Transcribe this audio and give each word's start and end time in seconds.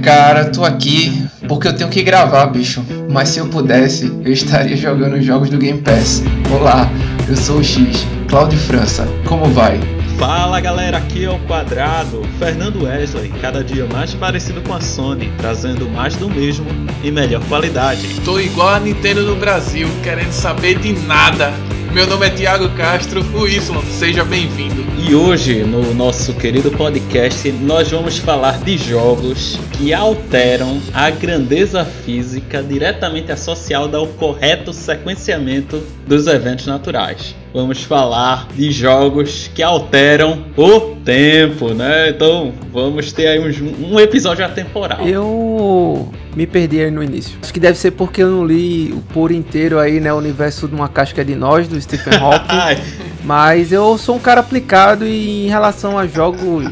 cara, 0.00 0.46
tô 0.46 0.64
aqui 0.64 1.26
porque 1.46 1.68
eu 1.68 1.76
tenho 1.76 1.90
que 1.90 2.02
gravar, 2.02 2.46
bicho. 2.46 2.84
Mas 3.10 3.30
se 3.30 3.38
eu 3.38 3.46
pudesse, 3.46 4.06
eu 4.24 4.32
estaria 4.32 4.76
jogando 4.76 5.20
jogos 5.20 5.50
do 5.50 5.58
Game 5.58 5.80
Pass. 5.80 6.22
Olá, 6.52 6.88
eu 7.28 7.36
sou 7.36 7.58
o 7.58 7.64
X, 7.64 8.06
Claudio 8.28 8.58
França. 8.58 9.06
Como 9.26 9.46
vai? 9.46 9.80
Fala 10.18 10.60
galera, 10.60 10.98
aqui 10.98 11.24
é 11.24 11.30
o 11.30 11.38
Quadrado, 11.40 12.22
Fernando 12.38 12.84
Wesley, 12.84 13.32
cada 13.40 13.64
dia 13.64 13.86
mais 13.86 14.12
parecido 14.12 14.60
com 14.60 14.74
a 14.74 14.80
Sony, 14.80 15.32
trazendo 15.38 15.88
mais 15.88 16.14
do 16.14 16.28
mesmo 16.28 16.66
e 17.02 17.10
melhor 17.10 17.42
qualidade. 17.44 18.20
Tô 18.22 18.38
igual 18.38 18.68
a 18.68 18.80
Nintendo 18.80 19.22
no 19.22 19.36
Brasil, 19.36 19.88
querendo 20.02 20.32
saber 20.32 20.78
de 20.78 20.92
nada. 20.92 21.54
Meu 21.92 22.06
nome 22.06 22.24
é 22.24 22.30
Thiago 22.30 22.68
Castro, 22.76 23.20
o 23.34 23.48
Y, 23.48 23.60
seja 23.98 24.24
bem-vindo. 24.24 24.84
E 24.96 25.12
hoje, 25.12 25.64
no 25.64 25.92
nosso 25.92 26.32
querido 26.34 26.70
podcast, 26.70 27.50
nós 27.50 27.90
vamos 27.90 28.16
falar 28.16 28.60
de 28.60 28.78
jogos 28.78 29.58
que 29.72 29.92
alteram 29.92 30.80
a 30.94 31.10
grandeza 31.10 31.84
física 31.84 32.62
diretamente 32.62 33.32
associada 33.32 33.98
ao 33.98 34.06
correto 34.06 34.72
sequenciamento 34.72 35.82
dos 36.10 36.26
eventos 36.26 36.66
naturais 36.66 37.36
vamos 37.52 37.82
falar 37.82 38.48
de 38.54 38.70
jogos 38.70 39.50
que 39.54 39.62
alteram 39.62 40.44
o 40.56 40.96
tempo, 41.04 41.72
né? 41.74 42.10
Então 42.10 42.52
vamos 42.72 43.12
ter 43.12 43.26
aí 43.26 43.38
um, 43.38 43.92
um 43.92 44.00
episódio 44.00 44.44
atemporal. 44.44 45.06
Eu 45.06 46.08
me 46.34 46.46
perdi 46.46 46.80
aí 46.80 46.90
no 46.90 47.02
início. 47.02 47.38
Acho 47.42 47.52
que 47.52 47.60
deve 47.60 47.78
ser 47.78 47.92
porque 47.92 48.22
eu 48.22 48.30
não 48.30 48.44
li 48.44 48.94
por 49.12 49.32
inteiro 49.32 49.78
aí, 49.78 50.00
né, 50.00 50.12
o 50.12 50.16
universo 50.16 50.68
de 50.68 50.74
uma 50.74 50.88
casca 50.88 51.24
de 51.24 51.34
nós, 51.34 51.66
do 51.66 51.80
Stephen 51.80 52.14
Hawking. 52.18 52.82
mas 53.24 53.72
eu 53.72 53.98
sou 53.98 54.16
um 54.16 54.20
cara 54.20 54.40
aplicado 54.40 55.06
e 55.06 55.46
em 55.46 55.48
relação 55.48 55.98
a 55.98 56.06
jogos 56.06 56.68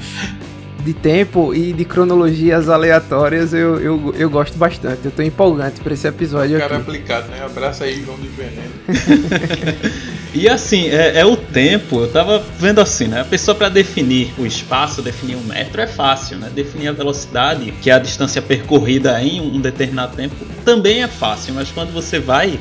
de 0.84 0.94
tempo 0.94 1.54
e 1.54 1.72
de 1.72 1.84
cronologias 1.84 2.68
aleatórias 2.68 3.52
eu, 3.52 3.80
eu, 3.80 4.14
eu 4.16 4.30
gosto 4.30 4.56
bastante. 4.56 5.04
Eu 5.04 5.10
tô 5.10 5.22
empolgante 5.22 5.80
para 5.80 5.92
esse 5.92 6.06
episódio 6.06 6.58
cara 6.58 6.76
aqui. 6.76 6.82
aplicado, 6.82 7.28
né? 7.28 7.42
Abraça 7.44 7.84
aí, 7.84 8.02
João 8.04 8.16
do 8.16 8.28
Veneno. 8.28 8.72
e 10.32 10.48
assim, 10.48 10.88
é, 10.88 11.20
é, 11.20 11.26
o 11.26 11.36
tempo, 11.36 12.00
eu 12.00 12.10
tava 12.10 12.42
vendo 12.58 12.80
assim, 12.80 13.08
né? 13.08 13.20
A 13.20 13.24
pessoa 13.24 13.54
para 13.54 13.68
definir 13.68 14.32
o 14.38 14.46
espaço, 14.46 15.02
definir 15.02 15.36
um 15.36 15.44
metro 15.44 15.80
é 15.80 15.86
fácil, 15.86 16.38
né? 16.38 16.50
Definir 16.54 16.88
a 16.88 16.92
velocidade, 16.92 17.72
que 17.82 17.90
é 17.90 17.94
a 17.94 17.98
distância 17.98 18.40
percorrida 18.40 19.20
em 19.22 19.40
um 19.40 19.60
determinado 19.60 20.16
tempo, 20.16 20.34
também 20.64 21.02
é 21.02 21.08
fácil, 21.08 21.54
mas 21.54 21.70
quando 21.70 21.92
você 21.92 22.18
vai 22.18 22.58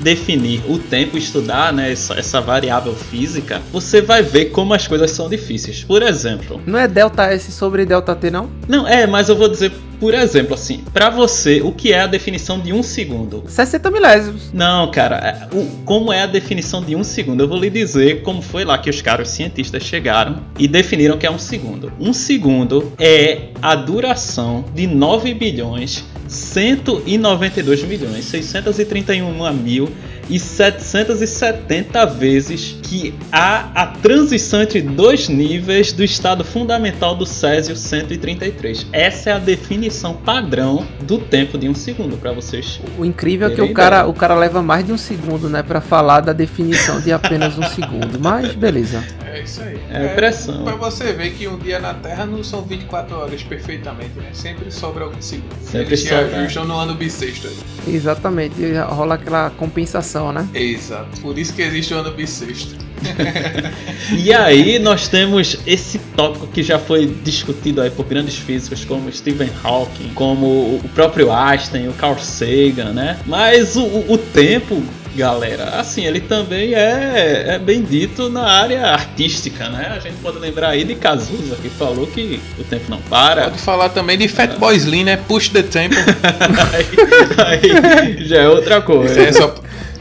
definir 0.00 0.62
o 0.68 0.78
tempo, 0.78 1.16
estudar 1.16 1.72
né, 1.72 1.92
essa, 1.92 2.14
essa, 2.14 2.40
variável 2.40 2.94
física, 2.94 3.60
você 3.72 4.00
vai 4.00 4.22
ver 4.22 4.46
como 4.46 4.74
as 4.74 4.86
coisas 4.86 5.10
são 5.10 5.28
difíceis. 5.28 5.84
Por 5.84 6.02
exemplo. 6.02 6.60
Não 6.66 6.78
é 6.78 6.88
delta 6.88 7.24
S 7.26 7.52
sobre 7.52 7.84
delta 7.84 8.14
T, 8.14 8.30
não? 8.30 8.50
Não, 8.68 8.86
é, 8.86 9.06
mas 9.06 9.28
eu 9.28 9.36
vou 9.36 9.48
dizer. 9.48 9.72
Por 10.00 10.14
exemplo, 10.14 10.54
assim, 10.54 10.82
para 10.92 11.10
você, 11.10 11.60
o 11.60 11.70
que 11.70 11.92
é 11.92 12.00
a 12.00 12.06
definição 12.06 12.58
de 12.58 12.72
um 12.72 12.82
segundo? 12.82 13.44
60 13.46 13.90
milésimos. 13.90 14.52
Não, 14.52 14.90
cara, 14.90 15.16
é, 15.16 15.54
o, 15.54 15.66
como 15.84 16.12
é 16.12 16.22
a 16.22 16.26
definição 16.26 16.82
de 16.82 16.96
um 16.96 17.04
segundo? 17.04 17.42
Eu 17.42 17.48
vou 17.48 17.58
lhe 17.58 17.70
dizer 17.70 18.22
como 18.22 18.42
foi 18.42 18.64
lá 18.64 18.76
que 18.78 18.90
os 18.90 19.00
caras 19.00 19.20
os 19.20 19.28
cientistas 19.28 19.82
chegaram 19.82 20.42
e 20.58 20.66
definiram 20.66 21.16
que 21.16 21.26
é 21.26 21.30
um 21.30 21.38
segundo. 21.38 21.92
Um 22.00 22.12
segundo 22.12 22.92
é 22.98 23.48
a 23.60 23.74
duração 23.74 24.64
de 24.74 24.86
9 24.86 25.34
bilhões 25.34 26.04
192 26.26 27.82
milhões 27.84 28.24
631 28.24 29.52
mil 29.52 29.88
e 30.30 30.38
770 30.38 32.06
vezes 32.06 32.76
que 32.82 33.12
há 33.32 33.68
a 33.74 33.86
transição 33.86 34.62
entre 34.62 34.80
dois 34.80 35.28
níveis 35.28 35.92
do 35.92 36.04
estado 36.04 36.44
fundamental 36.44 37.14
do 37.14 37.26
Césio 37.26 37.74
133. 37.74 38.86
Essa 38.92 39.30
é 39.30 39.32
a 39.32 39.38
definição 39.38 40.14
padrão 40.14 40.86
do 41.02 41.18
tempo 41.18 41.58
de 41.58 41.68
um 41.68 41.74
segundo 41.74 42.16
para 42.16 42.32
vocês. 42.32 42.80
O 42.96 43.04
incrível 43.04 43.48
é 43.48 43.54
que 43.54 43.60
o 43.60 43.74
cara, 43.74 44.06
o 44.06 44.14
cara 44.14 44.34
leva 44.34 44.62
mais 44.62 44.86
de 44.86 44.92
um 44.92 44.98
segundo, 44.98 45.48
né, 45.48 45.62
para 45.62 45.80
falar 45.80 46.20
da 46.20 46.32
definição 46.32 47.00
de 47.00 47.12
apenas 47.12 47.58
um 47.58 47.62
segundo. 47.64 48.18
Mas 48.20 48.54
beleza. 48.54 49.04
É 49.32 49.42
isso 49.42 49.62
aí. 49.62 49.78
É, 49.90 50.06
é 50.06 50.08
pressão. 50.14 50.64
Pra 50.64 50.74
você 50.74 51.12
ver 51.12 51.30
que 51.30 51.46
um 51.46 51.58
dia 51.58 51.78
na 51.78 51.94
Terra 51.94 52.26
não 52.26 52.42
são 52.42 52.62
24 52.62 53.16
horas 53.16 53.42
perfeitamente, 53.42 54.12
né? 54.16 54.30
Sempre 54.32 54.70
sobra 54.70 55.04
algum 55.04 55.20
segundo. 55.22 55.54
Sempre 55.62 55.88
Eles 55.88 56.00
sobra. 56.00 56.44
Estão 56.44 56.64
no 56.64 56.76
ano 56.76 56.94
bissexto 56.94 57.46
aí. 57.46 57.94
Exatamente. 57.94 58.54
Rola 58.88 59.14
aquela 59.14 59.50
compensação, 59.50 60.19
né? 60.32 60.48
Exato. 60.54 61.20
Por 61.20 61.38
isso 61.38 61.54
que 61.54 61.62
existe 61.62 61.94
o 61.94 61.98
ano 61.98 62.10
bissexto. 62.12 62.76
e 64.12 64.32
aí 64.32 64.78
nós 64.78 65.08
temos 65.08 65.58
esse 65.66 65.98
tópico 66.14 66.46
que 66.48 66.62
já 66.62 66.78
foi 66.78 67.06
discutido 67.06 67.80
aí 67.80 67.90
por 67.90 68.04
grandes 68.04 68.36
físicos 68.36 68.84
como 68.84 69.10
Stephen 69.10 69.50
Hawking, 69.64 70.10
como 70.14 70.46
o 70.46 70.80
próprio 70.94 71.32
Einstein, 71.32 71.88
o 71.88 71.94
Carl 71.94 72.18
Sagan, 72.18 72.92
né? 72.92 73.18
Mas 73.26 73.76
o, 73.76 73.84
o 73.84 74.18
tempo 74.18 74.82
galera. 75.14 75.80
Assim, 75.80 76.04
ele 76.04 76.20
também 76.20 76.74
é, 76.74 77.44
é 77.48 77.58
bem 77.58 77.82
dito 77.82 78.28
na 78.28 78.46
área 78.46 78.86
artística, 78.86 79.68
né? 79.68 79.92
A 79.96 79.98
gente 79.98 80.16
pode 80.22 80.38
lembrar 80.38 80.70
aí 80.70 80.84
de 80.84 80.94
Cazuza, 80.94 81.56
que 81.60 81.68
falou 81.68 82.06
que 82.06 82.40
o 82.58 82.64
tempo 82.64 82.84
não 82.88 83.00
para. 83.02 83.44
Pode 83.44 83.58
falar 83.58 83.88
também 83.90 84.16
de 84.16 84.28
Fatboy 84.28 84.76
Slim, 84.76 85.04
né? 85.04 85.16
Push 85.16 85.48
the 85.48 85.62
Tempo. 85.62 85.96
aí, 87.46 88.18
aí, 88.18 88.24
já 88.24 88.42
é 88.42 88.48
outra 88.48 88.80
coisa. 88.80 89.20
É 89.20 89.32
só, 89.32 89.54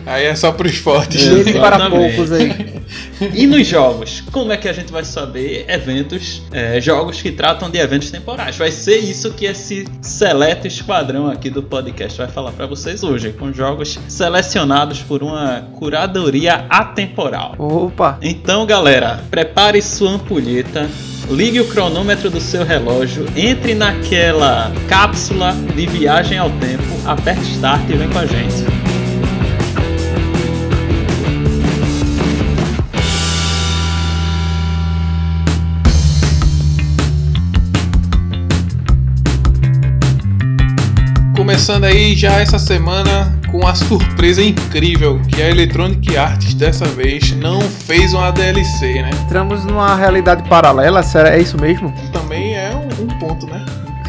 aí 0.09 0.25
é 0.25 0.35
só 0.35 0.51
pros 0.51 0.77
fortes. 0.77 1.25
Ele 1.25 1.53
para 1.53 1.89
poucos 1.89 2.31
aí. 2.31 2.79
E 3.33 3.45
nos 3.45 3.67
jogos, 3.67 4.23
como 4.31 4.51
é 4.51 4.57
que 4.57 4.67
a 4.67 4.73
gente 4.73 4.91
vai 4.91 5.03
saber 5.03 5.65
eventos, 5.67 6.41
é, 6.51 6.79
jogos 6.81 7.21
que 7.21 7.31
tratam 7.31 7.69
de 7.69 7.77
eventos 7.77 8.09
temporais? 8.09 8.57
Vai 8.57 8.71
ser 8.71 8.97
isso 8.97 9.31
que 9.31 9.45
esse 9.45 9.85
seleto 10.01 10.67
esquadrão 10.67 11.29
aqui 11.29 11.49
do 11.49 11.61
podcast 11.61 12.17
vai 12.17 12.27
falar 12.27 12.51
para 12.51 12.65
vocês 12.65 13.03
hoje, 13.03 13.31
com 13.33 13.53
jogos 13.53 13.99
selecionados 14.07 15.01
por 15.01 15.21
uma 15.21 15.67
curadoria 15.75 16.65
atemporal. 16.69 17.55
Opa! 17.57 18.17
Então, 18.21 18.65
galera, 18.65 19.21
prepare 19.29 19.81
sua 19.81 20.11
ampulheta, 20.11 20.89
ligue 21.29 21.59
o 21.59 21.67
cronômetro 21.67 22.29
do 22.29 22.39
seu 22.39 22.63
relógio, 22.63 23.25
entre 23.35 23.75
naquela 23.75 24.71
cápsula 24.87 25.53
de 25.75 25.85
viagem 25.85 26.37
ao 26.37 26.49
tempo, 26.51 26.83
aperte 27.05 27.51
start 27.51 27.81
e 27.89 27.93
vem 27.93 28.09
com 28.09 28.19
a 28.19 28.25
gente. 28.25 28.78
Começando 41.59 41.83
aí 41.83 42.15
já 42.15 42.39
essa 42.39 42.57
semana 42.57 43.37
com 43.51 43.67
a 43.67 43.75
surpresa 43.75 44.41
incrível 44.41 45.21
que 45.27 45.41
a 45.41 45.49
Electronic 45.49 46.15
Arts 46.15 46.53
dessa 46.53 46.85
vez 46.85 47.33
não 47.33 47.59
fez 47.59 48.13
uma 48.13 48.31
DLC, 48.31 49.01
né? 49.01 49.09
Entramos 49.25 49.65
numa 49.65 49.93
realidade 49.93 50.47
paralela, 50.47 51.03
será 51.03 51.35
é 51.35 51.41
isso 51.41 51.59
mesmo? 51.59 51.93
Também 52.13 52.55
é 52.55 52.71
um, 52.73 53.03
um 53.03 53.19
ponto, 53.19 53.45
né? 53.45 53.65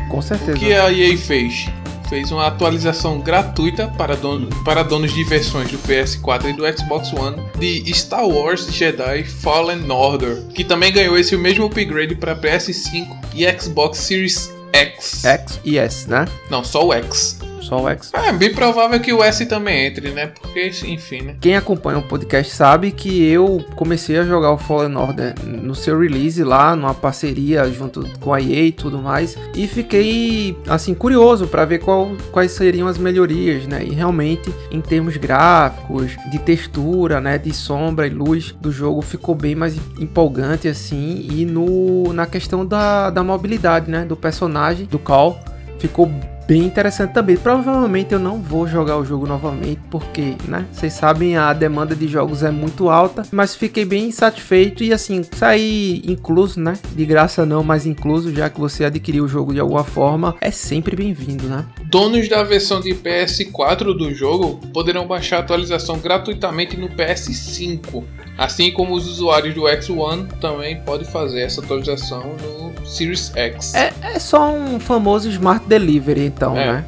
Com 0.09 0.23
certeza. 0.23 0.53
O 0.53 0.61
que 0.61 0.73
a 0.73 0.93
EA 0.93 1.19
fez? 1.19 1.69
Fez 2.09 2.31
uma 2.31 2.47
atualização 2.47 3.19
gratuita 3.19 3.89
para, 3.99 4.15
dono, 4.15 4.49
para 4.65 4.85
donos 4.85 5.13
de 5.13 5.25
versões 5.25 5.73
do 5.73 5.79
PS4 5.79 6.51
e 6.51 6.53
do 6.53 6.63
Xbox 6.79 7.13
One 7.13 7.37
de 7.59 7.93
Star 7.93 8.29
Wars 8.29 8.73
Jedi 8.73 9.25
Fallen 9.25 9.91
Order, 9.91 10.41
que 10.55 10.63
também 10.63 10.93
ganhou 10.93 11.19
esse 11.19 11.37
mesmo 11.37 11.67
upgrade 11.67 12.15
para 12.15 12.37
PS5 12.37 13.09
e 13.35 13.61
Xbox 13.61 13.99
Series 13.99 14.60
X. 14.73 15.25
X 15.25 15.61
e 15.65 15.79
S, 15.79 16.09
né? 16.09 16.25
Não, 16.51 16.63
só 16.63 16.87
o 16.87 16.93
X. 16.93 17.39
Só 17.61 17.83
o 17.83 17.89
X. 17.89 18.13
É 18.15 18.33
bem 18.33 18.53
provável 18.53 18.99
que 19.01 19.13
o 19.13 19.23
S 19.23 19.45
também 19.47 19.87
entre, 19.87 20.11
né? 20.11 20.29
Porque, 20.29 20.71
enfim, 20.87 21.23
né? 21.23 21.37
Quem 21.41 21.57
acompanha 21.57 21.99
o 21.99 22.03
podcast 22.03 22.53
sabe 22.53 22.91
que 22.91 23.25
eu 23.25 23.65
comecei 23.77 24.19
a 24.19 24.25
jogar 24.25 24.53
o 24.53 24.59
Fallen 24.59 24.97
Order 24.97 25.35
no 25.45 25.75
seu 25.75 25.99
release 25.99 26.43
lá, 26.43 26.75
numa 26.75 26.95
parceria 26.95 27.71
junto 27.71 28.07
com 28.19 28.33
a 28.33 28.41
EA 28.41 28.67
e 28.67 28.73
tudo 28.73 28.99
mais. 28.99 29.37
E 29.55 29.67
fiquei, 29.67 30.57
assim, 30.69 30.95
curioso 30.95 31.47
para 31.47 31.65
ver 31.65 31.81
qual, 31.81 32.11
quais 32.33 32.53
seriam 32.53 32.89
as 32.89 32.99
melhorias, 32.99 33.67
né? 33.67 33.85
E 33.85 33.91
realmente, 33.91 34.53
em 34.71 34.81
termos 34.81 35.17
gráficos, 35.17 36.17
de 36.31 36.39
textura, 36.39 37.21
né? 37.21 37.39
De 37.39 37.53
sombra 37.53 38.07
e 38.07 38.11
luz 38.11 38.55
do 38.61 38.73
jogo, 38.73 39.03
ficou 39.03 39.35
bem 39.35 39.55
mais 39.55 39.77
empolgante, 39.99 40.69
assim. 40.69 41.27
E 41.31 41.45
no, 41.45 42.13
na 42.13 42.27
questão 42.27 42.65
da, 42.65 43.11
da 43.11 43.23
mobilidade, 43.23 43.91
né? 43.91 44.05
Do 44.05 44.17
personagem, 44.17 44.87
do 44.87 44.99
Call, 44.99 45.39
ficou 45.79 46.11
bem 46.51 46.65
interessante 46.65 47.13
também. 47.13 47.37
Provavelmente 47.37 48.13
eu 48.13 48.19
não 48.19 48.43
vou 48.43 48.67
jogar 48.67 48.97
o 48.97 49.05
jogo 49.05 49.25
novamente, 49.25 49.81
porque, 49.89 50.35
né? 50.49 50.67
Vocês 50.73 50.93
sabem, 50.93 51.37
a 51.37 51.53
demanda 51.53 51.95
de 51.95 52.09
jogos 52.09 52.43
é 52.43 52.51
muito 52.51 52.91
alta, 52.91 53.23
mas 53.31 53.55
fiquei 53.55 53.85
bem 53.85 54.11
satisfeito 54.11 54.83
e 54.83 54.93
assim, 54.93 55.23
sair 55.23 56.03
incluso, 56.11 56.59
né? 56.59 56.77
De 56.93 57.07
graça 57.07 57.47
não, 57.47 57.63
mas 57.63 57.87
incluso, 57.87 58.35
já 58.35 58.51
que 58.51 58.59
você 58.59 58.85
adquiriu 58.85 59.27
o 59.27 59.29
jogo 59.29 59.55
de 59.55 59.61
alguma 59.61 59.85
forma, 59.85 60.35
é 60.41 60.51
sempre 60.51 60.97
bem-vindo, 60.97 61.45
né? 61.45 61.65
Donos 61.85 62.29
da 62.29 62.43
versão 62.43 62.81
de 62.81 62.97
PS4 62.97 63.97
do 63.97 64.13
jogo 64.13 64.59
poderão 64.73 65.07
baixar 65.07 65.37
a 65.37 65.41
atualização 65.41 66.01
gratuitamente 66.01 66.77
no 66.77 66.89
PS5 66.89 68.03
Assim 68.41 68.73
como 68.73 68.95
os 68.95 69.07
usuários 69.07 69.55
do 69.55 69.65
X1 69.65 70.27
também 70.41 70.81
podem 70.81 71.07
fazer 71.07 71.43
essa 71.43 71.61
atualização 71.61 72.35
no 72.41 72.87
Series 72.87 73.31
X. 73.37 73.75
É, 73.75 73.93
é 74.03 74.19
só 74.19 74.51
um 74.51 74.81
famoso 74.81 75.29
Smart 75.29 75.67
Delivery, 75.67 76.25
então, 76.25 76.57
É. 76.57 76.73
né? 76.73 76.85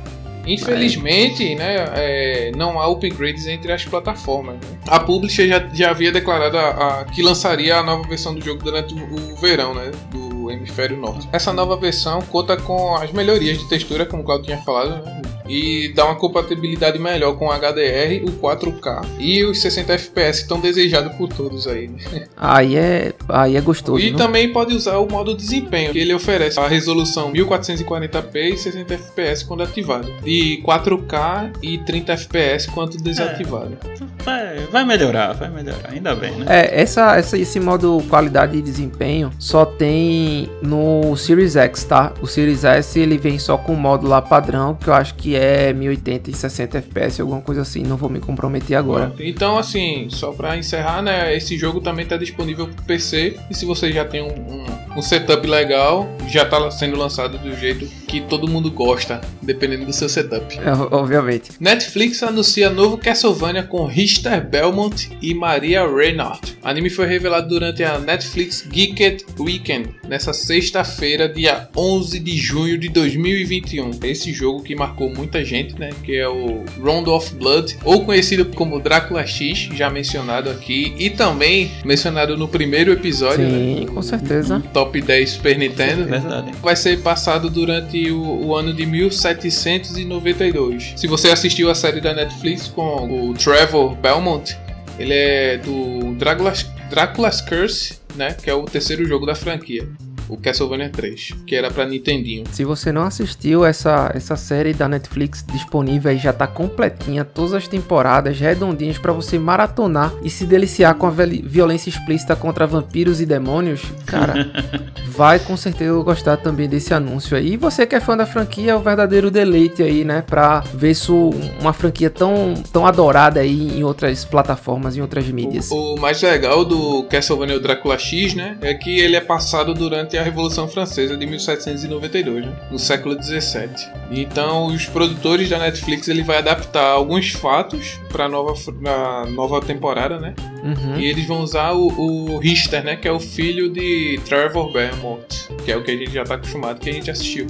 Infelizmente, 0.47 1.55
né, 1.55 1.85
é, 1.95 2.53
não 2.57 2.81
há 2.81 2.89
upgrades 2.89 3.47
entre 3.47 3.71
as 3.71 3.85
plataformas. 3.85 4.55
né? 4.57 4.79
A 4.89 4.99
publisher 4.99 5.47
já, 5.47 5.69
já 5.73 5.91
havia 5.91 6.11
declarado 6.11 6.57
a- 6.59 7.01
a- 7.01 7.05
que 7.05 7.23
lançaria 7.23 7.77
a 7.77 7.83
nova 7.83 8.09
versão 8.09 8.35
do 8.35 8.43
jogo 8.45 8.63
durante 8.63 8.95
o, 8.95 9.33
o 9.33 9.37
verão, 9.37 9.75
né, 9.75 9.91
do 10.11 10.22
hemisfério 10.51 10.97
norte. 10.97 11.29
Essa 11.33 11.53
nova 11.53 11.77
versão 11.77 12.21
conta 12.23 12.57
com 12.57 12.95
as 12.97 13.13
melhorias 13.13 13.59
de 13.59 13.69
textura, 13.69 14.07
como 14.07 14.23
o 14.23 14.25
Claudio 14.25 14.47
tinha 14.47 14.59
falado, 14.59 15.05
né, 15.05 15.23
e 15.49 15.93
dá 15.95 16.05
uma 16.05 16.15
compatibilidade 16.15 16.99
melhor 16.99 17.37
com 17.37 17.47
o 17.47 17.53
HDR, 17.53 18.25
o 18.25 18.33
4K 18.41 19.05
e 19.19 19.45
os 19.45 19.61
60 19.61 19.93
FPS 19.93 20.47
tão 20.47 20.61
desejados 20.61 21.15
por 21.17 21.29
todos 21.29 21.67
aí. 21.67 21.89
né? 21.89 22.27
Aí 22.37 22.77
é, 22.77 23.13
aí 23.29 23.57
é 23.57 23.61
gostoso. 23.61 23.99
E 23.99 24.11
viu? 24.11 24.17
também 24.17 24.53
pode 24.53 24.75
usar 24.75 24.99
o 24.99 25.09
modo 25.09 25.35
desempenho, 25.35 25.93
que 25.93 25.99
ele 25.99 26.15
oferece 26.15 26.59
a 26.59 26.69
resolução 26.69 27.33
1440p 27.33 28.53
e 28.53 28.57
60 28.57 28.99
fps 28.99 29.43
quando 29.43 29.63
ativado, 29.63 30.11
e 30.25 30.63
4K 30.65 31.53
e 31.63 31.79
30 31.79 32.17
fps 32.17 32.67
quando 32.67 32.97
desativado. 32.97 33.77
Vai, 34.25 34.67
vai 34.71 34.85
melhorar, 34.85 35.33
vai 35.33 35.49
melhorar, 35.51 35.91
ainda 35.91 36.15
bem, 36.15 36.33
né? 36.33 36.47
É, 36.49 36.81
essa, 36.81 37.17
essa, 37.17 37.37
esse 37.37 37.59
modo 37.59 38.03
qualidade 38.09 38.57
e 38.57 38.63
desempenho 38.63 39.31
só 39.39 39.65
tem 39.65 40.49
no 40.63 41.17
Series 41.17 41.57
X, 41.57 41.85
tá? 41.85 42.13
O 42.21 42.27
Series 42.27 42.65
S 42.65 42.99
ele 42.99 43.19
vem 43.19 43.39
só 43.39 43.57
com 43.59 43.73
o 43.75 43.77
modo 43.77 44.07
lá 44.07 44.23
padrão, 44.23 44.75
que 44.75 44.89
eu 44.89 44.95
acho 44.95 45.15
que 45.15 45.35
é 45.35 45.73
1080 45.73 46.31
e 46.31 46.35
60 46.35 46.79
FPS, 46.79 47.21
alguma 47.21 47.41
coisa 47.41 47.63
assim, 47.63 47.83
não 47.83 47.97
vou 47.97 48.09
me 48.09 48.21
comprometer 48.21 48.77
agora. 48.77 49.13
Então, 49.19 49.59
assim, 49.59 50.07
só 50.11 50.33
pra 50.33 50.57
encerrar, 50.57 51.03
né? 51.03 51.37
Esse 51.37 51.57
jogo 51.59 51.81
também 51.81 52.07
tá 52.07 52.17
disponível 52.17 52.69
pro 52.69 52.85
PC. 52.85 53.37
E 53.51 53.55
se 53.55 53.65
você 53.65 53.91
já 53.93 54.05
tem 54.05 54.23
um, 54.23 54.27
um- 54.29 54.83
um 54.99 55.01
setup 55.03 55.47
legal, 55.47 56.07
já 56.29 56.45
tá 56.45 56.71
sendo 56.71 56.97
lançado 56.99 57.39
do 57.39 57.57
jeito 57.57 57.87
que 58.07 58.21
todo 58.21 58.47
mundo 58.47 58.71
gosta, 58.71 59.21
dependendo 59.41 59.87
do 59.87 59.93
seu 59.93 60.07
setup. 60.09 60.59
É, 60.59 60.71
obviamente. 60.95 61.51
Netflix 61.59 62.23
anuncia 62.23 62.69
novo 62.69 62.99
Castlevania 62.99 63.63
com 63.63 63.87
Richter 64.13 64.47
Belmont 64.47 65.09
e 65.23 65.33
Maria 65.33 65.89
Reinhardt. 65.89 66.59
O 66.63 66.69
anime 66.69 66.91
foi 66.91 67.07
revelado 67.07 67.49
durante 67.49 67.83
a 67.83 67.99
Netflix 67.99 68.61
Geeked 68.69 69.25
Weekend, 69.41 69.89
nessa 70.07 70.35
sexta-feira, 70.35 71.27
dia 71.27 71.67
11 71.75 72.21
de 72.21 72.37
junho 72.37 72.77
de 72.77 72.91
2021. 72.91 73.93
Esse 74.03 74.31
jogo 74.31 74.63
que 74.63 74.77
marcou 74.77 75.09
muita 75.09 75.43
gente, 75.43 75.79
né, 75.79 75.89
que 76.05 76.15
é 76.15 76.29
o 76.29 76.63
Round 76.79 77.09
of 77.09 77.35
Blood, 77.37 77.79
ou 77.85 78.05
conhecido 78.05 78.45
como 78.45 78.79
Drácula 78.79 79.27
X, 79.27 79.71
já 79.75 79.89
mencionado 79.89 80.51
aqui, 80.51 80.93
e 80.99 81.09
também 81.09 81.71
mencionado 81.83 82.37
no 82.37 82.47
primeiro 82.47 82.93
episódio, 82.93 83.49
né, 83.49 83.79
Sim, 83.81 83.87
com 83.87 84.03
certeza. 84.03 84.63
Top 84.75 85.01
10 85.01 85.31
Super 85.31 85.57
Nintendo 85.57 86.05
Verdade. 86.05 86.53
vai 86.61 86.77
ser 86.77 87.01
passado 87.01 87.49
durante 87.49 88.11
o, 88.11 88.47
o 88.47 88.55
ano 88.55 88.75
de 88.75 88.85
1792. 88.85 90.93
Se 90.97 91.07
você 91.07 91.31
assistiu 91.31 91.71
a 91.71 91.75
série 91.75 92.03
da 92.03 92.13
Netflix 92.13 92.69
com 92.69 93.31
o 93.31 93.33
Trevor 93.33 94.02
Belmont, 94.03 94.59
ele 94.99 95.15
é 95.15 95.59
do 95.59 96.15
Drácula's, 96.15 96.65
Drácula's 96.91 97.41
Curse, 97.41 98.01
né? 98.17 98.35
Que 98.35 98.51
é 98.51 98.55
o 98.55 98.65
terceiro 98.65 99.07
jogo 99.07 99.25
da 99.25 99.35
franquia. 99.35 99.89
O 100.29 100.37
Castlevania 100.37 100.91
3, 100.91 101.35
que 101.47 101.55
era 101.55 101.71
pra 101.71 101.87
Nintendinho. 101.87 102.45
Se 102.53 102.65
você 102.65 102.91
não 102.91 103.03
assistiu 103.03 103.65
essa, 103.65 104.11
essa 104.15 104.37
série 104.37 104.73
da 104.73 104.89
Netflix 104.89 105.45
disponível 105.53 106.11
aí 106.11 106.19
já 106.19 106.33
tá 106.33 106.47
completinha, 106.47 107.25
todas 107.25 107.55
as 107.55 107.69
temporadas 107.69 108.39
redondinhas 108.39 108.99
pra 108.99 109.13
você 109.13 109.39
maratonar 109.39 110.13
e 110.23 110.31
se 110.31 110.47
deliciar 110.47 110.95
com 110.95 111.07
a 111.07 111.11
violência 111.11 111.89
explícita 111.89 112.35
contra 112.35 112.67
vampiros 112.67 113.21
e 113.21 113.27
demônios, 113.27 113.83
cara, 114.07 114.51
vai 115.09 115.39
com 115.39 115.57
certeza 115.57 115.93
gostar 116.03 116.37
também 116.37 116.69
desse 116.69 116.95
anúncio 116.95 117.37
aí. 117.37 117.53
E 117.53 117.57
você 117.57 117.87
que 117.87 117.95
é 117.95 118.01
fã 118.01 118.17
da 118.17 118.27
franquia, 118.27 118.73
é 118.73 118.75
o 118.75 118.81
verdadeiro 118.81 119.31
deleite 119.31 119.83
aí, 119.83 120.05
né, 120.05 120.23
Pra 120.23 120.61
ver 120.61 120.93
isso 120.93 121.31
uma 121.61 121.73
franquia 121.73 122.09
tão 122.09 122.55
tão 122.73 122.87
adorada 122.87 123.41
aí 123.41 123.79
em 123.79 123.85
outras 123.85 124.25
plataformas, 124.25 124.97
em 124.97 125.01
outras 125.01 125.27
mídias. 125.29 125.71
O, 125.71 125.95
o 125.95 126.01
mais 126.01 126.23
legal 126.23 126.65
do 126.65 127.05
Castlevania 127.05 127.59
Drácula 127.59 127.99
X, 127.99 128.35
né? 128.35 128.57
É 128.61 128.75
que 128.75 128.99
ele 128.99 129.17
é 129.17 129.21
passado 129.21 129.75
durante 129.75 130.12
a 130.19 130.23
Revolução 130.23 130.69
Francesa 130.69 131.17
de 131.17 131.27
1792, 131.27 132.47
né? 132.47 132.57
No 132.71 132.79
século 132.79 133.17
17. 133.17 133.91
Então, 134.11 134.67
os 134.67 134.87
produtores 134.87 135.49
da 135.49 135.59
Netflix 135.59 136.09
ele 136.09 136.23
vai 136.23 136.39
adaptar 136.39 136.87
alguns 136.87 137.31
fatos 137.31 137.99
para 138.11 138.29
nova 138.29 138.55
pra 138.73 139.27
nova 139.27 139.61
temporada, 139.61 140.19
né? 140.19 140.35
Uhum. 140.63 140.99
E 140.99 141.07
eles 141.07 141.27
vão 141.27 141.41
usar 141.43 141.73
o, 141.73 141.87
o 141.87 142.39
Richter, 142.39 142.85
né? 142.85 142.97
Que 142.97 143.09
é 143.09 143.13
o 143.13 143.21
filho 143.21 143.71
de 143.71 144.21
Trevor 144.25 144.73
Belmont, 144.73 145.49
que 145.65 145.73
é 145.73 145.77
o 145.77 145.83
que 145.83 145.91
a 145.91 145.97
gente 145.97 146.13
já 146.13 146.25
tá 146.25 146.35
acostumado, 146.35 146.81
que 146.81 146.91
a 146.91 146.93
gente 146.93 147.11
assistiu. 147.11 147.47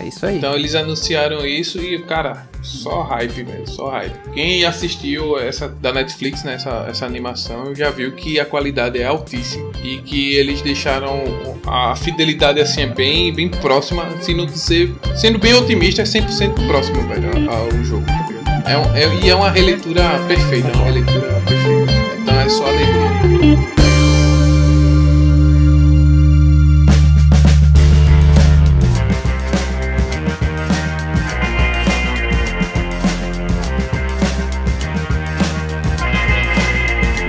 É 0.00 0.06
isso 0.06 0.26
aí. 0.26 0.36
Então 0.38 0.54
eles 0.54 0.74
anunciaram 0.74 1.46
isso 1.46 1.78
e, 1.80 1.98
cara, 2.02 2.46
só 2.62 3.02
hype, 3.02 3.42
velho, 3.44 3.68
só 3.68 3.90
hype. 3.90 4.14
Quem 4.32 4.64
assistiu 4.64 5.38
essa 5.38 5.68
da 5.68 5.92
Netflix, 5.92 6.42
né, 6.44 6.54
essa, 6.54 6.86
essa 6.88 7.06
animação, 7.06 7.74
já 7.74 7.90
viu 7.90 8.12
que 8.12 8.40
a 8.40 8.44
qualidade 8.44 8.98
é 9.00 9.04
altíssima 9.06 9.70
e 9.82 9.98
que 9.98 10.34
eles 10.34 10.60
deixaram 10.62 11.22
a 11.66 11.94
fidelidade 11.96 12.60
assim 12.60 12.82
é 12.82 12.86
bem, 12.86 13.32
bem 13.32 13.48
próxima, 13.48 14.06
se 14.20 14.34
não 14.34 14.46
dizer, 14.46 14.92
sendo 15.16 15.38
bem 15.38 15.54
otimista, 15.54 16.02
é 16.02 16.04
100% 16.04 16.66
próximo, 16.66 17.06
velho, 17.08 17.50
ao 17.50 17.70
jogo. 17.84 18.04
tá? 18.06 18.24
É, 18.66 19.02
é- 19.04 19.14
e 19.24 19.30
é 19.30 19.34
uma 19.34 19.50
releitura 19.50 20.02
perfeita, 20.26 20.68
uma 20.76 20.84
releitura 20.86 21.40
perfeita. 21.46 21.92
Então 22.22 22.40
é 22.40 22.48
só 22.48 22.66
alegria. 22.66 23.83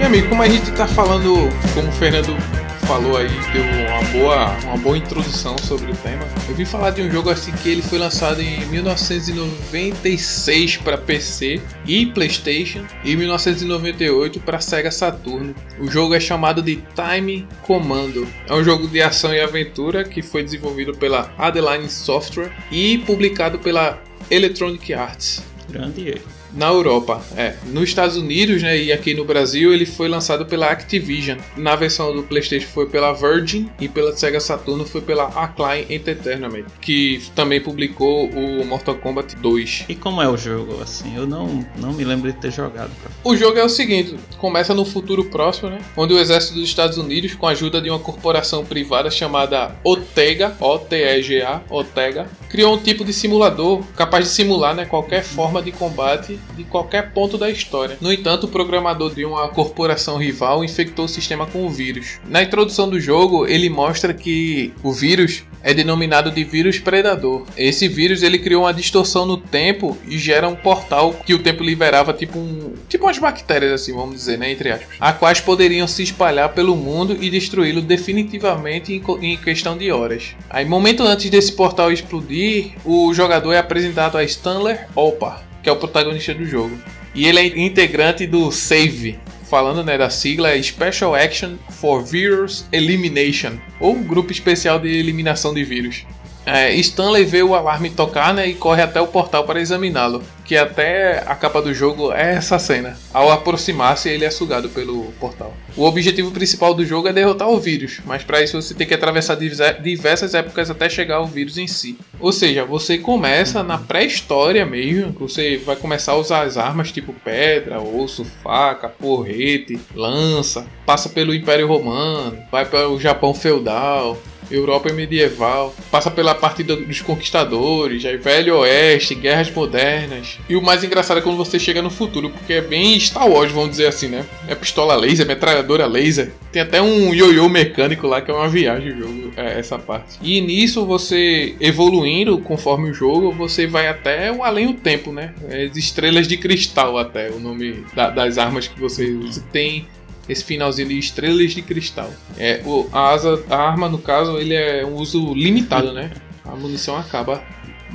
Meu 0.05 0.11
amigo, 0.11 0.29
como 0.29 0.43
a 0.43 0.47
gente 0.47 0.71
tá 0.73 0.87
falando, 0.87 1.33
como 1.73 1.87
o 1.87 1.91
Fernando 1.93 2.37
falou 2.85 3.17
aí, 3.17 3.27
deu 3.51 3.63
uma 3.63 4.03
boa, 4.11 4.51
uma 4.65 4.77
boa 4.77 4.95
introdução 4.95 5.57
sobre 5.57 5.91
o 5.91 5.95
tema. 5.95 6.23
Eu 6.47 6.53
vim 6.53 6.63
falar 6.63 6.91
de 6.91 7.01
um 7.01 7.09
jogo 7.09 7.31
assim 7.31 7.51
que 7.53 7.69
ele 7.69 7.81
foi 7.81 7.97
lançado 7.97 8.39
em 8.39 8.63
1996 8.67 10.77
para 10.77 10.95
PC 10.95 11.59
e 11.87 12.05
PlayStation 12.05 12.85
e 13.03 13.13
em 13.13 13.15
1998 13.15 14.39
para 14.41 14.61
Sega 14.61 14.91
Saturno. 14.91 15.55
O 15.79 15.89
jogo 15.89 16.13
é 16.13 16.19
chamado 16.19 16.61
de 16.61 16.83
Time 16.93 17.47
Commando. 17.63 18.27
É 18.47 18.53
um 18.53 18.63
jogo 18.63 18.87
de 18.87 19.01
ação 19.01 19.33
e 19.33 19.41
aventura 19.41 20.03
que 20.03 20.21
foi 20.21 20.43
desenvolvido 20.43 20.95
pela 20.95 21.33
Adeline 21.35 21.89
Software 21.89 22.51
e 22.71 22.99
publicado 22.99 23.57
pela 23.57 23.99
Electronic 24.29 24.93
Arts. 24.93 25.41
Grande 25.67 26.09
erro. 26.09 26.44
Na 26.55 26.67
Europa, 26.67 27.21
é. 27.35 27.53
Nos 27.65 27.89
Estados 27.89 28.15
Unidos, 28.15 28.63
né, 28.63 28.77
e 28.77 28.91
aqui 28.91 29.13
no 29.13 29.25
Brasil, 29.25 29.73
ele 29.73 29.85
foi 29.85 30.07
lançado 30.07 30.45
pela 30.45 30.67
Activision. 30.67 31.37
Na 31.57 31.75
versão 31.75 32.15
do 32.15 32.23
PlayStation 32.23 32.67
foi 32.67 32.87
pela 32.87 33.11
Virgin 33.11 33.69
e 33.79 33.89
pela 33.89 34.15
Sega 34.15 34.39
Saturno 34.39 34.85
foi 34.85 35.01
pela 35.01 35.25
Acclaim 35.25 35.85
Entertainment, 35.89 36.65
que 36.79 37.21
também 37.35 37.59
publicou 37.59 38.29
o 38.29 38.65
Mortal 38.65 38.95
Kombat 38.95 39.35
2. 39.35 39.85
E 39.89 39.95
como 39.95 40.21
é 40.21 40.29
o 40.29 40.37
jogo, 40.37 40.81
assim? 40.81 41.15
Eu 41.15 41.27
não, 41.27 41.65
não 41.77 41.91
me 41.91 42.05
lembro 42.05 42.31
de 42.31 42.39
ter 42.39 42.51
jogado. 42.51 42.91
cara. 43.01 43.13
O 43.23 43.35
jogo 43.35 43.59
é 43.59 43.63
o 43.63 43.69
seguinte, 43.69 44.15
começa 44.37 44.73
no 44.73 44.85
futuro 44.85 45.25
próximo, 45.25 45.69
né, 45.69 45.79
onde 45.97 46.13
o 46.13 46.19
exército 46.19 46.53
dos 46.55 46.63
Estados 46.63 46.97
Unidos, 46.97 47.35
com 47.35 47.47
a 47.47 47.51
ajuda 47.51 47.81
de 47.81 47.89
uma 47.89 47.99
corporação 47.99 48.63
privada 48.63 49.11
chamada 49.11 49.75
Otega, 49.83 50.55
O-T-E-G-A, 50.59 51.61
Otega, 51.69 52.27
criou 52.49 52.75
um 52.75 52.77
tipo 52.77 53.03
de 53.03 53.11
simulador 53.11 53.83
capaz 53.95 54.25
de 54.25 54.31
simular, 54.31 54.73
né, 54.73 54.85
qualquer 54.85 55.23
forma 55.23 55.61
de 55.61 55.71
combate 55.73 56.39
de 56.55 56.63
qualquer 56.63 57.11
ponto 57.11 57.37
da 57.37 57.49
história. 57.49 57.97
No 58.01 58.11
entanto, 58.11 58.45
o 58.45 58.49
programador 58.49 59.13
de 59.13 59.25
uma 59.25 59.47
corporação 59.49 60.17
rival 60.17 60.63
infectou 60.63 61.05
o 61.05 61.09
sistema 61.09 61.45
com 61.45 61.65
o 61.65 61.69
vírus. 61.69 62.19
Na 62.27 62.43
introdução 62.43 62.89
do 62.89 62.99
jogo, 62.99 63.47
ele 63.47 63.69
mostra 63.69 64.13
que 64.13 64.73
o 64.83 64.91
vírus 64.91 65.43
é 65.65 65.73
denominado 65.73 66.29
de 66.29 66.43
vírus 66.43 66.77
predador. 66.77 67.43
Esse 67.57 67.87
vírus 67.87 68.21
ele 68.21 68.37
criou 68.37 68.63
uma 68.63 68.73
distorção 68.73 69.25
no 69.25 69.35
tempo 69.35 69.97
e 70.07 70.15
gera 70.15 70.47
um 70.47 70.55
portal 70.55 71.11
que 71.25 71.33
o 71.33 71.39
tempo 71.39 71.63
liberava 71.63 72.13
tipo 72.13 72.37
um, 72.37 72.73
tipo 72.87 73.05
umas 73.05 73.17
bactérias 73.17 73.71
assim, 73.71 73.91
vamos 73.91 74.15
dizer, 74.15 74.37
né, 74.37 74.51
entre 74.51 74.71
aspas, 74.71 74.95
a 74.99 75.11
quais 75.11 75.41
poderiam 75.41 75.87
se 75.87 76.03
espalhar 76.03 76.53
pelo 76.53 76.75
mundo 76.75 77.17
e 77.19 77.31
destruí-lo 77.31 77.81
definitivamente 77.81 78.93
em, 78.93 79.01
em 79.25 79.37
questão 79.37 79.75
de 79.75 79.91
horas. 79.91 80.35
Aí, 80.51 80.65
momento 80.65 81.01
antes 81.01 81.31
desse 81.31 81.53
portal 81.53 81.91
explodir, 81.91 82.73
o 82.85 83.11
jogador 83.11 83.53
é 83.53 83.57
apresentado 83.57 84.19
a 84.19 84.23
Stanler 84.23 84.87
Opa, 84.95 85.41
que 85.65 85.69
é 85.69 85.71
o 85.71 85.77
protagonista 85.77 86.31
do 86.31 86.45
jogo. 86.45 86.77
E 87.15 87.25
ele 87.25 87.39
é 87.39 87.59
integrante 87.59 88.27
do 88.27 88.51
SAVE, 88.51 89.17
falando 89.49 89.83
né, 89.83 89.97
da 89.97 90.11
sigla 90.11 90.51
é 90.51 90.61
Special 90.61 91.15
Action 91.15 91.55
for 91.71 92.03
Virus 92.03 92.67
Elimination, 92.71 93.53
ou 93.79 93.95
Grupo 93.95 94.31
Especial 94.31 94.79
de 94.79 94.89
Eliminação 94.89 95.55
de 95.55 95.63
Vírus. 95.63 96.05
É, 96.45 96.73
Stanley 96.75 97.25
vê 97.25 97.41
o 97.41 97.55
alarme 97.55 97.89
tocar 97.89 98.33
né, 98.33 98.47
e 98.47 98.53
corre 98.53 98.81
até 98.81 99.01
o 99.01 99.07
portal 99.07 99.43
para 99.43 99.59
examiná-lo. 99.59 100.23
Que 100.43 100.55
até 100.55 101.23
a 101.25 101.33
capa 101.33 101.59
do 101.59 101.73
jogo 101.73 102.11
é 102.13 102.35
essa 102.35 102.59
cena. 102.59 102.95
Ao 103.11 103.31
aproximar-se, 103.31 104.09
ele 104.09 104.23
é 104.23 104.29
sugado 104.29 104.69
pelo 104.69 105.05
portal. 105.19 105.55
O 105.75 105.83
objetivo 105.83 106.29
principal 106.29 106.73
do 106.75 106.85
jogo 106.85 107.07
é 107.07 107.13
derrotar 107.13 107.49
o 107.49 107.59
vírus, 107.59 107.99
mas 108.05 108.23
para 108.23 108.43
isso 108.43 108.61
você 108.61 108.75
tem 108.75 108.85
que 108.85 108.93
atravessar 108.93 109.35
diversas 109.35 110.35
épocas 110.35 110.69
até 110.69 110.87
chegar 110.87 111.15
ao 111.15 111.25
vírus 111.25 111.57
em 111.57 111.67
si. 111.67 111.97
Ou 112.19 112.31
seja, 112.31 112.63
você 112.63 112.97
começa 112.97 113.63
na 113.63 113.79
pré-história 113.79 114.65
mesmo, 114.65 115.11
você 115.13 115.57
vai 115.57 115.75
começar 115.75 116.11
a 116.11 116.17
usar 116.17 116.43
as 116.43 116.57
armas 116.57 116.91
tipo 116.91 117.11
pedra, 117.11 117.81
osso, 117.81 118.23
faca, 118.43 118.87
porrete, 118.87 119.79
lança, 119.95 120.67
passa 120.85 121.09
pelo 121.09 121.33
Império 121.33 121.67
Romano, 121.67 122.37
vai 122.51 122.65
para 122.65 122.87
o 122.87 122.99
Japão 122.99 123.33
feudal, 123.33 124.17
Europa 124.49 124.91
medieval, 124.93 125.73
passa 125.91 126.11
pela 126.11 126.35
parte 126.35 126.63
dos 126.63 127.01
conquistadores, 127.01 128.05
aí 128.05 128.17
Velho 128.17 128.57
Oeste, 128.57 129.15
guerras 129.15 129.51
modernas. 129.51 130.37
E 130.47 130.55
o 130.55 130.61
mais 130.61 130.83
engraçado 130.83 131.17
é 131.17 131.21
quando 131.21 131.37
você 131.37 131.59
chega 131.59 131.81
no 131.81 131.89
futuro, 131.89 132.29
porque 132.29 132.53
é 132.53 132.61
bem 132.61 132.99
Star 132.99 133.27
Wars, 133.29 133.51
vamos 133.51 133.71
dizer 133.71 133.87
assim, 133.87 134.07
né? 134.07 134.25
É 134.47 134.55
pistola 134.55 134.95
laser, 134.95 135.25
metralhadora 135.25 135.85
laser. 135.85 136.31
Tem 136.51 136.61
até 136.61 136.81
um 136.81 137.13
ioiô 137.13 137.49
mecânico 137.49 138.07
lá 138.07 138.21
que 138.21 138.31
é 138.31 138.33
uma 138.33 138.47
viagem 138.47 138.93
o 138.93 138.97
jogo, 138.97 139.31
é 139.35 139.59
essa 139.59 139.77
parte. 139.77 140.17
E 140.21 140.39
nisso 140.41 140.85
você 140.85 141.55
evoluindo 141.59 142.37
conforme 142.39 142.89
o 142.89 142.93
jogo, 142.93 143.31
você 143.31 143.67
vai 143.67 143.87
até 143.87 144.31
o 144.31 144.43
além 144.43 144.67
do 144.67 144.73
tempo, 144.73 145.11
né? 145.11 145.33
As 145.49 145.75
estrelas 145.75 146.27
de 146.27 146.37
cristal 146.37 146.97
até 146.97 147.29
o 147.29 147.39
nome 147.39 147.83
da, 147.93 148.09
das 148.09 148.37
armas 148.37 148.67
que 148.67 148.79
você 148.79 149.11
usa. 149.11 149.43
Tem 149.51 149.85
esse 150.27 150.43
finalzinho 150.43 150.87
de 150.87 150.97
estrelas 150.99 151.53
de 151.53 151.61
cristal. 151.61 152.11
É, 152.37 152.61
o, 152.65 152.89
a, 152.91 153.09
asa, 153.09 153.43
a 153.49 153.57
arma, 153.57 153.87
no 153.89 153.97
caso, 153.97 154.37
ele 154.37 154.53
é 154.53 154.85
um 154.85 154.95
uso 154.95 155.33
limitado, 155.33 155.91
né? 155.93 156.11
A 156.43 156.55
munição 156.55 156.95
acaba 156.95 157.43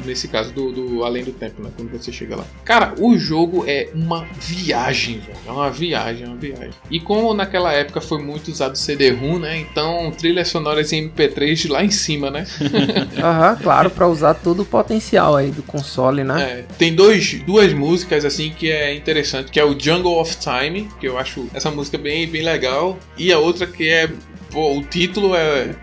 nesse 0.05 0.29
caso 0.29 0.53
do, 0.53 0.73
do, 0.73 1.05
Além 1.05 1.25
do 1.25 1.33
Tempo, 1.33 1.63
né? 1.63 1.71
Quando 1.77 1.91
você 1.91 2.13
chega 2.13 2.37
lá. 2.37 2.45
Cara, 2.65 2.95
o 2.99 3.17
jogo 3.17 3.65
é 3.67 3.89
uma 3.95 4.27
viagem, 4.39 5.19
velho. 5.19 5.39
É 5.47 5.51
uma 5.51 5.71
viagem, 5.71 6.25
é 6.25 6.29
uma 6.29 6.37
viagem. 6.37 6.71
E 6.91 7.01
como 7.01 7.35
naquela 7.35 7.73
época 7.73 8.01
foi 8.01 8.23
muito 8.23 8.49
usado 8.49 8.77
CD-ROM, 8.77 9.39
né? 9.39 9.59
Então, 9.59 10.11
trilhas 10.11 10.49
sonoras 10.49 10.93
em 10.93 11.09
MP3 11.09 11.71
lá 11.71 11.85
em 11.85 11.91
cima, 11.91 12.31
né? 12.31 12.47
Aham, 13.19 13.57
claro, 13.63 13.91
para 13.91 14.07
usar 14.09 14.35
todo 14.35 14.63
o 14.63 14.65
potencial 14.65 15.37
aí 15.37 15.51
do 15.51 15.63
console, 15.63 16.25
né? 16.25 16.43
É, 16.43 16.65
tem 16.79 16.95
dois, 16.95 17.41
duas 17.43 17.73
músicas 17.73 18.25
assim 18.25 18.51
que 18.51 18.71
é 18.71 18.95
interessante, 18.95 19.51
que 19.51 19.61
é 19.61 19.65
o 19.65 19.79
Jungle 19.79 20.21
of 20.21 20.37
Time, 20.37 20.89
que 20.99 21.07
eu 21.07 21.19
acho 21.19 21.47
essa 21.55 21.71
música 21.71 21.99
bem, 21.99 22.27
bem 22.27 22.43
legal, 22.43 22.99
e 23.17 23.33
a 23.33 23.39
outra 23.39 23.67
que 23.67 23.89
é 23.89 24.11
Pô, 24.51 24.77
o 24.77 24.83
título 24.83 25.35
é 25.35 25.75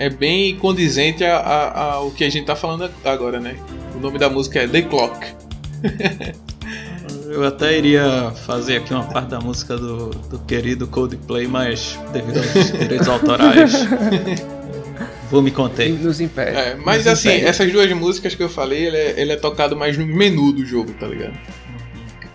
é 0.00 0.08
bem 0.08 0.56
condizente 0.56 1.22
ao 1.22 2.10
que 2.12 2.24
a 2.24 2.30
gente 2.30 2.46
tá 2.46 2.56
falando 2.56 2.90
agora, 3.04 3.38
né? 3.38 3.54
O 3.94 4.00
nome 4.00 4.18
da 4.18 4.30
música 4.30 4.60
é 4.60 4.66
The 4.66 4.80
Clock. 4.80 5.26
Eu 7.28 7.44
até 7.44 7.76
iria 7.76 8.32
fazer 8.46 8.78
aqui 8.78 8.94
uma 8.94 9.04
parte 9.04 9.28
da 9.28 9.38
música 9.38 9.76
do, 9.76 10.08
do 10.08 10.38
querido 10.40 10.86
Coldplay, 10.88 11.46
mas 11.46 11.98
devido 12.12 12.38
aos 12.38 12.72
direitos 12.72 13.08
autorais, 13.08 13.72
vou 15.30 15.42
me 15.42 15.50
conter. 15.50 15.90
Nos 15.92 16.18
impede. 16.18 16.56
É, 16.56 16.74
mas 16.76 17.04
Nos 17.04 17.06
assim, 17.08 17.28
impede. 17.28 17.44
essas 17.44 17.70
duas 17.70 17.92
músicas 17.92 18.34
que 18.34 18.42
eu 18.42 18.48
falei, 18.48 18.86
ele 18.86 18.96
é, 18.96 19.20
ele 19.20 19.32
é 19.32 19.36
tocado 19.36 19.76
mais 19.76 19.98
no 19.98 20.06
menu 20.06 20.50
do 20.50 20.64
jogo, 20.64 20.94
tá 20.94 21.06
ligado? 21.06 21.38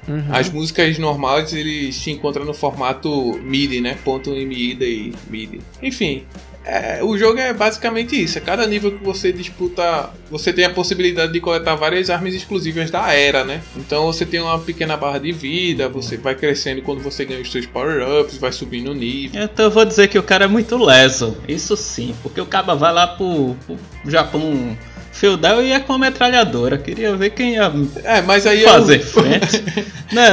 Uhum. 0.07 0.24
As 0.29 0.50
músicas 0.50 1.00
normais 1.00 1.51
eles 1.51 1.95
se 1.95 2.12
encontram 2.12 2.45
no 2.45 2.53
formato 2.53 3.39
MIDI, 3.43 3.81
né? 3.81 3.98
Ponto 4.05 4.29
MIDI 4.29 4.86
e 4.86 5.13
MIDI. 5.29 5.62
Enfim, 5.81 6.24
é, 6.65 7.03
o 7.03 7.15
jogo 7.15 7.39
é 7.39 7.53
basicamente 7.53 8.22
isso. 8.22 8.39
A 8.39 8.41
cada 8.41 8.65
nível 8.65 8.91
que 8.91 9.03
você 9.03 9.31
disputa, 9.31 10.10
você 10.31 10.51
tem 10.51 10.65
a 10.65 10.69
possibilidade 10.69 11.31
de 11.31 11.39
coletar 11.39 11.75
várias 11.75 12.10
armas 12.10 12.34
exclusivas 12.34 12.89
da 12.89 13.13
era, 13.13 13.43
né? 13.43 13.62
Então 13.77 14.05
você 14.07 14.25
tem 14.25 14.39
uma 14.39 14.57
pequena 14.57 14.98
barra 14.98 15.19
de 15.19 15.31
vida, 15.31 15.88
você 15.88 16.17
vai 16.17 16.34
crescendo 16.34 16.81
quando 16.81 17.01
você 17.01 17.24
ganha 17.24 17.41
os 17.41 17.51
seus 17.51 17.67
power-ups, 17.67 18.38
vai 18.38 18.51
subindo 18.51 18.91
o 18.91 18.95
nível. 18.95 19.43
Então 19.43 19.65
eu 19.65 19.72
vou 19.72 19.86
dizer 19.86 20.07
que 20.07 20.17
o 20.17 20.24
cara 20.24 20.45
é 20.45 20.48
muito 20.48 20.75
leso. 20.75 21.38
Isso 21.48 21.77
sim, 21.77 22.15
porque 22.24 22.41
o 22.41 22.45
cara 22.48 22.74
vai 22.74 22.91
lá 22.91 23.07
pro, 23.07 23.55
pro 23.67 23.77
Japão 24.12 24.75
feudal 25.15 25.62
e 25.62 25.67
ia 25.69 25.79
com 25.79 25.93
a 25.93 25.98
metralhadora. 25.98 26.77
Queria 26.77 27.15
ver 27.15 27.31
quem 27.31 27.53
ia 27.53 27.72
É, 28.03 28.22
mas 28.22 28.45
aí 28.45 28.63
fazer 28.63 29.00
eu... 29.00 29.05
frente. 29.05 29.63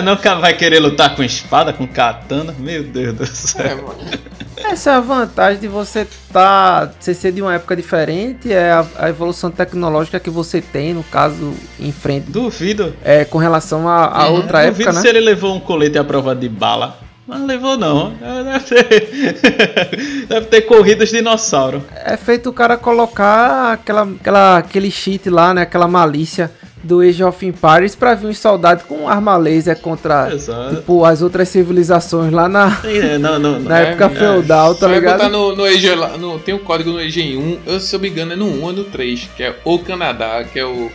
não, 0.02 0.16
cara 0.16 0.40
vai 0.40 0.54
querer 0.54 0.80
lutar 0.80 1.14
com 1.14 1.22
espada, 1.22 1.72
com 1.72 1.86
katana. 1.86 2.54
Meu 2.58 2.82
Deus 2.82 3.14
do 3.16 3.26
céu. 3.26 3.64
É, 3.66 3.74
mano. 3.74 3.98
Essa 4.64 4.90
é 4.90 4.94
a 4.94 5.00
vantagem 5.00 5.60
de 5.60 5.68
você 5.68 6.06
tá, 6.32 6.90
você 6.98 7.12
ser 7.14 7.32
de 7.32 7.42
uma 7.42 7.54
época 7.54 7.74
diferente, 7.74 8.52
é 8.52 8.70
a, 8.70 8.86
a 8.98 9.08
evolução 9.08 9.50
tecnológica 9.50 10.20
que 10.20 10.30
você 10.30 10.60
tem, 10.60 10.94
no 10.94 11.02
caso, 11.02 11.52
em 11.80 11.90
frente, 11.90 12.30
Duvido. 12.30 12.94
é, 13.04 13.24
com 13.24 13.38
relação 13.38 13.88
a, 13.88 14.04
a 14.06 14.28
Uhum. 14.28 14.36
outra 14.36 14.64
Duvido 14.66 14.82
época, 14.88 14.92
se 15.00 15.04
né? 15.04 15.08
ele 15.10 15.20
levou 15.20 15.54
um 15.56 15.60
colete 15.60 15.98
à 15.98 16.04
prova 16.04 16.34
de 16.34 16.48
bala. 16.48 16.98
Não 17.38 17.46
levou 17.46 17.76
não. 17.76 18.12
Deve 18.14 18.64
ter, 18.64 20.26
deve 20.28 20.46
ter 20.46 20.62
corridas 20.62 21.10
dinossauro. 21.10 21.82
É 22.04 22.16
feito 22.16 22.50
o 22.50 22.52
cara 22.52 22.76
colocar 22.76 23.72
aquela, 23.72 24.02
aquela, 24.02 24.58
aquele 24.58 24.90
cheat 24.90 25.28
lá, 25.30 25.54
né? 25.54 25.62
Aquela 25.62 25.88
malícia 25.88 26.50
do 26.82 27.00
Age 27.00 27.22
of 27.22 27.46
Empires 27.46 27.94
pra 27.94 28.14
vir 28.14 28.26
uns 28.26 28.38
soldados 28.38 28.84
com 28.84 29.08
arma 29.08 29.36
laser 29.36 29.78
contra, 29.78 30.32
Exato. 30.32 30.76
tipo, 30.76 31.04
as 31.04 31.22
outras 31.22 31.48
civilizações 31.48 32.32
lá 32.32 32.48
na, 32.48 32.66
né, 32.82 33.18
não, 33.18 33.38
não, 33.38 33.52
não. 33.52 33.60
na 33.68 33.80
é, 33.80 33.82
época 33.90 34.06
é. 34.06 34.08
feudal, 34.10 34.74
tá 34.74 34.88
botar 34.88 34.94
ligado? 35.00 35.28
no, 35.30 35.56
no 35.56 35.64
lá, 35.96 36.16
no- 36.18 36.38
tem 36.38 36.54
um 36.54 36.58
código 36.58 36.90
no 36.90 37.00
EG 37.00 37.36
1, 37.36 37.58
eu, 37.66 37.80
se 37.80 37.94
eu 37.94 38.00
me 38.00 38.08
engano 38.08 38.32
é 38.32 38.36
no 38.36 38.46
1 38.46 38.62
ou 38.62 38.72
no 38.72 38.84
3, 38.84 39.28
que 39.36 39.42
é 39.42 39.54
o 39.64 39.78
Canadá, 39.78 40.44
que 40.44 40.58
é 40.58 40.64
o, 40.64 40.90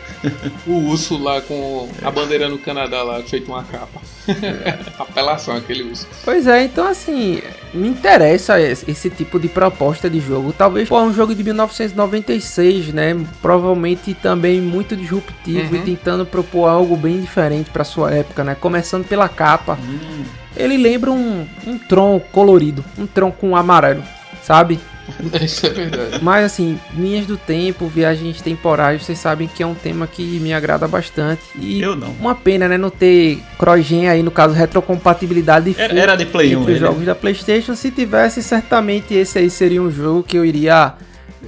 o 0.65 0.72
urso 0.89 1.17
lá 1.22 1.41
com 1.41 1.88
a 2.03 2.12
bandeira 2.12 2.50
no 2.50 2.58
Canadá 2.58 3.03
lá, 3.03 3.22
feito 3.22 3.48
uma 3.51 3.63
capa. 3.63 4.01
Apelação 5.00 5.56
aquele 5.56 5.84
urso. 5.84 6.08
Pois 6.25 6.48
é, 6.48 6.65
então 6.65 6.86
assim, 6.88 7.41
me 7.74 7.88
interessa 7.88 8.60
esse, 8.60 9.10
tipo 9.10 9.40
de 9.40 9.48
proposta 9.48 10.10
de 10.10 10.20
jogo. 10.20 10.54
Talvez 10.54 10.88
pô, 10.90 11.00
um 11.02 11.14
jogo 11.14 11.34
de 11.36 11.44
1996, 11.44 12.94
né? 12.94 13.16
Provavelmente 13.42 14.14
também 14.14 14.62
muito 14.62 14.96
disruptivo 14.96 15.76
Uhum. 15.76 15.82
e 15.82 15.86
tentando 15.86 16.26
propor 16.26 16.68
algo 16.68 16.96
bem 16.96 17.20
diferente 17.22 17.70
pra 17.70 17.84
sua 17.84 18.12
época, 18.14 18.44
né? 18.44 18.56
Começando 18.56 19.06
pela 19.08 19.28
capa. 19.30 19.78
Hum, 19.82 20.24
Ele 20.56 20.78
lembra 20.78 21.12
um, 21.12 21.46
um 21.66 21.78
Tron 21.78 22.20
colorido, 22.32 22.84
um 22.98 23.06
Tron 23.06 23.32
com 23.32 23.56
amarelo, 23.56 24.04
sabe? 24.44 24.80
Isso 25.42 25.66
é 25.66 25.70
verdade. 25.70 26.24
Mas 26.24 26.46
assim, 26.46 26.80
linhas 26.96 27.26
do 27.26 27.38
tempo, 27.38 27.88
viagens 27.88 28.42
temporais, 28.42 29.04
vocês 29.04 29.18
sabem 29.18 29.48
que 29.48 29.64
é 29.64 29.66
um 29.66 29.76
tema 29.76 30.08
que 30.08 30.24
me 30.40 30.54
agrada 30.54 30.88
bastante. 30.88 31.42
E 31.56 31.82
eu 31.82 31.96
não. 31.96 32.12
uma 32.20 32.36
pena, 32.36 32.68
né, 32.68 32.78
não 32.78 32.90
ter 32.90 33.40
CrossGen 33.58 34.10
aí, 34.10 34.24
no 34.24 34.32
caso, 34.32 34.54
retrocompatibilidade 34.54 35.76
Era, 35.78 35.90
full 35.90 35.98
era 35.98 36.16
de 36.16 36.26
Play 36.26 36.56
1 36.56 36.60
entre 36.62 36.72
os 36.74 36.78
ele. 36.78 36.86
jogos 36.86 37.06
da 37.06 37.16
PlayStation. 37.16 37.76
Se 37.76 37.92
tivesse, 37.92 38.42
certamente 38.44 39.14
esse 39.14 39.38
aí 39.40 39.50
seria 39.50 39.82
um 39.82 39.92
jogo 39.92 40.24
que 40.24 40.38
eu 40.38 40.46
iria 40.46 40.94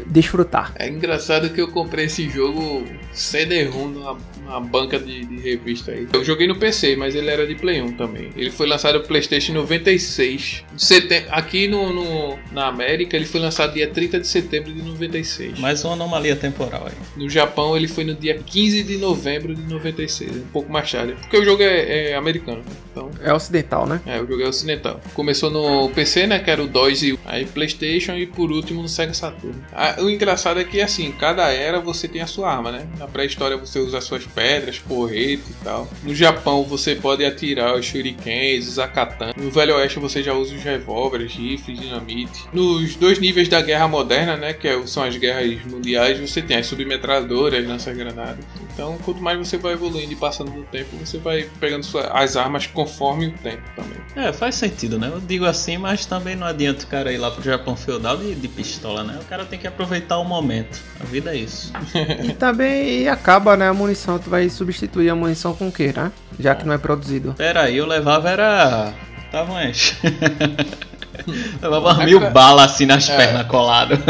desfrutar. 0.06 0.72
É 0.76 0.88
engraçado 0.88 1.50
que 1.50 1.62
eu 1.62 1.68
comprei 1.70 2.06
esse 2.06 2.30
jogo 2.30 2.84
CD-ROM 3.14 3.88
numa, 3.88 4.18
numa 4.50 4.60
banca 4.60 4.98
de, 5.00 5.24
de 5.26 5.38
revista 5.38 5.92
aí. 5.92 6.08
Eu 6.12 6.24
joguei 6.24 6.48
no 6.48 6.56
PC, 6.56 6.96
mas 6.96 7.14
ele 7.16 7.30
era 7.30 7.46
de 7.46 7.56
Play 7.56 7.82
1 7.82 7.94
também. 7.94 8.30
Ele 8.36 8.50
foi 8.50 8.68
lançado 8.68 9.00
no 9.00 9.06
PlayStation 9.06 9.52
em 9.52 9.56
96. 9.56 10.64
Setem- 10.78 11.26
Aqui 11.30 11.68
no, 11.68 11.94
no- 11.94 12.40
na 12.52 12.68
América 12.68 13.16
ele 13.16 13.26
foi 13.26 13.40
lançado 13.40 13.74
dia 13.74 13.88
30 13.88 14.20
de 14.20 14.28
setembro 14.28 14.74
de 14.74 14.82
96. 14.82 15.60
Mais 15.60 15.84
uma 15.84 15.94
anomalia 15.94 16.36
temporal 16.36 16.88
aí. 16.88 16.94
No 17.22 17.30
Japão 17.30 17.76
ele 17.78 17.88
foi 17.88 18.04
no 18.04 18.16
dia 18.16 18.38
15 18.40 18.84
de 18.84 18.98
novembro 18.98 19.54
de 19.54 19.62
96, 19.62 20.36
um 20.38 20.42
pouco 20.52 20.72
mais 20.72 20.92
tarde. 20.92 21.14
Porque 21.14 21.38
o 21.38 21.46
jogo 21.46 21.62
é, 21.62 22.12
é 22.12 22.16
americano, 22.16 22.58
né? 22.60 22.72
então 22.92 23.12
É 23.24 23.34
ocidental, 23.34 23.86
né? 23.86 24.02
é, 24.06 24.20
o 24.22 24.26
jogo 24.28 24.42
é 24.42 24.48
ocidental. 24.48 25.00
Começou 25.14 25.50
no 25.50 25.90
PC, 25.90 26.26
né, 26.28 26.40
que 26.40 26.50
era 26.50 26.64
o 26.64 26.68
DOS 26.68 27.04
e 27.04 27.20
aí 27.26 27.46
PlayStation 27.46 28.14
e 28.16 28.26
por 28.26 28.52
último 28.52 28.82
no 28.82 28.90
Sega 28.90 29.14
Saturn. 29.14 29.56
Ah, 29.74 29.96
o 30.00 30.10
engraçado 30.10 30.60
é 30.60 30.64
que 30.64 30.82
assim, 30.82 31.12
cada 31.12 31.50
era 31.52 31.80
você 31.80 32.08
tem 32.08 32.22
a 32.22 32.28
sua 32.28 32.52
arma, 32.52 32.72
né? 32.72 32.88
Na 32.98 33.08
pré-história 33.08 33.58
você 33.58 33.80
usa 33.80 33.98
as 33.98 34.04
suas 34.04 34.24
pedras, 34.40 34.80
porrete 34.80 35.44
e 35.50 35.64
tal. 35.64 35.86
No 36.02 36.16
Japão 36.16 36.64
você 36.64 36.96
pode 36.96 37.26
atirar 37.26 37.76
os 37.76 37.86
shurikens, 37.86 38.68
usar 38.70 38.88
katana. 38.88 39.34
No 39.36 39.52
Velho 39.52 39.76
Oeste 39.76 40.00
você 40.00 40.24
já 40.24 40.34
usa 40.34 40.56
os 40.56 40.64
revólveres, 40.64 41.34
rifles, 41.34 41.78
dinamite. 41.78 42.46
Nos 42.54 42.96
dois 42.96 43.20
níveis 43.20 43.50
da 43.50 43.62
guerra 43.62 43.88
moderna, 43.88 44.38
né, 44.38 44.54
que 44.54 44.66
é- 44.68 44.88
são 44.88 45.04
as 45.04 45.18
guerras 45.18 45.62
mundiais, 45.66 46.18
você 46.20 46.42
tem 46.42 46.56
as 46.58 46.68
submetradoras, 46.68 47.68
lança-granadas. 47.68 48.46
Então, 48.80 48.98
quanto 49.04 49.22
mais 49.22 49.38
você 49.38 49.58
vai 49.58 49.74
evoluindo 49.74 50.14
e 50.14 50.16
passando 50.16 50.52
do 50.52 50.64
tempo, 50.64 50.96
você 50.96 51.18
vai 51.18 51.50
pegando 51.60 51.84
sua- 51.84 52.08
as 52.18 52.38
armas 52.38 52.66
conforme 52.66 53.28
o 53.28 53.32
tempo 53.34 53.62
também. 53.76 53.98
É, 54.16 54.32
faz 54.32 54.56
sentido, 54.56 54.98
né? 54.98 55.10
Eu 55.14 55.20
digo 55.20 55.44
assim, 55.44 55.78
mas 55.78 56.06
também 56.06 56.34
não 56.34 56.48
adianta 56.48 56.86
o 56.86 56.88
cara 56.88 57.12
ir 57.12 57.18
lá 57.18 57.30
pro 57.30 57.44
Japão 57.44 57.76
feudal 57.76 58.16
de, 58.16 58.34
de 58.36 58.48
pistola, 58.48 59.04
né? 59.04 59.20
O 59.22 59.26
cara 59.26 59.44
tem 59.44 59.60
que 59.60 59.68
aproveitar 59.68 60.18
o 60.18 60.24
momento. 60.24 60.80
A 61.02 61.04
vida 61.04 61.32
é 61.36 61.40
isso. 61.40 61.74
E 62.24 62.32
também 62.34 63.10
acaba, 63.10 63.58
né? 63.58 63.68
A 63.68 63.74
munição, 63.74 64.18
tu 64.18 64.30
vai 64.30 64.50
substituir 64.50 65.10
a 65.10 65.16
munição 65.16 65.54
com 65.54 65.68
o 65.68 65.72
quê, 65.72 65.92
né? 65.94 66.10
Já 66.40 66.56
que 66.56 66.66
não 66.66 66.74
é 66.74 66.78
produzido. 66.78 67.34
Pera 67.34 67.64
aí, 67.64 67.76
eu 67.76 67.86
levava 67.86 68.30
era. 68.30 68.94
Tava 69.30 69.52
umas. 69.52 69.94
Levava 71.62 72.04
mil 72.04 72.20
balas 72.32 72.72
assim 72.72 72.86
nas 72.86 73.10
é. 73.10 73.18
pernas 73.18 73.48
colado. 73.48 73.98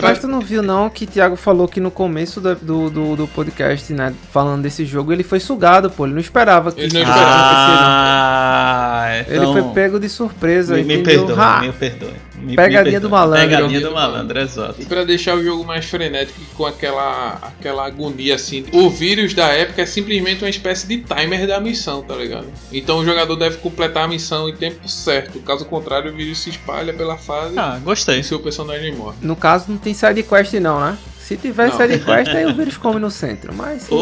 Mas 0.00 0.20
tu 0.20 0.28
não 0.28 0.40
viu 0.40 0.62
não 0.62 0.90
que 0.90 1.06
Thiago 1.06 1.36
falou 1.36 1.68
que 1.68 1.80
no 1.80 1.90
começo 1.90 2.40
do, 2.40 2.90
do, 2.90 3.16
do, 3.16 3.28
podcast, 3.28 3.92
né, 3.92 4.12
falando 4.32 4.62
desse 4.62 4.84
jogo, 4.84 5.12
ele 5.12 5.22
foi 5.22 5.38
sugado, 5.40 5.90
pô. 5.90 6.06
Ele 6.06 6.14
não 6.14 6.20
esperava 6.20 6.72
que 6.72 6.84
isso 6.84 6.96
ah, 7.06 9.08
então... 9.20 9.34
Ele 9.34 9.46
foi 9.52 9.62
pego 9.72 9.98
de 9.98 10.08
surpresa. 10.08 10.76
Me, 10.76 10.84
me 10.84 11.02
perdoe, 11.02 11.36
me 11.60 11.72
perdoe. 11.72 12.27
Me, 12.42 12.56
Pegadinha 12.56 12.94
me 12.94 13.00
do 13.00 13.10
malandro. 13.10 13.48
Pegadinha 13.48 13.80
do 13.80 13.92
malandro, 13.92 14.38
exato. 14.38 14.80
E 14.80 14.84
pra 14.84 15.04
deixar 15.04 15.36
o 15.36 15.42
jogo 15.42 15.64
mais 15.64 15.84
frenético 15.84 16.40
com 16.54 16.64
aquela, 16.64 17.38
aquela 17.42 17.86
agonia 17.86 18.34
assim, 18.34 18.64
o 18.72 18.88
vírus 18.88 19.34
da 19.34 19.48
época 19.48 19.82
é 19.82 19.86
simplesmente 19.86 20.42
uma 20.44 20.50
espécie 20.50 20.86
de 20.86 20.98
timer 20.98 21.46
da 21.46 21.60
missão, 21.60 22.02
tá 22.02 22.14
ligado? 22.14 22.46
Então 22.72 22.98
o 22.98 23.04
jogador 23.04 23.36
deve 23.36 23.58
completar 23.58 24.04
a 24.04 24.08
missão 24.08 24.48
em 24.48 24.54
tempo 24.54 24.88
certo. 24.88 25.40
Caso 25.40 25.64
contrário, 25.64 26.12
o 26.12 26.14
vírus 26.14 26.38
se 26.38 26.50
espalha 26.50 26.92
pela 26.92 27.16
fase. 27.16 27.58
Ah, 27.58 27.78
gostei. 27.82 28.20
E 28.20 28.24
seu 28.24 28.40
personagem 28.40 28.94
morre. 28.94 29.16
No 29.20 29.36
caso, 29.36 29.66
não 29.68 29.78
tem 29.78 29.94
side 29.94 30.22
quest 30.22 30.54
não, 30.54 30.80
né? 30.80 30.96
Se 31.18 31.36
tiver 31.36 31.70
side 31.72 31.98
quest, 31.98 32.28
aí 32.28 32.46
o 32.46 32.54
vírus 32.54 32.76
come 32.76 32.98
no 32.98 33.10
centro. 33.10 33.52
Mas. 33.54 33.88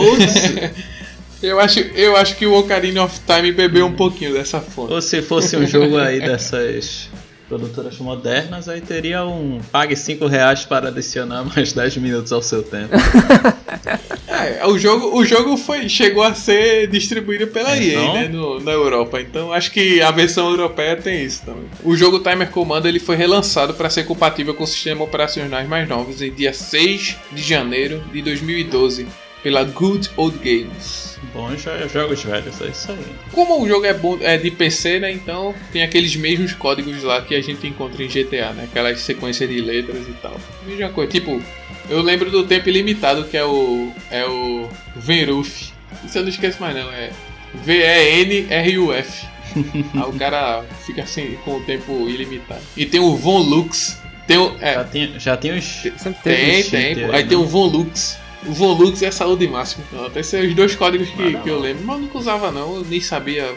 Eu 1.42 1.60
acho, 1.60 1.80
eu 1.80 2.16
acho 2.16 2.34
que 2.36 2.46
o 2.46 2.54
Ocarina 2.54 3.04
of 3.04 3.20
Time 3.26 3.52
bebeu 3.52 3.86
um 3.86 3.92
pouquinho 3.92 4.32
dessa 4.32 4.58
fonte. 4.58 4.92
Ou 4.92 5.02
se 5.02 5.20
fosse 5.20 5.54
um 5.56 5.66
jogo 5.66 5.98
aí 5.98 6.18
dessas 6.18 7.10
produtoras 7.48 7.98
modernas, 7.98 8.68
aí 8.68 8.80
teria 8.80 9.24
um 9.24 9.60
pague 9.70 9.94
5 9.96 10.26
reais 10.26 10.64
para 10.64 10.88
adicionar 10.88 11.44
mais 11.54 11.72
10 11.72 11.96
minutos 11.98 12.32
ao 12.32 12.42
seu 12.42 12.62
tempo. 12.62 12.94
é, 14.28 14.66
o 14.66 14.78
jogo, 14.78 15.16
o 15.16 15.24
jogo 15.24 15.56
foi, 15.56 15.88
chegou 15.88 16.22
a 16.22 16.34
ser 16.34 16.88
distribuído 16.88 17.46
pela 17.48 17.76
então... 17.76 18.02
EA, 18.02 18.12
né, 18.12 18.28
no, 18.28 18.60
na 18.60 18.72
Europa. 18.72 19.20
Então 19.20 19.52
acho 19.52 19.70
que 19.70 20.00
a 20.00 20.10
versão 20.10 20.50
europeia 20.50 20.96
tem 20.96 21.24
isso 21.24 21.44
também. 21.44 21.66
O 21.84 21.96
jogo 21.96 22.20
Timer 22.20 22.50
Command 22.50 22.84
ele 22.84 22.98
foi 22.98 23.16
relançado 23.16 23.74
para 23.74 23.90
ser 23.90 24.04
compatível 24.04 24.54
com 24.54 24.64
o 24.64 24.66
sistema 24.66 25.04
operacionais 25.04 25.68
mais 25.68 25.88
novos 25.88 26.20
em 26.20 26.32
dia 26.32 26.52
6 26.52 27.16
de 27.32 27.42
janeiro 27.42 28.02
de 28.12 28.22
2012 28.22 29.06
pela 29.42 29.64
Good 29.64 30.10
Old 30.16 30.38
Games. 30.38 31.18
Bons 31.32 31.62
jogos 31.92 32.22
velhos, 32.22 32.60
é 32.60 32.66
isso 32.68 32.92
aí. 32.92 32.98
Como 33.32 33.62
o 33.62 33.68
jogo 33.68 33.84
é, 33.84 33.94
bom, 33.94 34.18
é 34.20 34.36
de 34.36 34.50
PC, 34.50 35.00
né? 35.00 35.12
Então 35.12 35.54
tem 35.72 35.82
aqueles 35.82 36.14
mesmos 36.16 36.52
códigos 36.52 37.02
lá 37.02 37.20
que 37.22 37.34
a 37.34 37.40
gente 37.40 37.66
encontra 37.66 38.02
em 38.02 38.08
GTA, 38.08 38.52
né? 38.52 38.64
Aquelas 38.64 39.00
sequências 39.00 39.48
de 39.48 39.60
letras 39.60 40.06
e 40.08 40.12
tal. 40.22 40.36
Mesma 40.66 40.88
coisa. 40.90 41.10
Tipo, 41.10 41.42
eu 41.88 42.02
lembro 42.02 42.30
do 42.30 42.44
tempo 42.44 42.68
ilimitado 42.68 43.24
que 43.24 43.36
é 43.36 43.44
o. 43.44 43.92
É 44.10 44.24
o. 44.26 44.68
Venruf. 44.94 45.72
Isso 46.04 46.18
eu 46.18 46.22
não 46.22 46.28
esqueço 46.28 46.60
mais 46.60 46.74
não, 46.74 46.90
é. 46.92 47.10
V-E-N-R-U-F. 47.54 49.26
Aí 49.94 50.02
o 50.02 50.12
cara 50.12 50.64
fica 50.84 51.02
assim 51.02 51.38
com 51.44 51.56
o 51.56 51.60
tempo 51.62 52.08
ilimitado. 52.08 52.62
E 52.76 52.84
tem 52.84 53.00
o 53.00 53.16
Von 53.16 53.38
Lux. 53.38 54.00
Tem 54.26 54.36
o, 54.36 54.56
é, 54.60 54.74
já, 54.74 54.84
tem, 54.84 55.20
já 55.20 55.36
tem 55.36 55.56
os. 55.56 55.82
Tem, 56.22 56.62
tem. 56.64 57.04
Aí, 57.04 57.14
aí 57.14 57.24
tem 57.24 57.38
o 57.38 57.46
Von 57.46 57.66
Lux 57.66 58.18
Volux 58.48 59.00
e 59.02 59.06
a 59.06 59.12
saúde 59.12 59.46
máxima. 59.46 59.84
Então, 59.90 60.06
até 60.06 60.20
esses 60.20 60.54
dois 60.54 60.74
códigos 60.74 61.08
que, 61.10 61.34
que 61.34 61.48
eu 61.48 61.58
lembro, 61.58 61.84
mas 61.84 62.00
nunca 62.00 62.18
usava 62.18 62.50
não, 62.50 62.76
eu 62.76 62.84
nem 62.84 63.00
sabia 63.00 63.54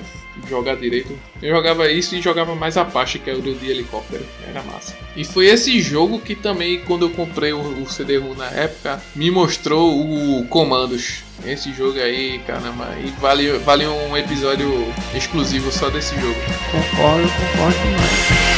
jogar 0.47 0.75
direito. 0.75 1.17
Eu 1.41 1.55
jogava 1.55 1.89
isso 1.91 2.15
e 2.15 2.21
jogava 2.21 2.55
mais 2.55 2.77
Apache, 2.77 3.19
que 3.19 3.29
é 3.29 3.33
o 3.33 3.41
de 3.41 3.69
helicóptero. 3.69 4.25
Era 4.47 4.61
massa. 4.63 4.95
E 5.15 5.23
foi 5.23 5.47
esse 5.47 5.79
jogo 5.81 6.19
que 6.19 6.35
também, 6.35 6.79
quando 6.81 7.05
eu 7.05 7.09
comprei 7.09 7.51
o, 7.51 7.59
o 7.59 7.89
CD-ROM 7.89 8.35
na 8.35 8.47
época, 8.47 9.01
me 9.15 9.29
mostrou 9.31 9.99
o 9.99 10.45
Comandos. 10.47 11.23
Esse 11.45 11.73
jogo 11.73 11.99
aí, 11.99 12.39
caramba, 12.39 12.87
e 13.03 13.09
vale, 13.19 13.57
vale 13.59 13.87
um 13.87 14.15
episódio 14.15 14.69
exclusivo 15.15 15.71
só 15.71 15.89
desse 15.89 16.13
jogo. 16.19 16.35
Concordo, 16.71 17.29
concordo 17.29 17.77
demais. 17.79 18.48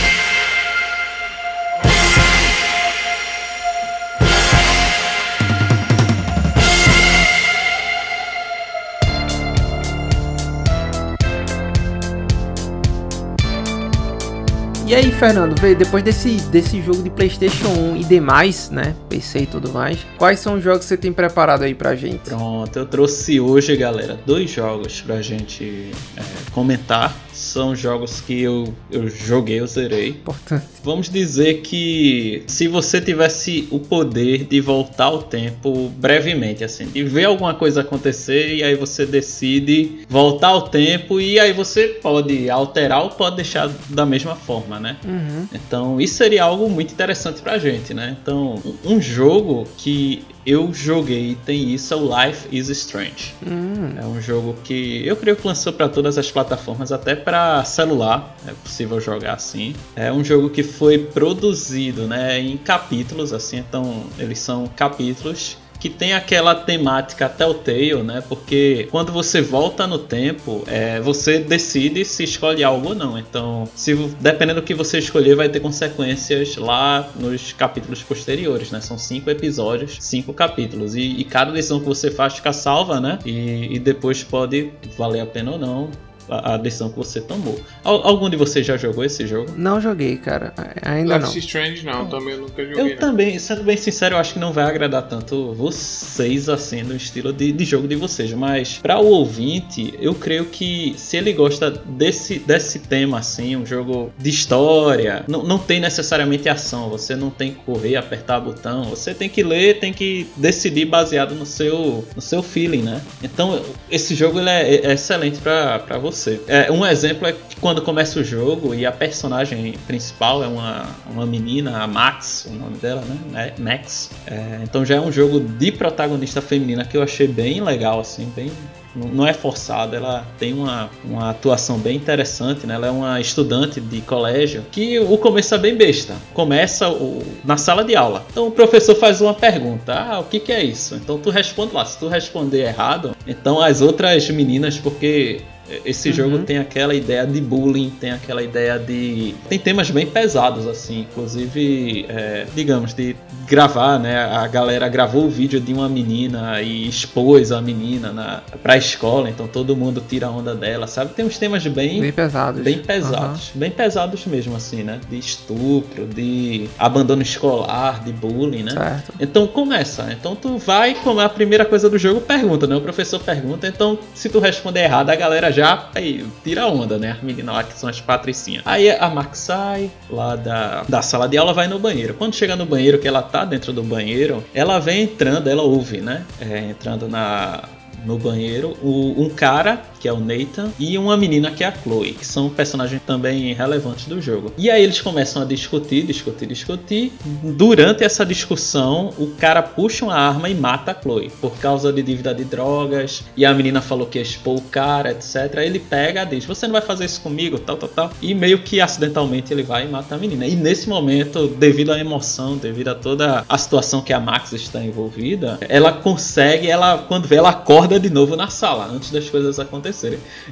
E 14.92 14.94
aí, 14.94 15.10
Fernando, 15.10 15.58
vê, 15.58 15.74
depois 15.74 16.04
desse, 16.04 16.32
desse 16.50 16.82
jogo 16.82 17.02
de 17.02 17.10
PlayStation 17.10 17.70
1 17.70 17.96
e 17.96 18.04
demais, 18.04 18.70
né? 18.70 18.94
PC 19.08 19.44
e 19.44 19.46
tudo 19.46 19.72
mais, 19.72 20.06
quais 20.18 20.42
são 20.42 20.56
os 20.56 20.64
jogos 20.66 20.82
que 20.82 20.88
você 20.88 20.98
tem 20.98 21.14
preparado 21.14 21.64
aí 21.64 21.74
pra 21.74 21.96
gente? 21.96 22.20
Pronto, 22.26 22.78
eu 22.78 22.86
trouxe 22.86 23.40
hoje, 23.40 23.78
galera, 23.78 24.20
dois 24.26 24.52
jogos 24.52 25.00
pra 25.00 25.22
gente 25.22 25.92
é, 26.18 26.22
comentar 26.52 27.16
são 27.34 27.76
jogos 27.76 28.22
que 28.22 28.42
eu, 28.42 28.74
eu 28.92 29.10
joguei, 29.10 29.60
eu 29.60 29.68
zerei. 29.68 30.10
Importante. 30.10 30.66
Vamos 30.84 31.10
dizer 31.10 31.62
que 31.62 32.44
se 32.48 32.68
você 32.68 33.00
tivesse 33.00 33.68
o 33.72 33.80
poder 33.80 34.46
de 34.46 34.60
voltar 34.60 35.06
ao 35.06 35.24
tempo 35.24 35.90
brevemente, 35.98 36.64
assim, 36.64 36.88
de 36.88 37.04
ver 37.04 37.26
alguma 37.26 37.54
coisa 37.54 37.82
acontecer 37.82 38.56
e 38.56 38.64
aí 38.64 38.76
você 38.76 39.06
decide 39.06 40.06
voltar 40.10 40.50
ao 40.50 40.64
tempo 40.70 41.20
e 41.20 41.40
aí 41.40 41.54
você 41.54 41.88
pode 42.02 42.50
alterar 42.50 43.04
ou 43.04 43.10
pode 43.10 43.36
deixar 43.38 43.70
da 43.90 44.06
mesma 44.06 44.36
forma, 44.36 44.80
né? 44.80 44.98
Uhum. 45.06 45.48
Então 45.54 46.02
isso 46.02 46.16
seria 46.16 46.44
algo 46.44 46.70
muito 46.70 46.94
interessante 46.94 47.42
pra 47.42 47.58
gente, 47.58 47.94
né? 47.94 48.18
Então, 48.22 48.62
um 48.84 49.00
jogo 49.00 49.68
que 49.78 50.24
eu 50.46 50.74
joguei 50.74 51.38
tem 51.46 51.72
isso, 51.72 51.94
é 51.94 51.98
o 51.98 52.02
Life 52.02 52.48
is 52.52 52.68
Strange. 52.70 53.34
Hum. 53.46 53.94
É 53.98 54.06
um 54.06 54.20
jogo 54.20 54.56
que 54.64 55.06
eu 55.06 55.16
creio 55.16 55.38
que 55.38 55.46
lançou 55.46 55.72
para 55.72 55.88
todas 55.88 56.18
as 56.18 56.32
plataformas, 56.32 56.92
até 56.92 57.16
para 57.24 57.64
celular, 57.64 58.36
é 58.48 58.52
possível 58.52 59.00
jogar 59.00 59.34
assim. 59.34 59.74
É 59.96 60.12
um 60.12 60.24
jogo 60.24 60.50
que 60.50 60.64
foi 60.64 60.98
produzido, 60.98 62.08
né, 62.08 62.40
em 62.40 62.58
capítulos 62.58 63.34
assim, 63.34 63.58
então 63.58 64.04
eles 64.20 64.40
são 64.40 64.68
capítulos 64.76 65.58
que 65.82 65.90
tem 65.90 66.14
aquela 66.14 66.54
temática 66.54 67.28
Telltale, 67.28 68.04
né? 68.04 68.24
Porque 68.30 68.88
quando 68.92 69.12
você 69.12 69.42
volta 69.42 69.88
no 69.88 69.98
tempo, 69.98 70.64
é, 70.68 71.02
você 71.02 71.40
decide 71.40 72.06
se 72.06 72.24
escolhe 72.24 72.64
algo 72.64 72.90
ou 72.90 72.96
não. 72.96 73.18
Então, 73.18 73.68
se 73.76 73.96
dependendo 74.20 74.62
do 74.62 74.64
que 74.64 74.76
você 74.76 75.00
escolher, 75.00 75.36
vai 75.36 75.50
ter 75.50 75.60
consequências 75.60 76.56
lá 76.56 77.10
nos 77.20 77.52
capítulos 77.54 78.04
posteriores, 78.04 78.70
né? 78.70 78.80
São 78.80 78.96
cinco 78.96 79.32
episódios, 79.32 79.98
cinco 80.00 80.32
capítulos. 80.34 80.94
E, 80.94 81.02
e 81.02 81.24
cada 81.24 81.52
decisão 81.52 81.80
que 81.80 81.88
você 81.88 82.12
faz 82.12 82.36
fica 82.36 82.54
salva, 82.54 83.00
né? 83.00 83.18
E, 83.26 83.76
e 83.76 83.80
depois 83.80 84.24
pode 84.24 84.72
valer 84.96 85.22
a 85.22 85.26
pena 85.26 85.54
ou 85.54 85.58
não 85.58 85.90
a, 86.32 86.58
decisão 86.58 86.90
que 86.90 86.98
você 86.98 87.20
tomou. 87.20 87.60
Algum 87.84 88.30
de 88.30 88.38
vocês 88.38 88.66
já 88.66 88.78
jogou 88.78 89.04
esse 89.04 89.28
jogo? 89.28 89.52
Não 89.58 89.82
joguei, 89.82 90.18
cara. 90.18 90.54
Ainda 90.82 91.18
Life 91.18 91.30
não. 91.30 91.38
Strange 91.38 91.86
não, 91.86 92.06
também 92.08 92.36
eu 92.36 92.42
nunca 92.42 92.66
joguei. 92.66 92.82
Eu 92.82 92.90
não. 92.90 92.98
também, 92.98 93.38
sendo 93.38 93.64
bem 93.64 93.76
sincero, 93.76 94.16
eu 94.16 94.20
acho 94.20 94.34
que 94.34 94.40
não 94.40 94.54
vai 94.54 94.66
agradar 94.66 95.04
tanto 95.08 95.54
vocês 95.54 96.48
assim 96.48 96.84
no 96.84 96.96
estilo 96.96 97.34
de, 97.34 97.52
de 97.52 97.66
jogo 97.66 97.88
de 97.88 97.96
vocês, 97.96 98.32
mas 98.34 98.78
para 98.78 99.00
o 99.00 99.08
ouvinte, 99.08 99.94
eu 100.00 100.16
creio 100.16 100.46
que 100.46 100.94
se 100.98 101.18
ele 101.18 101.34
gosta 101.34 101.70
desse, 101.70 102.40
desse 102.40 102.80
tema 102.80 103.20
assim, 103.20 103.56
um 103.56 103.66
jogo 103.66 104.14
de 104.18 104.30
história, 104.30 105.26
não, 105.28 105.44
não 105.44 105.58
tem 105.58 105.80
necessariamente 105.80 106.48
ação, 106.48 106.90
você 106.90 107.16
não 107.16 107.30
tem 107.30 107.54
que 107.54 107.60
correr, 107.62 107.96
apertar 107.96 108.40
botão, 108.40 108.86
você 108.86 109.14
tem 109.14 109.28
que 109.28 109.44
ler, 109.44 109.80
tem 109.80 109.92
que 109.92 110.28
decidir 110.38 110.86
baseado 110.86 111.36
no 111.36 111.46
seu 111.46 112.06
no 112.16 112.22
seu 112.22 112.42
feeling, 112.42 112.82
né? 112.82 113.02
Então, 113.24 113.62
esse 113.90 114.16
jogo 114.16 114.40
ele 114.40 114.50
é, 114.50 114.76
é 114.76 114.94
excelente 114.94 115.40
para 115.40 115.98
você 115.98 116.21
É, 116.48 116.72
um 116.72 116.86
exemplo 116.86 117.28
é 117.28 117.34
que 117.34 117.56
quando 117.58 117.82
começa 117.82 118.20
o 118.20 118.24
jogo 118.24 118.74
e 118.74 118.86
a 118.86 118.92
personagem 118.92 119.74
principal 119.88 120.44
é 120.44 120.48
uma, 120.48 120.86
uma 121.10 121.26
menina, 121.26 121.82
a 121.82 121.88
Max, 121.88 122.48
o 122.50 122.54
nome 122.54 122.78
dela, 122.78 123.02
né? 123.02 123.54
Max. 123.58 124.12
É, 124.28 124.60
então 124.64 124.86
já 124.86 124.96
é 124.96 125.02
um 125.02 125.12
jogo 125.12 125.40
de 125.40 125.72
protagonista 125.72 126.42
feminina 126.42 126.86
que 126.86 126.98
eu 126.98 127.04
achei 127.04 127.28
bem 127.28 127.62
legal, 127.62 128.00
assim, 128.00 128.32
bem 128.36 128.52
não 128.96 129.26
é 129.26 129.34
forçada, 129.34 129.96
ela 129.96 130.26
tem 130.38 130.54
uma, 130.54 130.90
uma 131.04 131.30
atuação 131.30 131.78
bem 131.78 131.96
interessante, 131.96 132.68
né? 132.68 132.76
Ela 132.76 132.88
é 132.88 132.92
uma 132.92 133.22
estudante 133.22 133.80
de 133.80 134.02
colégio 134.02 134.66
que 134.72 135.00
o 135.00 135.18
começo 135.18 135.56
é 135.56 135.58
bem 135.58 135.76
besta. 135.76 136.16
Começa 136.34 136.90
o, 136.90 137.24
na 137.44 137.58
sala 137.58 137.84
de 137.84 137.96
aula. 137.96 138.26
Então 138.30 138.48
o 138.48 138.52
professor 138.52 138.96
faz 138.96 139.22
uma 139.22 139.34
pergunta: 139.34 139.94
Ah, 139.94 140.20
o 140.20 140.26
que, 140.26 140.40
que 140.40 140.52
é 140.52 140.64
isso? 140.64 140.96
Então 140.96 141.18
tu 141.18 141.30
responde 141.30 141.74
lá. 141.74 141.86
Se 141.86 141.98
tu 141.98 142.08
responder 142.08 142.64
errado, 142.64 143.16
então 143.26 143.62
as 143.62 143.82
outras 143.82 144.30
meninas, 144.30 144.78
porque 144.78 145.42
esse 145.86 146.10
uhum. 146.10 146.16
jogo 146.16 146.40
tem 146.40 146.58
aquela 146.58 146.94
ideia 146.94 147.26
de 147.26 147.40
bullying, 147.40 147.90
tem 147.90 148.12
aquela 148.12 148.42
ideia 148.42 148.78
de. 148.78 149.36
Tem 149.48 149.60
temas 149.60 149.90
bem 149.90 150.06
pesados, 150.06 150.68
assim, 150.68 151.02
inclusive, 151.02 152.06
é, 152.10 152.46
digamos, 152.56 152.94
de 152.94 153.16
gravar, 153.48 154.00
né? 154.00 154.24
A 154.24 154.48
galera 154.48 154.88
gravou 154.88 155.26
o 155.26 155.30
vídeo 155.30 155.60
de 155.60 155.74
uma 155.74 155.90
menina 155.90 156.62
e 156.62 156.88
expôs 156.88 157.52
a 157.52 157.62
menina 157.62 158.12
na, 158.12 158.42
pra 158.62 158.78
escola, 158.78 159.30
então 159.30 159.48
todo 159.48 159.76
mundo 159.76 160.04
tira 160.08 160.28
a 160.28 160.30
onda 160.30 160.56
dela, 160.56 160.88
sabe? 160.88 161.14
Tem 161.14 161.26
uns 161.26 161.38
temas 161.38 161.66
bem. 161.68 162.02
Bem 162.02 162.12
pesados. 162.12 162.62
Bem 162.62 162.80
pesados. 162.80 163.52
Uhum. 163.54 163.60
Bem 163.60 163.72
pesados 163.72 164.26
mesmo, 164.26 164.56
assim, 164.56 164.84
né? 164.84 165.00
De 165.10 165.18
estupro, 165.18 166.06
de 166.06 166.70
abandono 166.78 167.22
escolar, 167.22 168.04
de 168.04 168.12
bullying, 168.12 168.64
né? 168.64 168.72
Certo. 168.72 169.14
Então 169.20 169.48
começa. 169.48 170.08
Então 170.12 170.36
tu 170.36 170.58
vai, 170.58 170.96
como 170.96 171.22
é 171.22 171.26
a 171.26 171.30
primeira 171.30 171.66
coisa 171.66 171.90
do 171.90 171.98
jogo, 171.98 172.22
pergunta, 172.22 172.68
né? 172.68 172.76
O 172.76 172.82
professor 172.82 173.20
pergunta, 173.20 173.68
então 173.68 173.98
se 174.14 174.30
tu 174.30 174.40
responder 174.40 174.82
errado, 174.82 175.10
a 175.10 175.16
galera 175.16 175.52
já 175.52 175.61
já 175.62 175.90
aí, 175.94 176.26
tira 176.44 176.66
onda, 176.66 176.98
né? 176.98 177.12
As 177.12 177.22
meninas 177.22 177.54
lá 177.54 177.64
que 177.64 177.78
são 177.78 177.88
as 177.88 178.02
patricinhas. 178.02 178.64
Aí 178.66 178.90
a 178.90 179.10
Max 179.10 179.38
sai 179.40 179.92
lá 180.10 180.36
da, 180.36 180.84
da 180.90 181.02
sala 181.04 181.28
de 181.28 181.38
aula, 181.38 181.54
vai 181.54 181.68
no 181.68 181.78
banheiro. 181.78 182.16
Quando 182.16 182.36
chega 182.36 182.56
no 182.56 182.66
banheiro, 182.66 182.98
que 182.98 183.08
ela 183.08 183.22
tá 183.22 183.46
dentro 183.46 183.72
do 183.72 183.84
banheiro, 183.84 184.44
ela 184.56 184.80
vem 184.80 185.04
entrando, 185.04 185.48
ela 185.48 185.62
ouve, 185.62 186.02
né? 186.02 186.26
É, 186.40 186.70
entrando 186.70 187.08
na, 187.08 187.64
no 188.04 188.18
banheiro 188.18 188.76
o, 188.82 189.24
um 189.24 189.30
cara, 189.30 189.82
que 190.02 190.08
é 190.08 190.14
o 190.14 190.20
Nathan, 190.20 190.72
e 190.80 190.98
uma 190.98 191.16
menina 191.16 191.52
que 191.52 191.64
é 191.64 191.68
a 191.68 191.72
Chloe, 191.72 192.14
que 192.14 192.26
são 192.26 192.50
personagens 192.50 193.02
também 193.06 193.54
relevantes 193.54 194.08
do 194.08 194.20
jogo. 194.20 194.52
E 194.58 194.70
aí 194.70 194.84
eles 194.84 195.00
começam 195.00 195.42
a 195.42 195.46
discutir, 195.46 196.06
discutir, 196.06 196.48
discutir. 196.48 197.14
Durante 197.44 198.04
essa 198.04 198.26
discussão, 198.26 199.14
o 199.18 199.28
cara 199.36 199.62
puxa 199.62 200.06
uma 200.06 200.16
arma 200.16 200.50
e 200.50 200.56
mata 200.56 200.92
a 200.92 201.00
Chloe 201.00 201.32
por 201.40 201.56
causa 201.58 201.94
de 201.94 202.02
dívida 202.02 202.34
de 202.34 202.44
drogas. 202.44 203.24
E 203.38 203.46
a 203.46 203.54
menina 203.54 203.82
falou 203.82 204.08
que 204.08 204.20
expor 204.20 204.58
o 204.58 204.62
cara, 204.62 205.12
etc. 205.12 205.58
Aí 205.58 205.68
ele 205.68 205.80
pega, 205.80 206.24
diz: 206.24 206.46
Você 206.46 206.66
não 206.66 206.74
vai 206.74 206.82
fazer 206.82 207.06
isso 207.06 207.22
comigo, 207.22 207.60
tal, 207.60 207.78
tal, 207.78 207.90
tal. 207.90 208.12
E 208.22 208.34
meio 208.34 208.60
que 208.60 208.82
acidentalmente 208.82 209.54
ele 209.54 209.64
vai 209.64 209.86
e 209.86 209.90
mata 209.90 210.16
a 210.16 210.18
menina. 210.18 210.48
E 210.48 210.56
nesse 210.56 210.90
momento, 210.90 211.48
devido 211.48 211.92
à 211.92 212.00
emoção, 212.00 212.58
devido 212.58 212.88
a 212.90 212.96
toda 212.96 213.46
a 213.48 213.58
situação 213.58 214.02
que 214.02 214.14
a 214.14 214.20
Max 214.20 214.52
está 214.54 214.84
envolvida, 214.84 215.60
ela 215.70 215.92
consegue, 215.92 216.68
ela 216.68 216.98
quando 216.98 217.28
vê, 217.28 217.36
ela 217.36 217.50
acorda 217.50 218.00
de 218.00 218.10
novo 218.10 218.36
na 218.36 218.48
sala 218.48 218.86
antes 218.86 219.12
das 219.12 219.30
coisas 219.30 219.60
acontecerem. 219.60 219.91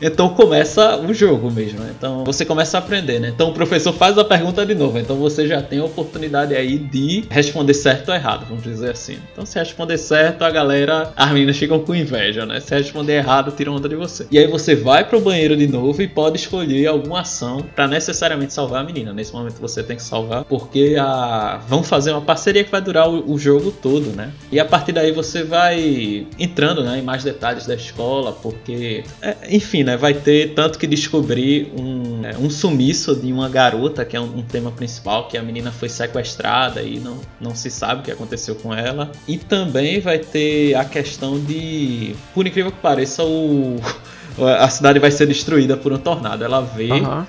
Então 0.02 0.30
começa 0.30 0.98
o 0.98 1.14
jogo 1.14 1.52
mesmo. 1.52 1.80
Né? 1.80 1.94
Então 1.98 2.24
você 2.24 2.46
começa 2.46 2.78
a 2.78 2.80
aprender, 2.80 3.20
né? 3.20 3.30
Então 3.30 3.50
o 3.50 3.54
professor 3.54 3.94
faz 3.94 4.18
a 4.18 4.24
pergunta 4.24 4.66
de 4.66 4.76
novo. 4.76 4.98
Então 5.00 5.16
você 5.18 5.48
já 5.48 5.62
tem 5.62 5.80
a 5.80 5.86
oportunidade 5.86 6.56
aí 6.56 6.78
de 6.78 7.26
responder 7.30 7.74
certo 7.74 8.10
ou 8.10 8.16
errado, 8.16 8.46
vamos 8.48 8.64
dizer 8.64 8.92
assim. 8.92 9.18
Então 9.32 9.46
se 9.46 9.58
responder 9.58 9.98
certo, 9.98 10.44
a 10.44 10.50
galera, 10.50 11.12
as 11.16 11.32
meninas 11.32 11.58
ficam 11.58 11.80
com 11.80 11.96
inveja, 11.96 12.46
né? 12.46 12.60
Se 12.60 12.76
responder 12.76 13.14
errado, 13.14 13.52
tiram 13.52 13.76
onda 13.76 13.90
de 13.90 13.96
você. 13.96 14.28
E 14.32 14.38
aí 14.38 14.48
você 14.48 14.76
vai 14.76 15.04
pro 15.04 15.20
banheiro 15.20 15.56
de 15.56 15.68
novo 15.68 16.02
e 16.02 16.08
pode 16.08 16.38
escolher 16.38 16.88
alguma 16.88 17.22
ação 17.22 17.66
para 17.76 17.88
necessariamente 17.88 18.54
salvar 18.54 18.82
a 18.82 18.84
menina. 18.84 19.14
Nesse 19.14 19.34
momento 19.34 19.60
você 19.60 19.84
tem 19.84 19.96
que 19.96 20.04
salvar 20.04 20.44
porque 20.46 20.96
a 21.00 21.60
vão 21.68 21.84
fazer 21.84 22.12
uma 22.12 22.22
parceria 22.22 22.64
que 22.64 22.72
vai 22.72 22.82
durar 22.82 23.10
o, 23.10 23.32
o 23.32 23.38
jogo 23.38 23.72
todo, 23.72 24.16
né? 24.16 24.32
E 24.52 24.60
a 24.60 24.66
partir 24.66 24.92
daí 24.92 25.12
você 25.12 25.44
vai 25.44 26.28
entrando, 26.38 26.84
né, 26.84 27.00
em 27.00 27.02
mais 27.02 27.24
detalhes 27.24 27.66
da 27.66 27.76
escola, 27.76 28.32
porque, 28.32 29.04
enfim, 29.50 29.84
né, 29.84 29.98
vai 29.98 30.14
ter 30.14 30.54
tanto 30.54 30.78
que 30.78 30.88
descobrir 30.88 31.72
um, 31.78 32.26
é, 32.26 32.38
um 32.38 32.50
sumiço 32.50 33.16
de 33.16 33.32
uma 33.32 33.50
garota, 33.50 34.06
que 34.06 34.16
é 34.16 34.20
um, 34.20 34.40
um, 34.40 34.42
tema 34.42 34.72
principal, 34.72 35.28
que 35.28 35.38
a 35.38 35.42
menina 35.42 35.72
foi 35.72 35.90
sequestrada 35.90 36.82
e 36.82 37.00
não, 37.00 37.20
não 37.40 37.56
se 37.56 37.70
sabe 37.70 38.02
o 38.02 38.04
que 38.04 38.12
aconteceu 38.12 38.56
com 38.56 38.74
ela. 38.74 39.12
E 39.28 39.38
também 39.38 40.00
vai 40.00 40.20
ter 40.20 40.76
a 40.76 40.86
questão 40.86 41.40
de, 41.40 42.16
por 42.34 42.46
incrível 42.46 42.72
que 42.72 42.80
pareça, 42.80 43.24
o, 43.24 43.78
a 44.60 44.70
cidade 44.70 45.00
vai 45.00 45.12
ser 45.12 45.26
destruída 45.26 45.76
por 45.78 45.92
um 45.94 45.98
tornado. 45.98 46.44
Ela 46.44 46.62
vê. 46.62 46.92
Uhum. 46.92 47.26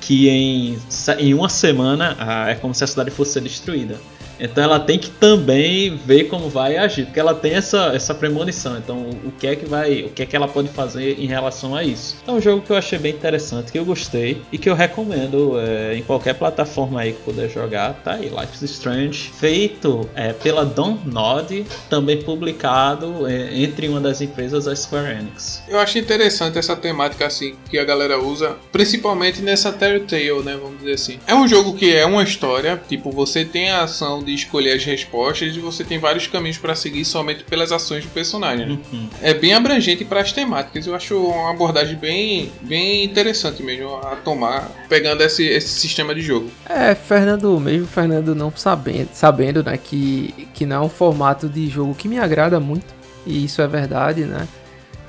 Que 0.00 0.28
em, 0.28 0.78
em 1.18 1.32
uma 1.32 1.48
semana 1.48 2.14
é 2.46 2.54
como 2.56 2.74
se 2.74 2.84
a 2.84 2.86
cidade 2.86 3.10
fosse 3.10 3.40
destruída. 3.40 3.98
Então 4.44 4.62
ela 4.62 4.80
tem 4.80 4.98
que 4.98 5.10
também 5.10 5.96
ver 5.96 6.24
como 6.24 6.48
vai 6.48 6.76
agir, 6.76 7.04
porque 7.06 7.20
ela 7.20 7.34
tem 7.34 7.54
essa, 7.54 7.92
essa 7.94 8.14
premonição. 8.14 8.76
Então 8.76 9.08
o, 9.24 9.32
que 9.32 9.46
é 9.46 9.56
que 9.56 9.66
vai, 9.66 10.02
o 10.02 10.10
que 10.10 10.22
é 10.22 10.26
que 10.26 10.36
ela 10.36 10.48
pode 10.48 10.68
fazer 10.68 11.18
em 11.18 11.26
relação 11.26 11.74
a 11.74 11.82
isso. 11.82 12.16
Então 12.22 12.36
é 12.36 12.38
um 12.38 12.40
jogo 12.40 12.62
que 12.62 12.70
eu 12.70 12.76
achei 12.76 12.98
bem 12.98 13.12
interessante, 13.12 13.72
que 13.72 13.78
eu 13.78 13.84
gostei 13.84 14.40
e 14.52 14.58
que 14.58 14.68
eu 14.68 14.74
recomendo 14.74 15.58
é, 15.58 15.96
em 15.96 16.02
qualquer 16.02 16.34
plataforma 16.34 17.00
aí 17.00 17.12
que 17.12 17.22
puder 17.22 17.48
jogar. 17.48 17.94
Tá 18.04 18.14
aí, 18.14 18.28
Life 18.28 18.64
is 18.64 18.70
Strange, 18.70 19.30
feito 19.38 20.08
é, 20.14 20.32
pela 20.32 20.64
Don 20.64 20.98
Nod, 21.04 21.64
também 21.88 22.22
publicado 22.22 23.26
é, 23.26 23.56
entre 23.58 23.88
uma 23.88 24.00
das 24.00 24.20
empresas 24.20 24.64
da 24.64 24.74
Square 24.74 25.10
Enix. 25.18 25.62
Eu 25.68 25.78
acho 25.78 25.98
interessante 25.98 26.58
essa 26.58 26.76
temática 26.76 27.26
assim 27.26 27.54
que 27.70 27.78
a 27.78 27.84
galera 27.84 28.20
usa, 28.22 28.56
principalmente 28.72 29.42
nessa 29.42 29.72
Telltale, 29.72 30.42
né, 30.42 30.58
vamos 30.60 30.78
dizer 30.78 30.92
assim. 30.92 31.18
É 31.26 31.34
um 31.34 31.46
jogo 31.46 31.74
que 31.74 31.94
é 31.94 32.04
uma 32.04 32.22
história, 32.22 32.80
tipo 32.88 33.10
você 33.10 33.44
tem 33.44 33.70
a 33.70 33.84
ação 33.84 34.22
de 34.34 34.42
escolher 34.42 34.72
as 34.72 34.84
respostas 34.84 35.56
e 35.56 35.60
você 35.60 35.84
tem 35.84 35.98
vários 35.98 36.26
caminhos 36.26 36.58
para 36.58 36.74
seguir 36.74 37.04
somente 37.04 37.44
pelas 37.44 37.72
ações 37.72 38.04
do 38.04 38.10
personagem. 38.10 38.66
Né? 38.66 38.78
Uhum. 38.92 39.08
É 39.22 39.34
bem 39.34 39.54
abrangente 39.54 40.04
para 40.04 40.20
as 40.20 40.32
temáticas. 40.32 40.86
Eu 40.86 40.94
acho 40.94 41.16
uma 41.16 41.50
abordagem 41.50 41.96
bem, 41.96 42.52
bem 42.62 43.04
interessante 43.04 43.62
mesmo 43.62 43.96
a 43.96 44.16
tomar, 44.16 44.70
pegando 44.88 45.22
esse, 45.22 45.44
esse 45.44 45.68
sistema 45.68 46.14
de 46.14 46.20
jogo. 46.20 46.50
É, 46.68 46.94
Fernando, 46.94 47.58
mesmo 47.60 47.86
Fernando 47.86 48.34
não 48.34 48.52
sabendo, 48.54 49.08
sabendo 49.12 49.62
né, 49.62 49.76
que, 49.76 50.48
que 50.54 50.66
não 50.66 50.76
é 50.76 50.80
um 50.80 50.88
formato 50.88 51.48
de 51.48 51.68
jogo 51.68 51.94
que 51.94 52.08
me 52.08 52.18
agrada 52.18 52.58
muito, 52.58 52.94
e 53.26 53.44
isso 53.44 53.62
é 53.62 53.66
verdade, 53.66 54.24
né? 54.24 54.46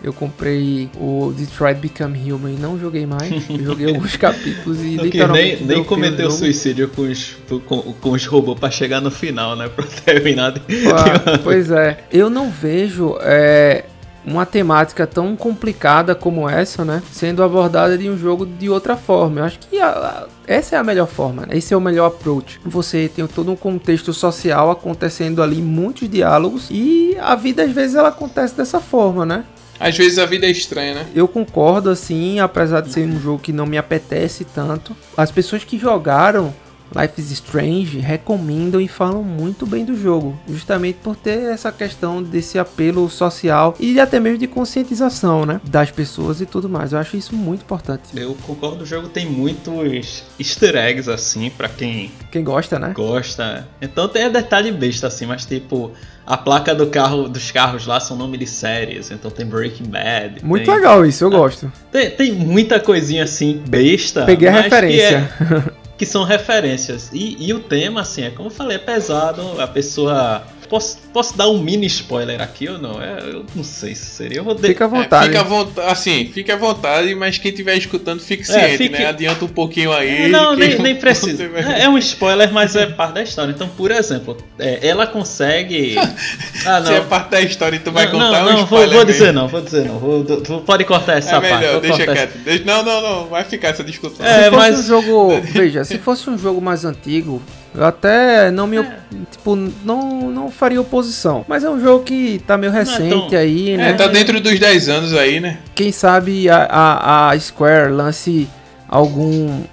Eu 0.06 0.14
comprei 0.14 0.88
o 1.00 1.34
Detroit 1.36 1.80
Become 1.80 2.32
Human 2.32 2.54
e 2.54 2.58
não 2.58 2.80
joguei 2.80 3.08
mais. 3.08 3.32
Eu 3.50 3.64
joguei 3.66 3.88
alguns 3.88 4.16
capítulos 4.18 4.78
e 4.84 4.98
okay, 4.98 5.06
literalmente. 5.06 5.64
Nem, 5.64 5.78
nem 5.78 5.84
cometeu 5.84 6.30
suicídio 6.30 6.88
com 6.90 7.02
os, 7.02 7.36
com, 7.66 7.82
com 7.82 8.12
os 8.12 8.24
robôs 8.28 8.60
pra 8.60 8.70
chegar 8.70 9.02
no 9.02 9.10
final, 9.10 9.56
né? 9.56 9.68
Pra 9.76 9.84
terminar. 9.84 10.52
De... 10.52 10.62
Ah, 10.90 11.40
pois 11.44 11.72
é. 11.72 12.04
Eu 12.12 12.30
não 12.30 12.52
vejo. 12.52 13.18
É, 13.20 13.86
uma 14.26 14.46
temática 14.46 15.06
tão 15.06 15.36
complicada 15.36 16.16
como 16.16 16.50
essa, 16.50 16.84
né, 16.84 17.02
sendo 17.12 17.44
abordada 17.44 17.98
de 17.98 18.10
um 18.10 18.18
jogo 18.18 18.46
de 18.46 18.70
outra 18.70 18.98
forma. 18.98 19.42
Eu 19.42 19.46
acho 19.46 19.60
que 19.60 19.80
a, 19.80 19.88
a, 19.88 20.28
essa 20.48 20.76
é 20.76 20.80
a 20.80 20.84
melhor 20.84 21.08
forma, 21.08 21.46
né? 21.46 21.58
esse 21.58 21.74
é 21.74 21.78
o 21.78 21.82
melhor 21.82 22.08
approach. 22.08 22.60
Você 22.66 23.10
tem 23.14 23.26
todo 23.28 23.52
um 23.52 23.56
contexto 23.56 24.12
social 24.14 24.72
acontecendo 24.72 25.44
ali, 25.44 25.62
muitos 25.62 26.10
diálogos 26.10 26.70
e 26.72 27.16
a 27.22 27.36
vida 27.36 27.64
às 27.64 27.72
vezes 27.72 27.96
ela 27.96 28.10
acontece 28.10 28.56
dessa 28.56 28.80
forma, 28.80 29.26
né? 29.26 29.46
Às 29.80 29.98
vezes 29.98 30.18
a 30.20 30.26
vida 30.26 30.46
é 30.46 30.52
estranha, 30.52 30.94
né? 30.94 31.06
Eu 31.14 31.28
concordo, 31.28 31.90
assim, 31.90 32.40
apesar 32.40 32.82
de 32.82 32.92
ser 32.92 33.08
um 33.08 33.20
jogo 33.20 33.40
que 33.40 33.52
não 33.52 33.66
me 33.66 33.78
apetece 33.78 34.46
tanto. 34.46 34.96
As 35.18 35.32
pessoas 35.32 35.64
que 35.64 35.78
jogaram 35.78 36.54
Life 36.94 37.20
is 37.20 37.32
Strange 37.32 38.00
recomendam 38.00 38.80
e 38.80 38.88
falam 38.88 39.24
muito 39.24 39.66
bem 39.66 39.86
do 39.86 39.98
jogo, 39.98 40.38
justamente 40.48 41.00
por 41.04 41.16
ter 41.16 41.52
essa 41.52 41.72
questão 41.72 42.22
desse 42.22 42.60
apelo 42.60 43.10
social 43.10 43.76
e 43.80 44.00
até 44.00 44.20
mesmo 44.20 44.38
de 44.38 44.48
conscientização, 44.48 45.46
né, 45.46 45.62
das 45.64 45.92
pessoas 45.92 46.42
e 46.42 46.46
tudo 46.46 46.70
mais. 46.70 46.94
Eu 46.94 47.00
acho 47.00 47.18
isso 47.18 47.36
muito 47.36 47.62
importante. 47.62 48.04
Eu 48.16 48.36
concordo, 48.46 48.84
o 48.84 48.86
jogo 48.86 49.10
tem 49.10 49.26
muitos 49.26 50.24
easter 50.40 50.76
eggs 50.76 51.10
assim 51.10 51.50
para 51.50 51.70
quem 51.70 52.12
quem 52.32 52.44
gosta, 52.44 52.78
né? 52.78 52.92
Gosta. 52.94 53.68
Então 53.82 54.08
tem 54.08 54.30
detalhe 54.30 54.72
besta 54.72 55.08
assim, 55.08 55.26
mas 55.26 55.46
tipo 55.46 55.92
a 56.26 56.36
placa 56.36 56.74
do 56.74 56.88
carro, 56.88 57.30
dos 57.30 57.52
carros 57.52 57.86
lá 57.86 58.00
são 58.00 58.18
nome 58.18 58.38
de 58.38 58.48
séries, 58.48 59.12
então 59.12 59.30
tem 59.30 59.46
Breaking 59.46 59.86
Bad. 59.86 60.44
Muito 60.44 60.66
tem, 60.66 60.76
legal 60.76 61.06
isso, 61.06 61.24
eu 61.24 61.28
ah, 61.28 61.38
gosto. 61.38 61.72
Tem, 61.92 62.10
tem 62.10 62.32
muita 62.32 62.80
coisinha 62.80 63.24
assim 63.24 63.62
besta. 63.68 64.26
Peguei 64.26 64.48
a 64.48 64.52
referência. 64.52 65.30
Que, 65.98 66.06
são 66.06 66.24
referências. 66.24 67.10
E, 67.14 67.38
e 67.40 67.54
o 67.54 67.60
tema, 67.60 68.02
assim, 68.02 68.24
é 68.24 68.30
como 68.30 68.48
eu 68.48 68.54
falei, 68.54 68.78
é 68.78 68.80
pesado, 68.80 69.62
a 69.62 69.68
pessoa 69.68 70.44
Posso, 70.68 70.98
posso 71.14 71.38
dar 71.38 71.48
um 71.50 71.62
mini 71.62 71.86
spoiler 71.88 72.42
aqui 72.42 72.68
ou 72.68 72.78
não? 72.78 73.02
É, 73.02 73.20
eu 73.22 73.46
não 73.56 73.64
sei 73.64 73.96
se 73.96 74.06
seria. 74.06 74.38
Eu 74.38 74.44
vou 74.44 74.56
de... 74.56 74.68
Fica 74.68 74.86
à 74.86 74.88
vontade. 74.88 75.26
É, 75.26 75.28
fica 75.28 75.42
à 75.42 75.44
vontade, 75.44 75.92
assim, 75.92 76.32
fique 76.34 76.52
à 76.52 76.56
vontade, 76.56 77.16
mas 77.16 77.38
quem 77.38 77.52
estiver 77.52 77.78
escutando 77.78 78.20
fique 78.20 78.44
é, 78.44 78.46
ciente, 78.46 78.78
fique... 78.78 78.98
né? 78.98 79.06
Adianta 79.08 79.46
um 79.46 79.50
pouquinho 79.50 79.94
aí. 79.94 80.28
Não, 80.30 80.56
nem, 80.56 80.78
nem 80.80 80.96
precisa. 80.96 81.48
Vai... 81.48 81.82
É 81.82 81.90
um 81.90 81.98
spoiler, 81.98 82.52
mas 82.52 82.76
é 82.76 82.88
parte 82.88 83.14
da 83.16 83.24
história. 83.24 83.52
Então, 83.52 83.68
por 83.70 83.92
exemplo, 83.92 84.38
é, 84.60 84.88
ela 84.88 85.08
consegue. 85.08 85.96
ah, 86.66 86.80
não. 86.80 86.88
Se 86.88 86.94
é 86.94 87.02
parte 87.02 87.32
da 87.32 87.42
história 87.42 87.76
e 87.76 87.80
tu 87.80 87.92
vai 87.92 88.06
não, 88.06 88.12
contar 88.14 88.44
não, 88.44 88.52
não, 88.52 88.60
um 88.60 88.64
spoiler. 88.64 88.90
Vou, 88.90 88.98
vou 88.98 89.06
dizer 89.06 89.34
não, 89.34 89.48
vou 89.48 89.62
dizer 89.62 89.86
não. 89.86 90.00
Vou, 90.00 90.24
tu 90.24 90.62
pode 90.62 90.84
cortar 90.86 91.18
essa 91.18 91.36
é 91.36 91.40
melhor, 91.40 91.82
parte. 91.82 91.88
Deixa 91.88 92.12
quieto. 92.12 92.38
Deixa... 92.40 92.64
Não, 92.64 92.84
não, 92.84 93.02
não. 93.02 93.26
Vai 93.28 93.44
ficar 93.44 93.70
essa 93.70 93.84
discussão. 93.84 94.26
É, 94.26 94.44
se 94.44 94.50
fosse 94.50 94.56
mas... 94.56 94.80
um 94.80 94.84
jogo. 94.84 95.42
Veja, 95.52 95.84
se 95.84 95.98
fosse 95.98 96.30
um 96.30 96.38
jogo 96.38 96.62
mais 96.62 96.86
antigo, 96.86 97.42
eu 97.78 97.86
até 97.86 98.52
não 98.52 98.68
me. 98.68 98.78
É. 98.78 98.98
Tipo, 99.32 99.56
não, 99.56 100.30
não 100.32 100.52
faria 100.52 100.80
oposição. 100.80 101.46
Mas 101.48 101.64
é 101.64 101.70
um 101.70 101.80
jogo 101.80 102.04
que 102.04 102.42
tá 102.46 102.58
meio 102.58 102.72
recente 102.72 103.30
tão... 103.30 103.40
aí, 103.40 103.72
é, 103.72 103.78
né? 103.78 103.90
É, 103.90 103.94
tá 103.94 104.08
dentro 104.08 104.40
dos 104.40 104.60
10 104.60 104.90
anos 104.90 105.14
aí, 105.14 105.40
né? 105.40 105.60
Quem 105.74 105.92
sabe 105.92 106.50
a, 106.50 106.64
a, 106.70 107.30
a 107.32 107.40
Square 107.40 107.92
lance 107.92 108.48
algum 108.88 109.64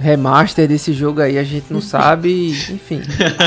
remaster 0.00 0.66
desse 0.66 0.94
jogo 0.94 1.20
aí, 1.20 1.38
a 1.38 1.44
gente 1.44 1.66
não 1.70 1.80
sabe, 1.80 2.50
enfim. 2.72 3.02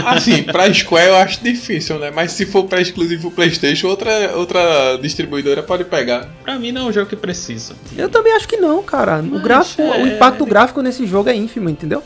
Assim, 0.06 0.44
pra 0.44 0.72
Square 0.72 1.08
eu 1.08 1.16
acho 1.16 1.44
difícil, 1.44 1.98
né? 1.98 2.12
Mas 2.14 2.32
se 2.34 2.46
for 2.46 2.66
pra 2.66 2.80
exclusivo 2.80 3.32
PlayStation, 3.32 3.88
outra, 3.88 4.36
outra 4.36 4.98
distribuidora 5.02 5.64
pode 5.64 5.84
pegar. 5.84 6.30
Pra 6.44 6.60
mim 6.60 6.72
não 6.72 6.84
é 6.84 6.86
um 6.86 6.94
jogo 6.94 7.10
que 7.10 7.16
precisa. 7.16 7.74
Eu 7.98 8.08
também 8.08 8.34
acho 8.34 8.48
que 8.48 8.58
não, 8.58 8.84
cara. 8.84 9.20
O, 9.20 9.40
gráfico, 9.40 9.82
é... 9.82 10.04
o 10.04 10.08
impacto 10.08 10.46
gráfico 10.46 10.82
nesse 10.82 11.08
jogo 11.08 11.30
é 11.30 11.36
ínfimo, 11.36 11.70
entendeu? 11.70 12.04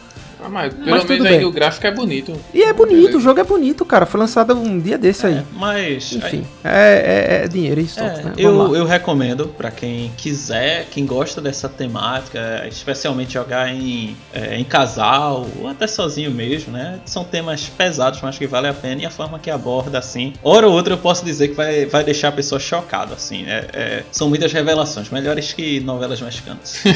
Ah, 0.48 0.50
mas 0.50 0.74
pelo 0.74 0.86
Mas 0.90 1.04
menos 1.04 1.18
tudo 1.18 1.28
aí 1.28 1.38
bem. 1.40 1.46
o 1.46 1.52
gráfico 1.52 1.86
é 1.88 1.92
bonito. 1.92 2.34
E 2.54 2.64
é 2.64 2.72
bonito, 2.72 2.96
Beleza. 2.98 3.18
o 3.18 3.22
jogo 3.22 3.40
é 3.40 3.44
bonito, 3.44 3.84
cara. 3.86 4.06
Foi 4.06 4.18
lançado 4.20 4.54
um 4.56 4.80
dia 4.80 4.98
desse 4.98 5.26
aí. 5.28 5.34
É, 5.36 5.44
mas 5.54 6.14
Enfim, 6.14 6.46
é, 6.64 7.40
é- 7.42 7.44
é 7.44 7.48
dinheiro 7.48 7.82
e 7.82 7.88
É, 7.98 8.02
né? 8.24 8.34
Eu, 8.38 8.76
eu 8.76 8.86
recomendo 8.86 9.48
pra 9.58 9.70
quem 9.72 10.12
quiser, 10.16 10.88
quem 10.90 11.06
gosta 11.06 11.42
dessa 11.42 11.68
temática, 11.68 12.66
especialmente 12.70 13.34
jogar 13.34 13.70
em, 13.74 14.16
é, 14.34 14.58
em 14.58 14.64
casal 14.64 15.46
ou 15.60 15.68
até 15.68 15.86
sozinho 15.88 16.32
mesmo, 16.32 16.72
né? 16.72 17.00
São 17.06 17.24
temas 17.26 17.64
pesados, 17.68 18.22
mas 18.22 18.38
que 18.38 18.48
vale 18.48 18.68
a 18.68 18.74
pena 18.74 19.02
e 19.02 19.06
a 19.06 19.10
forma 19.12 19.38
que 19.40 19.52
aborda, 19.52 19.98
assim. 20.00 20.34
Hora 20.42 20.68
ou 20.68 20.74
outra 20.74 20.94
eu 20.94 20.98
posso 20.98 21.26
dizer 21.26 21.50
que 21.50 21.56
vai, 21.56 21.86
vai 21.86 22.04
deixar 22.04 22.30
a 22.30 22.32
pessoa 22.32 22.60
chocada, 22.60 23.14
assim. 23.16 23.44
É, 23.46 23.66
é, 23.74 24.04
são 24.12 24.30
muitas 24.30 24.54
revelações, 24.54 25.10
melhores 25.10 25.52
que 25.52 25.80
novelas 25.82 26.22
mexicanas. 26.22 26.82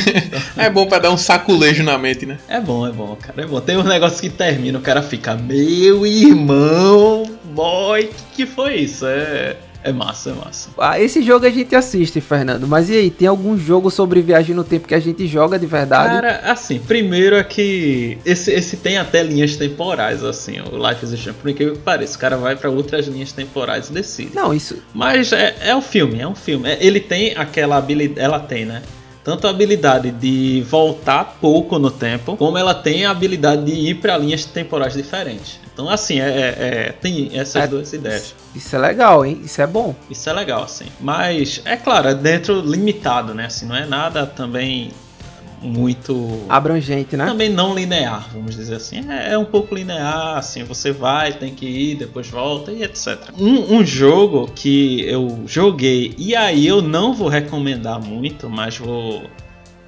É 0.57 0.69
bom 0.69 0.85
pra 0.85 0.99
dar 0.99 1.11
um 1.11 1.17
saculejo 1.17 1.83
na 1.83 1.97
mente, 1.97 2.25
né? 2.25 2.37
é 2.47 2.59
bom, 2.59 2.85
é 2.87 2.91
bom, 2.91 3.15
cara. 3.19 3.40
É 3.41 3.45
bom. 3.47 3.59
Tem 3.59 3.75
um 3.75 3.83
negócio 3.83 4.21
que 4.21 4.29
termina, 4.29 4.77
o 4.77 4.81
cara 4.81 5.01
fica, 5.01 5.33
meu 5.35 6.05
irmão, 6.05 7.23
boy, 7.45 8.03
que 8.05 8.31
que 8.35 8.45
foi 8.45 8.75
isso? 8.75 9.03
É, 9.07 9.55
é 9.83 9.91
massa, 9.91 10.29
é 10.29 10.33
massa. 10.33 10.69
Ah, 10.77 10.99
esse 10.99 11.23
jogo 11.23 11.43
a 11.43 11.49
gente 11.49 11.75
assiste, 11.75 12.21
Fernando. 12.21 12.67
Mas 12.67 12.87
e 12.91 12.93
aí, 12.93 13.09
tem 13.09 13.27
algum 13.27 13.57
jogo 13.57 13.89
sobre 13.89 14.21
viagem 14.21 14.55
no 14.55 14.63
tempo 14.63 14.87
que 14.87 14.93
a 14.93 14.99
gente 14.99 15.25
joga 15.25 15.57
de 15.57 15.65
verdade? 15.65 16.21
Cara, 16.21 16.51
assim, 16.51 16.77
primeiro 16.77 17.35
é 17.35 17.43
que 17.43 18.19
esse, 18.23 18.51
esse 18.51 18.77
tem 18.77 18.97
até 18.99 19.23
linhas 19.23 19.55
temporais, 19.55 20.23
assim, 20.23 20.61
o 20.61 20.77
Life 20.87 21.03
is 21.03 21.11
Strange. 21.13 21.39
Por 21.41 21.49
incrível 21.49 21.73
que 21.73 21.81
pareça, 21.81 22.15
o 22.15 22.19
cara 22.19 22.37
vai 22.37 22.55
pra 22.55 22.69
outras 22.69 23.07
linhas 23.07 23.31
temporais 23.31 23.89
e 23.89 23.93
decide. 23.93 24.35
Não, 24.35 24.53
isso. 24.53 24.77
Mas 24.93 25.33
é, 25.33 25.55
é 25.61 25.75
um 25.75 25.81
filme, 25.81 26.19
é 26.19 26.27
um 26.27 26.35
filme. 26.35 26.69
É- 26.69 26.77
ele 26.79 26.99
tem 26.99 27.33
aquela 27.35 27.75
habilidade, 27.77 28.19
ela 28.23 28.39
tem, 28.39 28.65
né? 28.65 28.83
Tanto 29.23 29.45
a 29.45 29.49
habilidade 29.51 30.09
de 30.11 30.65
voltar 30.67 31.37
pouco 31.39 31.77
no 31.77 31.91
tempo, 31.91 32.35
como 32.37 32.57
ela 32.57 32.73
tem 32.73 33.05
a 33.05 33.11
habilidade 33.11 33.65
de 33.65 33.71
ir 33.71 33.95
pra 33.95 34.17
linhas 34.17 34.45
temporais 34.45 34.93
diferentes. 34.93 35.59
Então, 35.73 35.89
assim, 35.89 36.19
é, 36.19 36.25
é- 36.27 36.87
é- 36.87 36.91
tem 36.91 37.29
essas 37.33 37.63
É- 37.63 37.67
duas 37.67 37.93
ideias. 37.93 38.33
Isso 38.55 38.75
é 38.75 38.79
legal, 38.79 39.25
hein? 39.25 39.41
Isso 39.43 39.61
é 39.61 39.67
bom. 39.67 39.95
Isso 40.09 40.29
é 40.29 40.33
legal, 40.33 40.63
assim. 40.63 40.85
Mas, 40.99 41.61
é 41.65 41.77
claro, 41.77 42.09
é 42.09 42.15
dentro 42.15 42.59
limitado, 42.61 43.33
né? 43.33 43.45
Assim, 43.45 43.65
não 43.65 43.75
é 43.75 43.85
nada 43.85 44.25
também 44.25 44.91
muito. 45.61 46.45
Abrangente, 46.49 47.15
né? 47.15 47.25
Também 47.25 47.49
não 47.49 47.75
linear, 47.75 48.27
vamos 48.33 48.55
dizer 48.55 48.75
assim. 48.75 49.09
É, 49.09 49.33
é 49.33 49.37
um 49.37 49.45
pouco 49.45 49.75
linear, 49.75 50.37
assim, 50.37 50.63
você 50.63 50.91
vai, 50.91 51.33
tem 51.33 51.53
que 51.53 51.65
ir, 51.65 51.95
depois 51.95 52.27
volta 52.27 52.71
e 52.71 52.83
etc. 52.83 53.29
Um, 53.37 53.77
um 53.77 53.85
jogo 53.85 54.51
que 54.53 55.01
eu 55.07 55.43
joguei, 55.45 56.13
e 56.17 56.35
aí 56.35 56.65
eu 56.65 56.81
não 56.81 57.13
vou 57.13 57.27
recomendar 57.27 58.01
muito, 58.01 58.49
mas 58.49 58.77
vou. 58.77 59.23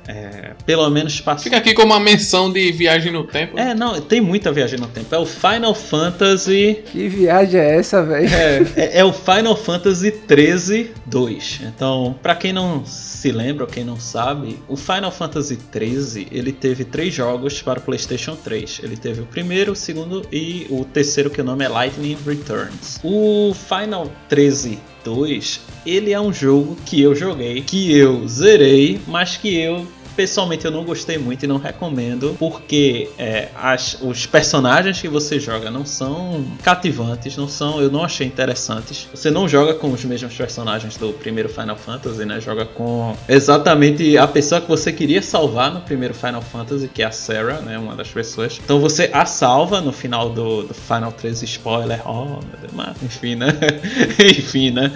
É, 0.07 0.51
pelo 0.65 0.89
menos 0.89 1.19
passar. 1.21 1.43
Fica 1.43 1.57
aqui 1.57 1.73
como 1.73 1.93
uma 1.93 1.99
menção 1.99 2.51
de 2.51 2.71
viagem 2.71 3.11
no 3.11 3.23
tempo. 3.23 3.57
É, 3.59 3.73
não, 3.73 3.99
tem 4.01 4.19
muita 4.21 4.51
viagem 4.51 4.79
no 4.79 4.87
tempo. 4.87 5.13
É 5.13 5.17
o 5.17 5.25
Final 5.25 5.73
Fantasy. 5.73 6.83
Que 6.91 7.07
viagem 7.07 7.59
é 7.59 7.75
essa, 7.77 8.03
velho? 8.03 8.27
É, 8.33 8.61
é- 8.75 8.99
é 8.99 9.05
o 9.05 9.13
Final 9.13 9.55
Fantasy 9.55 10.11
13 10.11 10.91
2. 11.05 11.61
Então, 11.63 12.15
pra 12.21 12.35
quem 12.35 12.51
não 12.53 12.85
se 12.85 13.31
lembra 13.31 13.63
ou 13.65 13.69
quem 13.69 13.83
não 13.85 13.99
sabe, 13.99 14.59
o 14.67 14.75
Final 14.75 15.11
Fantasy 15.11 15.55
13 15.55 16.27
ele 16.31 16.51
teve 16.51 16.83
três 16.83 17.13
jogos 17.13 17.61
para 17.61 17.79
o 17.79 17.81
PlayStation 17.81 18.35
3. 18.35 18.81
Ele 18.83 18.97
teve 18.97 19.21
o 19.21 19.25
primeiro, 19.25 19.71
o 19.71 19.75
segundo 19.75 20.21
e 20.31 20.67
o 20.69 20.83
terceiro 20.83 21.29
que 21.29 21.39
o 21.41 21.43
nome 21.43 21.63
é 21.63 21.69
Lightning 21.69 22.17
Returns. 22.25 22.99
O 23.03 23.53
Final 23.53 24.11
13 24.27 24.79
2, 25.03 25.61
ele 25.85 26.11
é 26.11 26.19
um 26.19 26.33
jogo 26.33 26.77
que 26.85 27.01
eu 27.01 27.15
joguei, 27.15 27.61
que 27.61 27.95
eu 27.95 28.27
zerei, 28.27 28.99
mas 29.07 29.37
que 29.37 29.55
eu 29.55 29.85
Pessoalmente 30.15 30.65
eu 30.65 30.71
não 30.71 30.83
gostei 30.83 31.17
muito 31.17 31.43
e 31.43 31.47
não 31.47 31.57
recomendo, 31.57 32.35
porque 32.39 33.09
é, 33.17 33.49
as- 33.55 33.97
os 34.01 34.25
personagens 34.25 35.01
que 35.01 35.07
você 35.07 35.39
joga 35.39 35.71
não 35.71 35.85
são 35.85 36.45
cativantes, 36.61 37.35
não 37.37 37.47
são, 37.47 37.81
eu 37.81 37.89
não 37.91 38.03
achei 38.03 38.27
interessantes. 38.27 39.07
Você 39.13 39.31
não 39.31 39.47
joga 39.47 39.73
com 39.73 39.91
os 39.91 40.03
mesmos 40.05 40.33
personagens 40.33 40.97
do 40.97 41.13
primeiro 41.13 41.49
Final 41.49 41.75
Fantasy, 41.75 42.25
né? 42.25 42.39
Joga 42.39 42.65
com 42.65 43.15
exatamente 43.27 44.17
a 44.17 44.27
pessoa 44.27 44.61
que 44.61 44.67
você 44.67 44.91
queria 44.91 45.21
salvar 45.21 45.73
no 45.73 45.81
primeiro 45.81 46.13
Final 46.13 46.41
Fantasy, 46.41 46.87
que 46.87 47.01
é 47.01 47.05
a 47.05 47.11
Sarah, 47.11 47.59
né? 47.61 47.77
Uma 47.77 47.95
das 47.95 48.07
pessoas. 48.09 48.59
Então 48.63 48.79
você 48.79 49.09
a 49.13 49.25
salva 49.25 49.81
no 49.81 49.91
final 49.91 50.29
do, 50.29 50.63
do 50.63 50.73
Final 50.73 51.11
13 51.11 51.45
spoiler. 51.45 52.01
Oh, 52.07 52.25
meu 52.25 52.39
Deus, 52.61 52.73
mas 52.73 52.95
enfim, 53.03 53.35
né? 53.35 53.47
enfim, 54.19 54.71
né? 54.71 54.91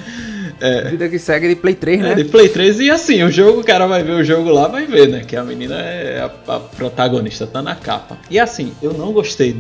É, 0.60 0.90
Vida 0.90 1.08
que 1.08 1.20
segue 1.20 1.50
de 1.50 1.56
Play 1.56 1.76
3, 1.76 2.00
é, 2.00 2.04
né? 2.04 2.16
de 2.16 2.24
Play 2.26 2.50
3 2.50 2.80
e 2.80 2.90
assim, 2.90 3.24
o 3.24 3.32
jogo, 3.32 3.62
o 3.62 3.64
cara 3.64 3.86
vai 3.86 4.04
ver 4.04 4.14
o 4.14 4.24
jogo 4.24 4.50
lá, 4.50 4.68
vai 4.68 4.86
ver, 4.86 5.08
né? 5.08 5.24
Que 5.26 5.36
a 5.36 5.44
menina 5.44 5.76
é 5.76 6.20
a, 6.20 6.56
a 6.56 6.60
protagonista, 6.60 7.46
tá 7.46 7.62
na 7.62 7.76
capa. 7.76 8.18
E 8.30 8.40
assim, 8.40 8.74
eu 8.82 8.94
não 8.94 9.12
gostei 9.12 9.56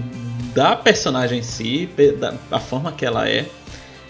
da 0.55 0.75
personagem 0.75 1.39
em 1.39 1.43
si, 1.43 1.87
da 2.19 2.33
a 2.51 2.59
forma 2.59 2.91
que 2.91 3.05
ela 3.05 3.29
é. 3.29 3.45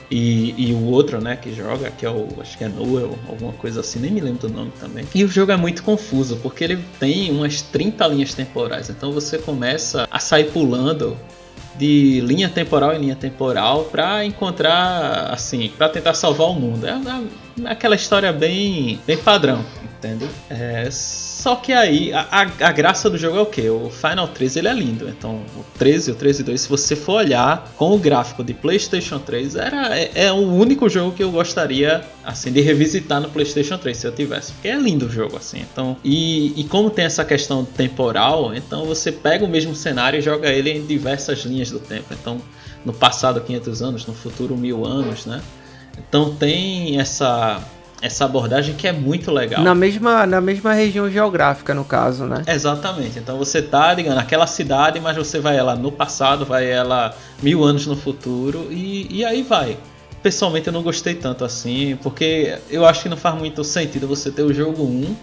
E, 0.10 0.70
e 0.70 0.74
o 0.74 0.86
outro, 0.86 1.20
né, 1.20 1.36
que 1.36 1.54
joga, 1.54 1.92
que 1.92 2.06
é 2.06 2.10
o. 2.10 2.30
Acho 2.40 2.58
que 2.58 2.64
é 2.64 2.70
Noel, 2.70 3.20
alguma 3.28 3.52
coisa 3.52 3.82
assim, 3.82 4.00
nem 4.00 4.10
me 4.10 4.22
lembro 4.22 4.48
do 4.48 4.54
nome 4.54 4.72
também. 4.80 5.06
E 5.14 5.22
o 5.26 5.28
jogo 5.28 5.52
é 5.52 5.58
muito 5.58 5.84
confuso, 5.84 6.38
porque 6.38 6.64
ele 6.64 6.80
tem 6.98 7.30
umas 7.30 7.62
30 7.62 8.08
linhas 8.08 8.34
temporais. 8.34 8.90
Então 8.90 9.12
você 9.12 9.38
começa 9.38 10.08
a 10.10 10.20
sair 10.20 10.46
pulando 10.46 11.18
de 11.78 12.22
linha 12.22 12.50
temporal 12.50 12.94
em 12.94 13.00
linha 13.00 13.16
temporal 13.16 13.86
pra 13.86 14.26
encontrar, 14.26 15.32
assim, 15.32 15.70
pra 15.78 15.88
tentar 15.90 16.14
salvar 16.14 16.48
o 16.48 16.54
mundo. 16.54 16.86
É, 16.86 16.92
é 17.64 17.72
aquela 17.72 17.96
história 17.96 18.32
bem, 18.34 19.00
bem 19.06 19.18
padrão, 19.18 19.64
entende? 19.98 20.28
É, 20.50 20.88
só 21.38 21.56
que 21.56 21.72
aí, 21.72 22.12
a, 22.12 22.22
a, 22.32 22.42
a 22.42 22.72
graça 22.72 23.12
do 23.12 23.16
jogo 23.16 23.38
é 23.38 23.42
o 23.42 23.46
que? 23.46 23.70
O 23.70 23.92
Final 23.92 24.28
13 24.28 24.58
ele 24.58 24.70
é 24.70 24.74
lindo. 24.74 25.08
Então, 25.08 25.36
o 25.56 25.64
13 25.78 26.10
e 26.10 26.14
o 26.14 26.16
13 26.16 26.44
2, 26.44 26.62
se 26.62 26.68
você 26.68 26.96
for 26.96 27.18
olhar 27.18 27.72
com 27.78 27.94
o 27.94 28.00
gráfico 28.00 28.44
de 28.44 28.56
PlayStation 28.56 29.20
3, 29.20 29.56
era, 29.56 29.96
é, 29.96 30.10
é 30.16 30.32
o 30.32 30.38
único 30.38 30.90
jogo 30.90 31.16
que 31.16 31.24
eu 31.24 31.30
gostaria, 31.30 32.04
assim, 32.26 32.52
de 32.52 32.60
revisitar 32.60 33.22
no 33.22 33.30
PlayStation 33.30 33.78
3 33.78 33.96
se 33.96 34.08
eu 34.08 34.12
tivesse. 34.12 34.52
Porque 34.54 34.68
é 34.68 34.76
lindo 34.76 35.06
o 35.06 35.10
jogo, 35.12 35.38
assim. 35.38 35.60
Então, 35.72 35.96
e, 36.04 36.60
e 36.60 36.64
como 36.64 36.90
tem 36.90 37.06
essa 37.06 37.24
questão 37.24 37.64
temporal, 37.64 38.56
então 38.56 38.86
você 38.86 39.12
pega 39.12 39.46
o 39.46 39.48
mesmo 39.48 39.76
cenário 39.76 40.18
e 40.18 40.22
joga 40.24 40.50
ele 40.50 40.72
em 40.72 40.88
diversas 40.88 41.42
linhas 41.42 41.70
do 41.70 41.78
tempo. 41.78 42.16
Então, 42.20 42.42
no 42.84 42.94
passado 42.94 43.40
500 43.42 43.84
anos, 43.84 44.08
no 44.08 44.14
futuro 44.16 44.58
1000 44.58 44.84
anos, 44.84 45.28
né? 45.28 45.40
Então 46.00 46.34
tem 46.34 47.00
essa 47.00 47.64
essa 48.02 48.26
abordagem 48.26 48.76
que 48.76 48.88
é 48.88 48.92
muito 48.92 49.32
legal. 49.32 49.64
Na 49.64 49.74
mesma, 49.74 50.26
na 50.26 50.40
mesma 50.40 50.74
região 50.74 51.10
geográfica, 51.10 51.74
no 51.74 51.84
caso, 51.84 52.26
né? 52.26 52.44
Exatamente. 52.48 53.18
Então 53.18 53.38
você 53.38 53.62
tá 53.62 53.94
ligando 53.94 54.16
naquela 54.16 54.46
cidade, 54.46 55.00
mas 55.00 55.18
você 55.18 55.40
vai 55.40 55.58
ela 55.58 55.76
no 55.76 55.92
passado, 55.92 56.46
vai 56.46 56.70
ela 56.70 57.16
mil 57.42 57.64
anos 57.64 57.88
no 57.88 57.96
futuro 57.96 58.68
e, 58.70 59.08
e 59.18 59.26
aí 59.26 59.42
vai. 59.42 59.78
Pessoalmente 60.22 60.68
eu 60.68 60.74
não 60.74 60.84
gostei 60.84 61.16
tanto 61.16 61.44
assim, 61.44 61.98
porque 62.02 62.58
eu 62.70 62.86
acho 62.86 63.04
que 63.04 63.10
não 63.10 63.18
faz 63.18 63.36
muito 63.36 63.64
sentido 63.64 64.08
você 64.08 64.32
ter 64.32 64.44
o 64.44 64.54
jogo 64.54 64.84
1 64.84 65.16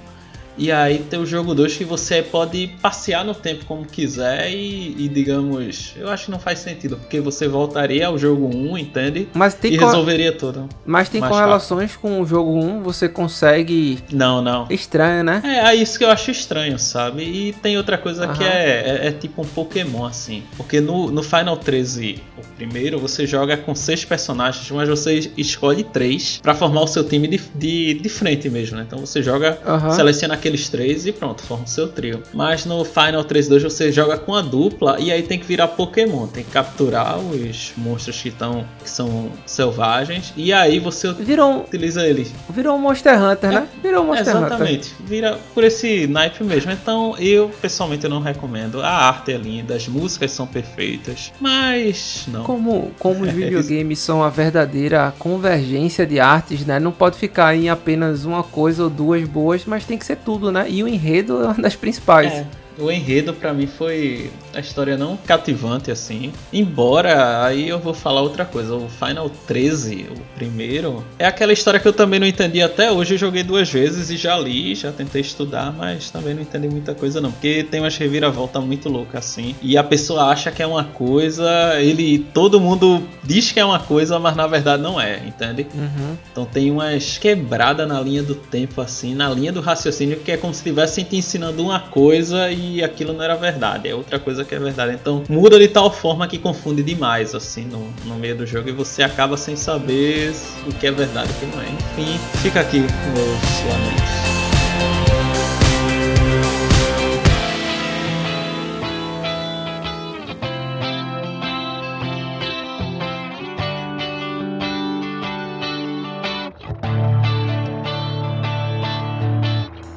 e 0.57 0.71
aí 0.71 0.99
ter 0.99 1.19
o 1.19 1.27
jogo 1.27 1.55
2 1.55 1.77
que 1.77 1.85
você 1.85 2.23
pode 2.23 2.69
passear 2.81 3.25
no 3.25 3.35
tempo 3.35 3.65
como 3.67 3.85
quiser 3.85 4.51
e, 4.51 4.95
e, 4.99 5.09
digamos, 5.09 5.93
eu 5.97 6.09
acho 6.09 6.27
que 6.27 6.31
não 6.31 6.39
faz 6.39 6.59
sentido, 6.61 6.97
porque 6.97 7.21
você 7.21 7.49
voltaria 7.49 8.07
ao 8.07 8.17
jogo 8.19 8.47
1, 8.55 8.79
entende? 8.79 9.29
Mas 9.35 9.55
tem, 9.55 9.73
E 9.73 9.77
resolveria 9.77 10.33
tudo. 10.33 10.69
mas 10.87 11.09
tem 11.09 11.21
correlações 11.21 11.97
com 11.97 12.21
o 12.21 12.27
jogo 12.27 12.53
1, 12.59 12.83
você 12.83 13.09
consegue. 13.09 13.99
Não, 14.13 14.41
não. 14.43 14.67
Estranho, 14.71 15.25
né? 15.25 15.43
É, 15.45 15.71
é 15.71 15.75
isso 15.75 15.99
que 15.99 16.05
eu 16.05 16.11
acho 16.11 16.31
estranho, 16.31 16.79
sabe? 16.79 17.23
E 17.23 17.53
tem 17.55 17.77
outra 17.77 17.99
coisa 17.99 18.29
que 18.29 18.45
é, 18.45 19.01
é, 19.05 19.09
é 19.09 19.13
tipo 19.13 19.43
um 19.43 19.45
Pokémon, 19.47 20.05
assim. 20.05 20.43
Porque 20.57 20.81
no, 20.81 21.11
no 21.11 21.23
Final 21.23 21.57
13, 21.57 22.23
o 22.39 22.47
primeiro, 22.57 22.99
você 22.99 23.27
joga 23.27 23.57
com 23.57 23.75
seis 23.75 24.05
personagens, 24.05 24.71
mas 24.71 24.89
você 24.89 25.31
escolhe 25.37 25.83
três 25.85 26.39
pra 26.43 26.55
formar 26.55 26.83
o 26.83 26.87
seu 26.87 27.05
time 27.05 27.27
de, 27.29 27.41
de, 27.55 27.95
de 27.95 28.09
frente 28.09 28.49
mesmo, 28.49 28.77
né? 28.77 28.85
Então 28.87 28.99
você 28.99 29.23
joga, 29.23 29.59
Aham. 29.67 29.91
seleciona 29.91 30.37
aqueles 30.45 30.69
três 30.69 31.07
e 31.07 31.13
pronto, 31.13 31.43
forma 31.43 31.65
o 31.65 31.69
seu 31.69 31.89
trio. 31.89 32.23
Mas 32.35 32.67
no 32.67 32.85
Final 32.85 33.25
13 33.25 33.49
2 33.49 33.63
você 33.63 33.91
joga 33.91 34.19
com 34.19 34.35
a 34.35 34.43
dupla 34.43 35.01
e 35.01 35.11
aí 35.11 35.23
tem 35.23 35.39
que 35.39 35.47
virar 35.47 35.69
Pokémon. 35.69 36.27
Tem 36.27 36.45
que 36.45 36.51
capturar 36.51 37.19
os 37.19 37.73
monstros 37.77 38.21
que, 38.21 38.31
tão, 38.31 38.67
que 38.83 38.91
são 38.91 39.31
selvagens 39.47 40.33
e 40.37 40.53
aí 40.53 40.79
você 40.79 41.13
Virou, 41.15 41.61
utiliza 41.61 42.07
eles 42.07 42.33
virou 42.51 42.77
um 42.77 42.79
Monster 42.79 43.23
Hunter, 43.23 43.53
né? 43.53 43.69
Virou 43.83 44.05
um 44.05 44.07
Monster 44.09 44.37
Hunter. 44.37 44.47
Exatamente, 44.47 44.95
vira 45.01 45.39
por 45.55 45.65
esse 45.65 46.07
naipe 46.07 46.45
mesmo. 46.45 46.71
Então 46.73 47.17
eu 47.19 47.51
pessoalmente 47.63 48.05
eu 48.05 48.11
não 48.11 48.21
recomendo. 48.21 48.83
A 48.83 48.91
arte 48.91 49.33
é 49.33 49.37
linda, 49.37 49.75
as 49.75 49.89
músicas 49.89 50.33
são 50.33 50.47
perfeitas, 50.47 51.33
mas 51.41 52.25
não. 52.29 52.45
Como, 52.45 52.93
como 52.99 53.25
os 53.25 53.31
videogames 53.33 53.99
são 53.99 54.23
a 54.23 54.29
verdadeira 54.29 55.15
convergência 55.19 56.07
de 56.07 56.21
artes, 56.21 56.67
né? 56.67 56.79
Não 56.79 56.93
pode 56.93 57.17
ficar 57.17 57.55
em 57.57 57.69
apenas 57.69 58.25
uma 58.25 58.43
coisa 58.43 58.85
ou 58.85 58.91
duas 58.91 59.27
boas, 59.27 59.65
mas 59.65 59.85
tem 59.85 59.97
que 59.97 60.05
ser 60.05 60.17
tudo, 60.17 60.34
né? 60.51 60.67
E 60.69 60.83
o 60.83 60.89
enredo 60.89 61.43
é 61.43 61.47
uma 61.47 61.55
das 61.55 61.77
principais. 61.77 62.33
É, 62.33 62.47
O 62.79 62.91
enredo 62.91 63.33
para 63.33 63.53
mim 63.53 63.67
foi 63.67 64.31
a 64.53 64.61
história 64.61 64.97
não 64.97 65.17
cativante 65.17 65.91
assim. 65.91 66.33
Embora 66.53 67.45
aí 67.45 67.69
eu 67.69 67.79
vou 67.79 67.95
falar 67.95 68.23
outra 68.23 68.45
coisa, 68.45 68.75
o 68.75 68.89
Final 68.89 69.31
13, 69.47 70.07
o 70.11 70.21
primeiro, 70.35 71.05
é 71.19 71.27
aquela 71.27 71.53
história 71.53 71.79
que 71.79 71.87
eu 71.87 71.93
também 71.93 72.19
não 72.19 72.27
entendi 72.27 72.61
até 72.63 72.91
hoje. 72.91 73.15
Eu 73.15 73.19
joguei 73.19 73.43
duas 73.43 73.71
vezes 73.71 74.11
e 74.11 74.17
já 74.17 74.37
li, 74.39 74.75
já 74.75 74.91
tentei 74.91 75.21
estudar, 75.21 75.73
mas 75.73 76.11
também 76.11 76.35
não 76.35 76.43
entendi 76.43 76.69
muita 76.69 76.95
coisa 76.95 77.21
não, 77.21 77.31
porque 77.31 77.63
tem 77.63 77.81
umas 77.81 77.97
reviravoltas 77.97 78.63
muito 78.63 78.89
loucas 78.89 79.25
assim. 79.25 79.55
E 79.63 79.77
a 79.77 79.85
pessoa 79.85 80.25
acha 80.25 80.51
que 80.51 80.63
é 80.63 80.67
uma 80.67 80.85
coisa, 80.85 81.81
ele 81.81 82.19
todo 82.33 82.61
mundo 82.61 83.03
diz 83.23 83.53
que 83.53 83.61
é 83.61 83.65
uma 83.65 83.79
coisa, 83.79 84.19
mas 84.19 84.37
na 84.37 84.47
verdade 84.47 84.83
não 84.83 85.01
é, 85.01 85.23
entende? 85.27 85.67
Uhum. 85.75 86.17
Então 86.31 86.45
tem 86.45 86.71
umas 86.71 87.19
quebradas 87.19 87.87
na 87.87 88.01
linha 88.01 88.23
do 88.23 88.35
tempo 88.35 88.81
assim, 88.81 89.15
na 89.15 89.31
linha 89.31 89.53
do 89.53 89.61
raciocínio 89.61 90.19
que 90.19 90.33
é 90.33 90.37
como 90.37 90.53
se 90.53 90.61
estivessem 90.61 91.05
te 91.05 91.17
ensinando 91.17 91.63
uma 91.63 91.81
coisa 91.81 92.51
e 92.51 92.64
aquilo 92.83 93.13
não 93.13 93.23
era 93.23 93.35
verdade, 93.35 93.89
é 93.89 93.95
outra 93.95 94.19
coisa 94.19 94.45
que 94.45 94.55
é 94.55 94.59
verdade. 94.59 94.95
Então 94.95 95.25
muda 95.29 95.59
de 95.59 95.69
tal 95.69 95.91
forma 95.91 96.27
que 96.27 96.39
confunde 96.39 96.83
demais 96.83 97.35
assim 97.35 97.65
no, 97.65 97.93
no 98.05 98.17
meio 98.17 98.37
do 98.37 98.47
jogo 98.47 98.69
e 98.69 98.73
você 98.73 99.03
acaba 99.03 99.37
sem 99.37 99.57
saber 99.57 100.33
o 100.67 100.73
que 100.73 100.87
é 100.87 100.91
verdade 100.91 101.31
e 101.31 101.33
o 101.33 101.51
que 101.51 101.57
não 101.57 101.63
é. 101.63 101.69
Enfim, 101.69 102.19
fica 102.43 102.61
aqui 102.61 102.81
meus 102.81 103.73
lamentos. 103.73 104.44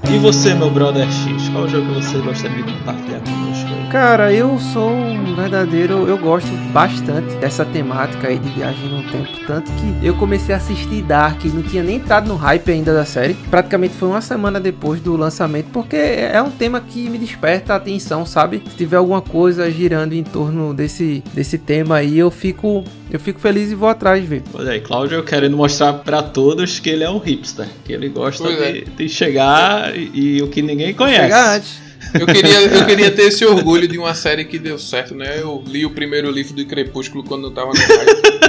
E 0.09 0.17
você, 0.19 0.53
meu 0.53 0.71
brother 0.71 1.05
X, 1.11 1.49
qual 1.49 1.67
jogo 1.67 1.93
que 1.93 1.95
você 1.95 2.17
gostaria 2.19 2.63
de 2.63 2.71
compartilhar 2.71 3.19
conosco? 3.19 3.91
Cara, 3.91 4.33
eu 4.33 4.57
sou 4.57 4.89
um 4.89 5.35
verdadeiro. 5.35 6.07
Eu 6.07 6.17
gosto 6.17 6.47
bastante 6.71 7.35
dessa 7.35 7.65
temática 7.65 8.29
aí 8.29 8.39
de 8.39 8.49
viagem 8.49 8.89
no 8.89 9.03
tempo. 9.11 9.45
Tanto 9.45 9.69
que 9.73 10.05
eu 10.05 10.15
comecei 10.15 10.55
a 10.55 10.57
assistir 10.57 11.01
Dark 11.01 11.43
não 11.45 11.61
tinha 11.61 11.83
nem 11.83 11.97
entrado 11.97 12.27
no 12.27 12.35
hype 12.35 12.71
ainda 12.71 12.93
da 12.93 13.03
série. 13.03 13.33
Praticamente 13.49 13.95
foi 13.95 14.07
uma 14.07 14.21
semana 14.21 14.61
depois 14.61 15.01
do 15.01 15.17
lançamento, 15.17 15.67
porque 15.71 15.95
é 15.95 16.41
um 16.41 16.51
tema 16.51 16.79
que 16.79 17.09
me 17.09 17.17
desperta 17.17 17.73
a 17.73 17.75
atenção, 17.77 18.25
sabe? 18.25 18.63
Se 18.69 18.77
tiver 18.77 18.97
alguma 18.97 19.21
coisa 19.21 19.69
girando 19.69 20.13
em 20.13 20.23
torno 20.23 20.73
desse, 20.73 21.21
desse 21.33 21.57
tema 21.57 21.95
aí, 21.97 22.17
eu 22.17 22.31
fico 22.31 22.83
eu 23.09 23.19
fico 23.19 23.39
feliz 23.39 23.71
e 23.71 23.75
vou 23.75 23.87
atrás 23.87 24.21
de 24.21 24.27
ver. 24.27 24.43
Olha 24.53 24.71
aí, 24.71 24.81
Cláudio 24.81 25.23
querendo 25.23 25.55
mostrar 25.55 25.93
para 25.93 26.21
todos 26.21 26.79
que 26.79 26.89
ele 26.89 27.03
é 27.03 27.09
um 27.09 27.17
hipster, 27.17 27.67
que 27.85 27.93
ele 27.93 28.09
gosta 28.09 28.47
de, 28.47 28.63
é. 28.63 28.83
de, 28.95 29.09
chegar 29.09 29.97
e, 29.97 30.37
e, 30.37 30.41
o 30.41 30.47
que 30.47 30.61
ninguém 30.61 30.93
conhece. 30.93 31.21
Chegar 31.21 31.55
antes. 31.55 31.87
Eu 32.13 32.25
queria, 32.25 32.61
eu 32.61 32.85
queria 32.87 33.11
ter 33.11 33.23
esse 33.23 33.45
orgulho 33.45 33.87
de 33.87 33.97
uma 33.97 34.13
série 34.13 34.45
que 34.45 34.59
deu 34.59 34.77
certo, 34.77 35.15
né? 35.15 35.39
Eu 35.39 35.63
li 35.65 35.85
o 35.85 35.89
primeiro 35.89 36.29
livro 36.29 36.53
do 36.53 36.65
Crepúsculo 36.65 37.23
quando 37.23 37.47
eu 37.47 37.51
tava 37.51 37.71
no 37.71 37.77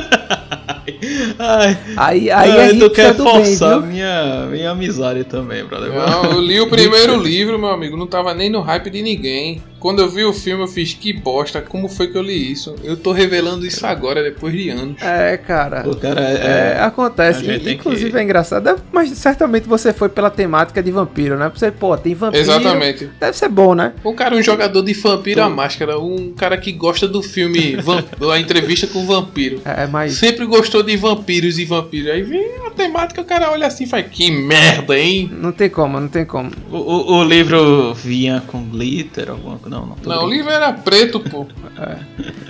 Ai, 1.38 1.78
aí, 1.96 2.30
aí 2.30 2.50
ai, 2.50 2.76
tu 2.76 2.90
quer 2.90 3.14
forçar 3.14 3.80
bem, 3.80 3.90
minha, 3.90 4.46
minha 4.50 4.70
amizade 4.70 5.24
também, 5.24 5.64
brother. 5.64 5.92
Não, 5.92 6.32
eu 6.32 6.40
li 6.40 6.60
o 6.60 6.68
primeiro 6.68 7.16
livro, 7.16 7.58
meu 7.58 7.68
amigo, 7.68 7.96
não 7.96 8.06
tava 8.06 8.34
nem 8.34 8.50
no 8.50 8.60
hype 8.60 8.90
de 8.90 9.02
ninguém. 9.02 9.62
Quando 9.78 10.00
eu 10.00 10.08
vi 10.08 10.24
o 10.24 10.32
filme, 10.32 10.62
eu 10.62 10.68
fiz 10.68 10.94
que 10.94 11.12
bosta, 11.12 11.60
como 11.60 11.88
foi 11.88 12.08
que 12.08 12.18
eu 12.18 12.22
li 12.22 12.52
isso? 12.52 12.74
Eu 12.82 12.96
tô 12.96 13.12
revelando 13.12 13.66
isso 13.66 13.86
agora, 13.86 14.22
depois 14.22 14.52
de 14.52 14.70
anos. 14.70 15.00
É, 15.00 15.36
cara. 15.36 15.88
O 15.88 15.94
cara 15.94 16.20
é, 16.20 16.76
é 16.78 16.80
acontece. 16.80 17.46
Inclusive 17.70 18.10
que... 18.10 18.16
é 18.16 18.22
engraçado, 18.22 18.80
mas 18.92 19.10
certamente 19.10 19.68
você 19.68 19.92
foi 19.92 20.08
pela 20.08 20.30
temática 20.30 20.82
de 20.82 20.90
vampiro, 20.90 21.36
né? 21.36 21.50
Você, 21.54 21.70
pô, 21.70 21.96
tem 21.96 22.14
vampiro. 22.14 22.42
Exatamente. 22.42 23.08
Deve 23.20 23.36
ser 23.36 23.48
bom, 23.48 23.74
né? 23.74 23.92
Um 24.04 24.14
cara, 24.14 24.34
um 24.34 24.42
jogador 24.42 24.82
de 24.82 24.92
vampiro 24.94 25.42
a 25.42 25.48
máscara, 25.48 25.98
um 25.98 26.32
cara 26.32 26.56
que 26.56 26.72
gosta 26.72 27.06
do 27.06 27.22
filme 27.22 27.76
A 28.32 28.38
Entrevista 28.38 28.86
com 28.86 29.00
o 29.00 29.06
Vampiro. 29.06 29.60
É, 29.64 29.86
mas. 29.86 30.14
Sempre 30.14 30.46
gostou 30.46 30.82
de 30.82 30.96
vampiros 30.96 31.58
e 31.58 31.64
vampiros. 31.64 32.10
Aí 32.10 32.22
vem 32.22 32.66
a 32.66 32.70
temática, 32.70 33.20
o 33.20 33.24
cara 33.24 33.50
olha 33.50 33.66
assim 33.66 33.84
e 33.84 33.86
faz, 33.86 34.06
que 34.10 34.30
merda, 34.30 34.98
hein? 34.98 35.30
Não 35.32 35.52
tem 35.52 35.70
como, 35.70 36.00
não 36.00 36.08
tem 36.08 36.24
como. 36.24 36.50
O, 36.70 36.76
o, 36.76 37.18
o 37.18 37.24
livro 37.24 37.94
vinha 37.94 38.42
com 38.46 38.62
glitter, 38.64 39.30
alguma 39.30 39.58
coisa 39.58 39.67
não, 39.68 39.86
não. 39.86 39.96
Não, 40.04 40.24
o 40.24 40.30
livro 40.30 40.50
era 40.50 40.72
preto, 40.72 41.20
pô. 41.20 41.46
É. 41.78 41.96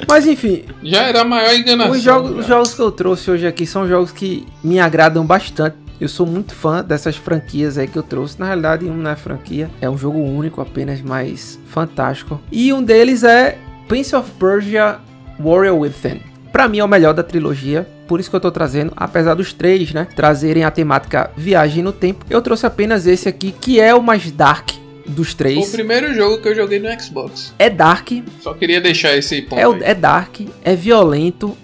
Mas 0.08 0.26
enfim. 0.26 0.64
Já 0.82 1.02
era 1.02 1.20
a 1.20 1.24
maior 1.24 1.54
enganação. 1.54 1.92
Os 1.92 2.00
jogos, 2.00 2.30
os 2.38 2.46
jogos 2.46 2.72
que 2.72 2.80
eu 2.80 2.90
trouxe 2.90 3.30
hoje 3.30 3.46
aqui 3.46 3.66
são 3.66 3.86
jogos 3.86 4.10
que 4.10 4.46
me 4.64 4.80
agradam 4.80 5.26
bastante. 5.26 5.76
Eu 6.00 6.08
sou 6.08 6.24
muito 6.24 6.54
fã 6.54 6.82
dessas 6.82 7.14
franquias 7.16 7.76
aí 7.76 7.86
que 7.86 7.98
eu 7.98 8.02
trouxe. 8.02 8.40
Na 8.40 8.46
realidade, 8.46 8.86
um 8.86 8.96
não 8.96 9.10
é 9.10 9.16
franquia, 9.16 9.68
é 9.82 9.90
um 9.90 9.98
jogo 9.98 10.18
único, 10.18 10.62
apenas 10.62 11.02
mais 11.02 11.60
fantástico. 11.66 12.40
E 12.50 12.72
um 12.72 12.82
deles 12.82 13.22
é 13.22 13.58
Prince 13.86 14.16
of 14.16 14.30
Persia 14.38 14.98
Warrior 15.38 15.76
Within. 15.76 16.22
Para 16.50 16.68
mim 16.68 16.78
é 16.78 16.84
o 16.84 16.88
melhor 16.88 17.12
da 17.12 17.22
trilogia, 17.22 17.86
por 18.06 18.18
isso 18.18 18.30
que 18.30 18.36
eu 18.36 18.40
tô 18.40 18.50
trazendo, 18.50 18.92
apesar 18.96 19.34
dos 19.34 19.52
três, 19.52 19.92
né, 19.92 20.06
trazerem 20.16 20.64
a 20.64 20.70
temática 20.70 21.30
viagem 21.36 21.82
no 21.82 21.92
tempo. 21.92 22.24
Eu 22.30 22.40
trouxe 22.40 22.64
apenas 22.64 23.06
esse 23.06 23.28
aqui, 23.28 23.52
que 23.52 23.78
é 23.78 23.94
o 23.94 24.02
mais 24.02 24.30
dark 24.30 24.70
dos 25.08 25.34
três. 25.34 25.58
Foi 25.58 25.68
o 25.68 25.72
primeiro 25.72 26.14
jogo 26.14 26.38
que 26.38 26.48
eu 26.48 26.54
joguei 26.54 26.78
no 26.78 26.88
Xbox. 27.00 27.52
É 27.58 27.68
dark. 27.70 28.10
Só 28.40 28.54
queria 28.54 28.80
deixar 28.80 29.16
esse 29.16 29.42
ponto. 29.42 29.82
É, 29.82 29.90
é 29.90 29.94
dark, 29.94 30.40
é 30.64 30.74
violento 30.74 31.56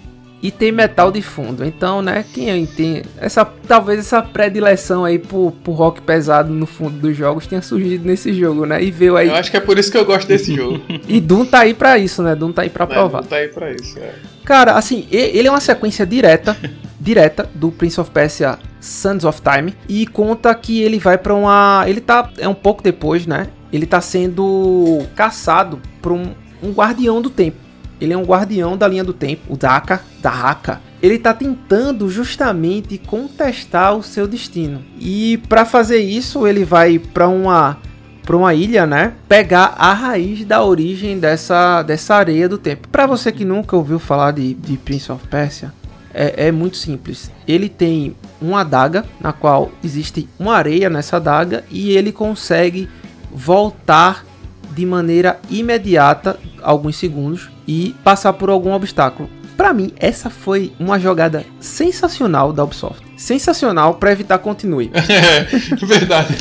e 0.45 0.51
tem 0.51 0.71
metal 0.71 1.11
de 1.11 1.23
fundo. 1.23 1.65
Então, 1.65 2.03
né, 2.03 2.23
quem 2.33 2.65
tem 2.67 3.01
essa 3.17 3.43
talvez 3.67 3.99
essa 3.99 4.21
predileção 4.21 5.03
aí 5.03 5.17
por, 5.17 5.51
por 5.63 5.73
rock 5.73 6.01
pesado 6.01 6.53
no 6.53 6.67
fundo 6.67 6.99
dos 6.99 7.17
jogos 7.17 7.47
tenha 7.47 7.63
surgido 7.63 8.07
nesse 8.07 8.31
jogo, 8.31 8.65
né? 8.65 8.83
E 8.83 8.91
veio 8.91 9.17
aí. 9.17 9.27
Eu 9.27 9.35
acho 9.35 9.49
que 9.49 9.57
é 9.57 9.59
por 9.59 9.79
isso 9.79 9.91
que 9.91 9.97
eu 9.97 10.05
gosto 10.05 10.27
desse 10.27 10.55
jogo. 10.55 10.81
e 11.07 11.19
Doom 11.19 11.45
tá 11.45 11.61
aí 11.61 11.73
para 11.73 11.97
isso, 11.97 12.21
né? 12.21 12.35
Doom 12.35 12.51
tá 12.51 12.61
aí 12.61 12.69
para 12.69 12.85
provar. 12.85 13.19
É, 13.19 13.21
Doom 13.21 13.29
tá 13.29 13.35
aí 13.37 13.47
para 13.47 13.71
isso, 13.71 13.97
é. 13.97 14.13
Cara, 14.43 14.73
assim, 14.73 15.07
ele 15.09 15.47
é 15.47 15.49
uma 15.49 15.59
sequência 15.59 16.05
direta, 16.05 16.55
direta 17.01 17.49
do 17.55 17.71
Prince 17.71 17.99
of 17.99 18.11
Persia 18.11 18.59
Sons 18.85 19.23
of 19.23 19.41
Time 19.41 19.75
e 19.89 20.05
conta 20.05 20.53
que 20.53 20.81
ele 20.81 20.99
vai 20.99 21.17
para 21.17 21.33
uma, 21.33 21.83
ele 21.87 21.99
tá 21.99 22.29
é 22.37 22.47
um 22.47 22.53
pouco 22.53 22.83
depois, 22.83 23.25
né? 23.25 23.47
Ele 23.73 23.85
tá 23.85 23.99
sendo 23.99 25.03
caçado 25.15 25.81
por 26.01 26.11
um, 26.11 26.33
um 26.61 26.71
guardião 26.71 27.21
do 27.21 27.29
tempo. 27.29 27.57
Ele 27.99 28.13
é 28.13 28.17
um 28.17 28.23
guardião 28.23 28.77
da 28.77 28.87
linha 28.87 29.03
do 29.03 29.13
tempo, 29.13 29.53
o 29.53 29.57
Daka, 29.57 30.01
Dahaka. 30.21 30.81
Ele 31.01 31.17
tá 31.17 31.33
tentando 31.33 32.09
justamente 32.09 32.97
contestar 32.97 33.95
o 33.95 34.03
seu 34.03 34.27
destino. 34.27 34.83
E 34.99 35.37
para 35.49 35.65
fazer 35.65 35.99
isso, 35.99 36.45
ele 36.45 36.63
vai 36.63 36.99
para 36.99 37.27
uma 37.27 37.77
para 38.25 38.35
uma 38.35 38.53
ilha, 38.55 38.87
né? 38.87 39.13
Pegar 39.29 39.75
a 39.77 39.93
raiz 39.93 40.43
da 40.43 40.63
origem 40.63 41.19
dessa, 41.19 41.83
dessa 41.83 42.15
areia 42.15 42.49
do 42.49 42.57
tempo. 42.57 42.87
Para 42.87 43.05
você 43.05 43.31
que 43.31 43.45
nunca 43.45 43.75
ouviu 43.75 43.99
falar 43.99 44.31
de, 44.31 44.55
de 44.55 44.77
Prince 44.77 45.11
of 45.11 45.27
Persia, 45.27 45.71
é, 46.15 46.47
é, 46.47 46.51
muito 46.51 46.77
simples. 46.77 47.29
Ele 47.45 47.67
tem 47.67 48.15
uma 48.41 48.61
adaga 48.61 49.03
na 49.19 49.33
qual 49.33 49.71
existe 49.83 50.29
uma 50.39 50.55
areia 50.55 50.89
nessa 50.89 51.17
adaga 51.17 51.65
e 51.69 51.91
ele 51.91 52.13
consegue 52.13 52.89
voltar 53.31 54.25
de 54.71 54.85
maneira 54.85 55.39
imediata, 55.49 56.39
alguns 56.61 56.95
segundos, 56.95 57.49
e 57.67 57.93
passar 58.03 58.33
por 58.33 58.49
algum 58.49 58.71
obstáculo. 58.71 59.29
Para 59.57 59.73
mim, 59.73 59.91
essa 59.97 60.29
foi 60.29 60.73
uma 60.79 60.99
jogada 60.99 61.45
sensacional 61.59 62.51
da 62.51 62.63
Ubisoft. 62.63 63.03
Sensacional 63.17 63.95
para 63.95 64.11
evitar 64.11 64.37
continue. 64.39 64.91
É, 65.09 65.85
verdade. 65.85 66.35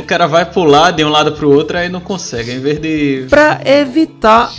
o 0.00 0.04
cara 0.04 0.26
vai 0.26 0.50
pular 0.50 0.90
de 0.90 1.04
um 1.04 1.08
lado 1.08 1.32
pro 1.32 1.50
outro 1.50 1.76
aí 1.76 1.88
não 1.88 2.00
consegue, 2.00 2.52
em 2.52 2.60
vez 2.60 2.80
de 2.80 3.26
para 3.28 3.60
evitar 3.64 4.50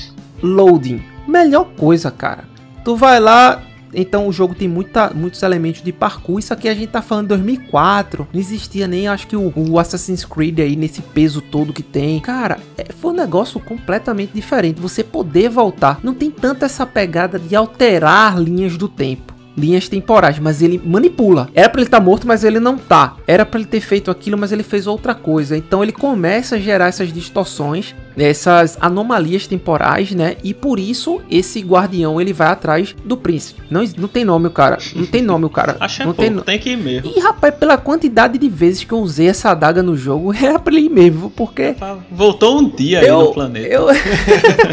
loading. 0.41 1.03
Melhor 1.27 1.65
coisa, 1.77 2.09
cara. 2.11 2.43
Tu 2.83 2.95
vai 2.95 3.19
lá, 3.19 3.61
então 3.93 4.27
o 4.27 4.31
jogo 4.31 4.55
tem 4.55 4.67
muita, 4.67 5.11
muitos 5.13 5.41
elementos 5.43 5.81
de 5.81 5.91
parkour. 5.91 6.39
Isso 6.39 6.53
aqui 6.53 6.67
a 6.67 6.73
gente 6.73 6.89
tá 6.89 7.01
falando 7.01 7.25
de 7.25 7.29
2004. 7.29 8.27
Não 8.31 8.39
existia 8.39 8.87
nem, 8.87 9.07
acho 9.07 9.27
que, 9.27 9.35
o, 9.35 9.51
o, 9.55 9.79
Assassin's 9.79 10.25
Creed 10.25 10.59
aí 10.59 10.75
nesse 10.75 11.01
peso 11.01 11.41
todo 11.41 11.73
que 11.73 11.83
tem. 11.83 12.19
Cara, 12.19 12.59
é, 12.77 12.91
foi 12.93 13.11
um 13.11 13.15
negócio 13.15 13.59
completamente 13.59 14.31
diferente. 14.33 14.79
Você 14.79 15.03
poder 15.03 15.49
voltar. 15.49 15.99
Não 16.03 16.13
tem 16.13 16.29
tanta 16.29 16.65
essa 16.65 16.85
pegada 16.85 17.39
de 17.39 17.55
alterar 17.55 18.39
linhas 18.39 18.77
do 18.77 18.87
tempo 18.87 19.28
linhas 19.59 19.89
temporais, 19.89 20.39
mas 20.39 20.61
ele 20.61 20.81
manipula. 20.83 21.49
Era 21.53 21.69
para 21.69 21.81
ele 21.81 21.87
estar 21.87 21.99
tá 21.99 22.03
morto, 22.03 22.27
mas 22.27 22.43
ele 22.43 22.59
não 22.59 22.77
tá. 22.77 23.15
Era 23.27 23.45
para 23.45 23.59
ele 23.59 23.67
ter 23.67 23.81
feito 23.81 24.09
aquilo, 24.09 24.37
mas 24.37 24.51
ele 24.51 24.63
fez 24.63 24.87
outra 24.87 25.13
coisa. 25.13 25.57
Então 25.57 25.83
ele 25.83 25.91
começa 25.91 26.55
a 26.55 26.59
gerar 26.59 26.87
essas 26.87 27.11
distorções 27.11 27.93
essas 28.23 28.77
anomalias 28.79 29.47
temporais, 29.47 30.11
né? 30.11 30.35
E 30.43 30.53
por 30.53 30.79
isso 30.79 31.21
esse 31.29 31.61
guardião 31.61 32.19
ele 32.19 32.33
vai 32.33 32.47
atrás 32.47 32.95
do 33.03 33.17
príncipe. 33.17 33.61
Não, 33.69 33.83
não 33.97 34.07
tem 34.07 34.25
nome 34.25 34.47
o 34.47 34.51
cara, 34.51 34.77
não 34.95 35.05
tem 35.05 35.21
nome 35.21 35.45
o 35.45 35.49
cara. 35.49 35.77
Acho 35.79 36.01
é 36.01 36.05
não 36.05 36.13
pouco, 36.13 36.31
tem, 36.31 36.43
tem 36.43 36.59
que 36.59 36.71
ir 36.71 36.77
mesmo. 36.77 37.11
E 37.15 37.19
rapaz, 37.19 37.53
pela 37.55 37.77
quantidade 37.77 38.37
de 38.37 38.49
vezes 38.49 38.83
que 38.83 38.91
eu 38.91 38.99
usei 38.99 39.27
essa 39.27 39.51
adaga 39.51 39.83
no 39.83 39.95
jogo, 39.95 40.33
era 40.35 40.59
pra 40.59 40.73
ele 40.73 40.87
ir 40.87 40.89
mesmo, 40.89 41.29
porque 41.29 41.75
Voltou 42.11 42.59
um 42.59 42.69
dia 42.69 42.99
aí 42.99 43.07
eu, 43.07 43.19
no 43.19 43.33
planeta. 43.33 43.67
eu, 43.67 43.87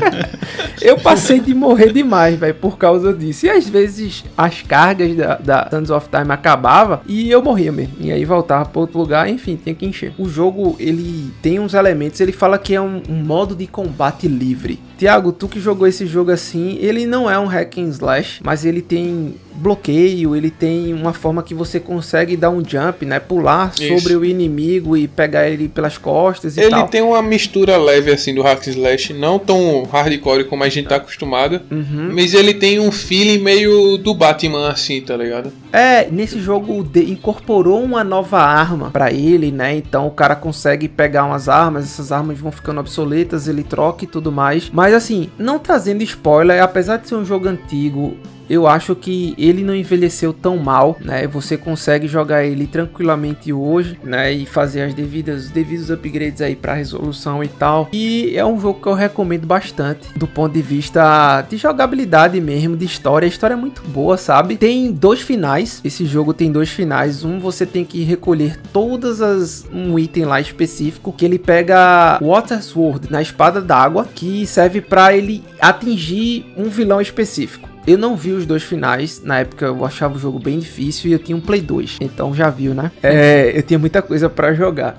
eu 0.81 0.99
passei 0.99 1.41
de 1.41 1.55
morrer 1.55 1.93
demais, 1.93 2.39
velho, 2.39 2.55
por 2.55 2.77
causa 2.79 3.13
disso. 3.13 3.47
E 3.47 3.51
às 3.51 3.69
vezes 3.69 4.25
as 4.37 4.63
cargas 4.77 5.17
da, 5.17 5.37
da 5.37 5.97
of 5.97 6.09
Time 6.11 6.31
acabava 6.33 7.01
e 7.07 7.31
eu 7.31 7.43
morria 7.43 7.73
mesmo. 7.73 7.95
E 8.01 8.13
aí 8.13 8.25
voltava 8.25 8.67
pra 8.67 8.81
outro 8.81 8.99
lugar, 8.99 9.29
enfim, 9.29 9.57
tinha 9.63 9.75
que 9.75 9.87
encher. 9.87 10.13
O 10.19 10.29
jogo, 10.29 10.77
ele 10.79 11.31
tem 11.41 11.59
uns 11.59 11.73
elementos, 11.73 12.21
ele 12.21 12.33
fala 12.33 12.59
que 12.59 12.75
é 12.75 12.81
um, 12.81 13.01
um 13.09 13.15
modo 13.25 13.55
de 13.55 13.67
combate 13.67 14.29
livre. 14.29 14.79
Tiago, 14.99 15.31
tu 15.33 15.47
que 15.47 15.61
jogou 15.61 15.87
esse 15.87 16.07
jogo 16.07 16.31
assim, 16.31 16.79
ele 16.81 17.07
não 17.07 17.31
é 17.31 17.39
um 17.39 17.47
hack 17.47 17.79
and 17.79 17.89
slash, 17.89 18.41
mas 18.43 18.65
ele 18.65 18.81
tem 18.81 19.35
bloqueio, 19.55 20.35
ele 20.37 20.51
tem 20.51 20.93
uma 20.95 21.13
forma 21.13 21.43
que 21.43 21.55
você 21.55 21.79
consegue 21.81 22.37
dar 22.37 22.51
um 22.51 22.63
jump, 22.67 23.05
né? 23.05 23.19
Pular 23.19 23.73
Isso. 23.79 23.99
sobre 23.99 24.15
o 24.17 24.25
inimigo 24.25 24.97
e 24.97 25.07
pegar 25.09 25.49
ele 25.49 25.69
pelas 25.69 25.97
costas 25.99 26.57
e 26.57 26.61
Ele 26.61 26.71
tal. 26.71 26.89
tem 26.89 27.01
uma 27.03 27.23
mistura 27.23 27.77
leve 27.77 28.11
assim 28.11 28.35
do 28.35 28.43
hack 28.43 28.67
and 28.69 28.71
slash, 28.71 29.13
não 29.13 29.39
tão 29.39 29.85
hardcore 29.85 30.45
como 30.45 30.63
a 30.65 30.69
gente 30.69 30.89
tá 30.89 30.97
acostumado, 30.97 31.61
Uhum. 31.71 32.11
mas 32.15 32.33
ele 32.35 32.55
tem 32.55 32.79
um 32.81 32.91
feeling 32.93 33.39
meio 33.39 33.97
do 33.99 34.15
Batman 34.15 34.66
assim, 34.67 35.01
tá 35.01 35.17
ligado? 35.17 35.53
É, 35.73 36.11
nesse 36.11 36.41
jogo 36.41 36.87
incorporou 36.95 37.83
uma 37.83 38.03
nova 38.03 38.39
arma 38.41 38.91
pra 38.91 39.13
ele, 39.13 39.51
né? 39.51 39.77
Então 39.77 40.07
o 40.07 40.11
cara 40.11 40.37
consegue 40.37 40.89
pegar 40.89 41.25
umas 41.25 41.49
armas, 41.49 41.85
essas 41.85 42.13
armas 42.13 42.39
vão 42.39 42.53
ficando 42.53 42.81
obsoletas, 42.81 43.49
ele 43.49 43.63
troca 43.63 44.05
e 44.05 44.07
tudo 44.07 44.31
mais. 44.31 44.71
Mas 44.71 44.95
assim, 44.95 45.31
não 45.39 45.59
trazendo 45.59 46.03
spoiler, 46.03 46.63
apesar 46.63 46.99
de 46.99 47.09
ser 47.09 47.15
um 47.15 47.25
jogo 47.25 47.49
antigo, 47.49 48.17
eu 48.49 48.67
acho 48.67 48.95
que 48.95 49.35
ele 49.39 49.63
não 49.63 49.75
envelheceu 49.75 50.33
tão 50.33 50.57
mal, 50.57 50.97
né? 51.01 51.27
Você 51.27 51.57
consegue 51.57 52.07
jogar 52.07 52.45
ele 52.45 52.67
tranquilamente 52.67 53.53
hoje, 53.53 53.99
né? 54.03 54.33
E 54.33 54.47
fazer 54.47 54.83
as 54.83 54.95
devidas, 54.95 55.47
os 55.47 55.51
devidos 55.51 55.91
upgrades 55.91 56.41
aí 56.41 56.55
pra 56.55 56.75
resolução 56.75 57.43
e 57.43 57.49
tal. 57.49 57.89
E 57.93 58.37
é 58.37 58.45
um 58.45 58.61
jogo 58.61 58.81
que 58.81 58.89
eu 58.89 58.95
recomendo 58.95 59.47
bastante 59.47 60.09
do 60.17 60.27
ponto 60.27 60.53
de 60.53 60.63
vista 60.63 61.43
de 61.43 61.57
jogabilidade 61.57 62.41
mesmo, 62.41 62.77
de 62.77 62.85
história. 62.85 63.27
A 63.27 63.29
história 63.29 63.55
é 63.55 63.57
muito 63.57 63.83
boa, 63.83 64.17
sabe? 64.17 64.57
Tem 64.57 64.93
dois 64.93 65.21
finais. 65.21 65.81
Esse 65.85 66.07
jogo 66.07 66.33
tem 66.33 66.51
dois 66.51 66.71
finais. 66.71 67.25
Um 67.25 67.39
você 67.39 67.67
tem 67.67 67.85
que 67.85 68.03
recolher 68.03 68.59
todas 68.73 69.21
as 69.21 69.67
um 69.73 69.99
item 69.99 70.25
lá 70.25 70.41
específico 70.41 71.13
que 71.13 71.25
ele 71.25 71.39
pega 71.39 72.19
Water 72.21 72.63
Sword 72.63 73.11
na 73.11 73.21
espada 73.21 73.61
d'água, 73.61 74.07
que 74.15 74.47
serve 74.47 74.81
pra 74.81 75.17
ele 75.17 75.43
atingir 75.61 76.47
um 76.57 76.69
vilão 76.69 77.01
específico. 77.01 77.76
Eu 77.87 77.97
não 77.97 78.17
vi 78.17 78.33
os 78.33 78.45
dois 78.45 78.63
finais. 78.63 79.23
Na 79.23 79.39
época 79.39 79.67
eu 79.67 79.85
achava 79.85 80.17
o 80.17 80.19
jogo 80.19 80.39
bem 80.39 80.59
difícil 80.59 81.09
e 81.09 81.13
eu 81.13 81.19
tinha 81.19 81.37
um 81.37 81.41
Play 81.41 81.61
2. 81.61 81.99
Então 82.01 82.35
já 82.35 82.51
viu, 82.51 82.75
né? 82.75 82.91
É, 83.03 83.53
eu 83.55 83.63
tinha 83.63 83.79
muita 83.79 84.03
coisa 84.03 84.29
pra 84.29 84.53
jogar. 84.53 84.97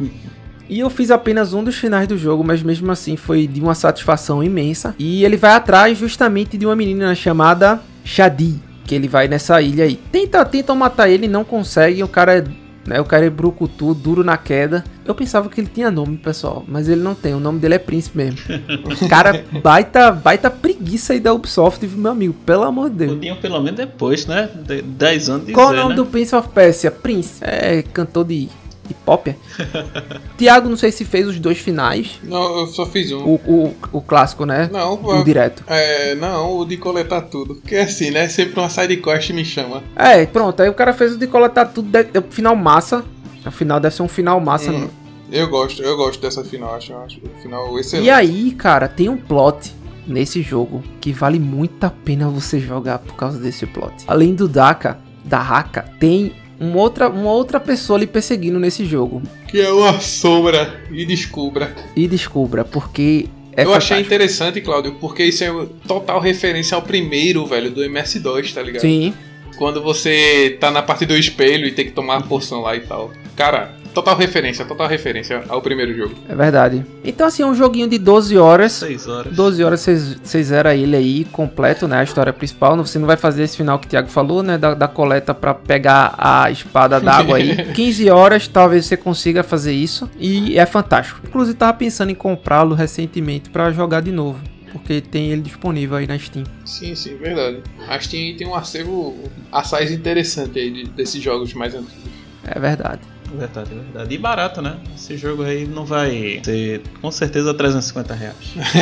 E 0.69 0.79
eu 0.79 0.89
fiz 0.89 1.11
apenas 1.11 1.53
um 1.53 1.63
dos 1.63 1.75
finais 1.75 2.07
do 2.07 2.17
jogo, 2.17 2.43
mas 2.43 2.61
mesmo 2.61 2.91
assim 2.91 3.15
foi 3.15 3.47
de 3.47 3.61
uma 3.61 3.75
satisfação 3.75 4.43
imensa. 4.43 4.95
E 4.99 5.23
ele 5.23 5.37
vai 5.37 5.51
atrás 5.51 5.97
justamente 5.97 6.57
de 6.57 6.65
uma 6.65 6.75
menina 6.75 7.13
chamada 7.15 7.81
Shadi, 8.03 8.59
que 8.85 8.95
ele 8.95 9.07
vai 9.07 9.27
nessa 9.27 9.61
ilha 9.61 9.85
aí. 9.85 9.99
Tenta, 10.11 10.43
tentam 10.45 10.75
matar 10.75 11.09
ele, 11.09 11.27
não 11.27 11.43
conseguem. 11.43 12.03
O 12.03 12.07
cara 12.07 12.37
é, 12.37 12.43
né, 12.87 13.01
o 13.01 13.05
cara 13.05 13.25
é 13.25 13.29
brucutu, 13.29 13.93
duro 13.93 14.23
na 14.23 14.37
queda. 14.37 14.83
Eu 15.05 15.13
pensava 15.13 15.49
que 15.49 15.59
ele 15.59 15.69
tinha 15.71 15.91
nome, 15.91 16.17
pessoal, 16.17 16.63
mas 16.67 16.87
ele 16.87 17.01
não 17.01 17.13
tem. 17.13 17.33
O 17.33 17.39
nome 17.39 17.59
dele 17.59 17.75
é 17.75 17.79
Príncipe 17.79 18.17
mesmo. 18.17 18.39
cara, 19.09 19.45
baita, 19.61 20.11
baita 20.11 20.49
preguiça 20.49 21.13
aí 21.13 21.19
da 21.19 21.33
Ubisoft, 21.33 21.85
meu 21.85 22.11
amigo, 22.11 22.33
pelo 22.45 22.63
amor 22.63 22.89
de 22.89 22.95
Deus. 22.95 23.13
Podiam 23.13 23.35
pelo 23.35 23.61
menos 23.61 23.77
depois, 23.77 24.25
né? 24.25 24.49
De 24.65 24.81
10 24.81 25.29
anos 25.29 25.47
de 25.47 25.53
Qual 25.53 25.69
o 25.69 25.73
nome 25.73 25.89
né? 25.89 25.95
do 25.95 26.05
Prince 26.05 26.35
of 26.35 26.49
Persia? 26.49 26.89
Prince. 26.89 27.39
É 27.41 27.81
cantor 27.81 28.25
de 28.25 28.49
hip 28.89 28.99
hop. 29.05 29.27
é? 29.27 29.35
Tiago, 30.37 30.69
não 30.69 30.77
sei 30.77 30.91
se 30.91 31.03
fez 31.05 31.27
os 31.27 31.39
dois 31.39 31.57
finais. 31.57 32.19
Não, 32.23 32.59
eu 32.59 32.67
só 32.67 32.85
fiz 32.85 33.11
um. 33.11 33.19
O, 33.23 33.35
o, 33.45 33.75
o 33.93 34.01
clássico, 34.01 34.45
né? 34.45 34.69
Não, 34.71 34.93
O 35.03 35.23
direto. 35.23 35.63
é, 35.67 36.15
não, 36.15 36.57
o 36.59 36.65
de 36.65 36.77
coletar 36.77 37.21
tudo. 37.23 37.55
Porque 37.55 37.75
assim, 37.75 38.11
né? 38.11 38.27
Sempre 38.29 38.59
uma 38.59 38.69
side 38.69 38.97
quest 38.97 39.29
me 39.31 39.43
chama. 39.45 39.83
É, 39.95 40.25
pronto. 40.25 40.61
Aí 40.61 40.69
o 40.69 40.73
cara 40.73 40.93
fez 40.93 41.13
o 41.13 41.17
de 41.17 41.27
coletar 41.27 41.65
tudo. 41.67 41.89
de- 41.89 42.09
é 42.13 42.19
o 42.19 42.23
final 42.29 42.55
massa. 42.55 43.03
O 43.45 43.51
final 43.51 43.79
deve 43.79 43.95
ser 43.95 44.03
um 44.03 44.07
final 44.07 44.39
massa. 44.39 44.71
Hum, 44.71 44.81
né? 44.81 44.87
eu 45.31 45.47
gosto, 45.49 45.81
eu 45.81 45.95
gosto 45.97 46.21
dessa 46.21 46.43
final, 46.43 46.73
acho, 46.75 46.93
acho 46.95 47.19
o 47.23 47.41
final 47.41 47.77
excelente. 47.79 48.05
E 48.07 48.09
aí, 48.09 48.51
cara, 48.51 48.87
tem 48.87 49.09
um 49.09 49.17
plot 49.17 49.73
nesse 50.05 50.41
jogo 50.41 50.81
que 51.01 51.11
vale 51.11 51.37
muito 51.39 51.83
a 51.85 51.89
pena 51.89 52.29
você 52.29 52.59
jogar 52.59 52.99
por 52.99 53.15
causa 53.15 53.37
desse 53.39 53.65
plot. 53.65 53.93
Além 54.07 54.33
do 54.35 54.47
Daka, 54.47 54.99
da 55.25 55.39
Haka, 55.39 55.83
tem 55.99 56.33
uma 56.59 56.77
outra, 56.77 57.09
uma 57.09 57.31
outra 57.31 57.59
pessoa 57.59 57.99
lhe 57.99 58.07
perseguindo 58.07 58.59
nesse 58.59 58.85
jogo. 58.85 59.21
Que 59.47 59.61
é 59.61 59.71
uma 59.71 59.99
sombra 59.99 60.81
e 60.91 61.05
descubra. 61.05 61.75
E 61.95 62.07
descubra, 62.07 62.65
porque 62.65 63.27
é 63.55 63.63
eu 63.63 63.73
achei 63.73 63.97
fantástico. 63.97 64.01
interessante, 64.05 64.61
Claudio, 64.61 64.95
porque 64.99 65.23
isso 65.23 65.43
é 65.43 65.51
total 65.87 66.19
referência 66.19 66.75
ao 66.75 66.81
primeiro, 66.81 67.45
velho, 67.45 67.71
do 67.71 67.81
MS2, 67.81 68.53
tá 68.53 68.61
ligado? 68.61 68.81
Sim, 68.81 69.13
Quando 69.57 69.81
você 69.81 70.55
tá 70.59 70.69
na 70.69 70.83
parte 70.83 71.05
do 71.05 71.15
espelho 71.15 71.65
e 71.65 71.71
tem 71.71 71.85
que 71.85 71.91
tomar 71.91 72.17
a 72.17 72.21
poção 72.21 72.61
lá 72.61 72.75
e 72.75 72.81
tal. 72.81 73.11
Cara, 73.35 73.75
total 74.01 74.15
referência, 74.17 74.63
total 74.65 74.87
referência 74.87 75.43
ao 75.49 75.61
primeiro 75.61 75.95
jogo. 75.95 76.15
é 76.29 76.35
verdade. 76.35 76.85
Então, 77.03 77.27
assim, 77.27 77.43
é 77.43 77.45
um 77.45 77.55
joguinho 77.55 77.87
de 77.87 77.97
12 77.97 78.37
horas. 78.37 78.73
6 78.73 79.07
horas. 79.07 79.35
12 79.35 79.63
horas 79.63 79.79
vocês 79.81 80.15
vocês 80.23 80.47
zeram 80.47 80.71
ele 80.71 80.95
aí 80.95 81.25
completo, 81.25 81.87
né? 81.87 81.99
A 81.99 82.03
história 82.03 82.31
principal. 82.31 82.75
Não- 82.75 82.85
Você 82.85 82.99
não 82.99 83.07
vai 83.07 83.17
fazer 83.17 83.43
esse 83.43 83.57
final 83.57 83.79
que 83.79 83.87
o 83.87 83.89
Thiago 83.89 84.07
falou, 84.09 84.43
né? 84.43 84.57
Da, 84.57 84.73
da 84.73 84.87
coleta 84.87 85.33
pra 85.33 85.53
pegar 85.53 86.13
a 86.17 86.49
espada 86.51 86.99
d'água 86.99 87.37
aí. 87.37 87.55
15 87.73 88.09
horas, 88.09 88.47
talvez 88.47 88.85
você 88.85 88.95
consiga 88.97 89.43
fazer 89.43 89.73
isso. 89.73 90.09
E 90.19 90.57
é 90.57 90.65
fantástico. 90.65 91.19
Inclusive, 91.27 91.57
tava 91.57 91.73
pensando 91.73 92.11
em 92.11 92.15
comprá-lo 92.15 92.75
recentemente 92.75 93.49
pra 93.49 93.71
jogar 93.71 94.01
de 94.01 94.11
novo. 94.11 94.39
Porque 94.71 94.99
tem 95.01 95.31
ele 95.31 95.41
disponível 95.41 95.95
aí 95.97 96.05
na 96.05 96.19
Steam. 96.19 96.43
Sim, 96.65 96.93
sim, 96.93 97.15
verdade. 97.15 97.59
A 97.87 97.97
Steam 97.99 98.35
tem 98.37 98.45
um 98.45 98.53
acervo 98.53 99.15
assaz 99.51 99.91
interessante 99.91 100.59
aí 100.59 100.69
de- 100.69 100.83
desses 100.89 101.21
jogos 101.23 101.53
mais 101.53 101.73
antigos. 101.73 101.95
É 102.43 102.59
verdade. 102.59 102.99
Verdade, 103.35 103.69
verdade. 103.73 104.15
E 104.15 104.17
barato, 104.17 104.61
né? 104.61 104.77
Esse 104.95 105.17
jogo 105.17 105.43
aí 105.43 105.67
não 105.67 105.85
vai 105.85 106.41
ser 106.43 106.81
com 107.01 107.11
certeza 107.11 107.53
350 107.53 108.13
reais. 108.13 108.35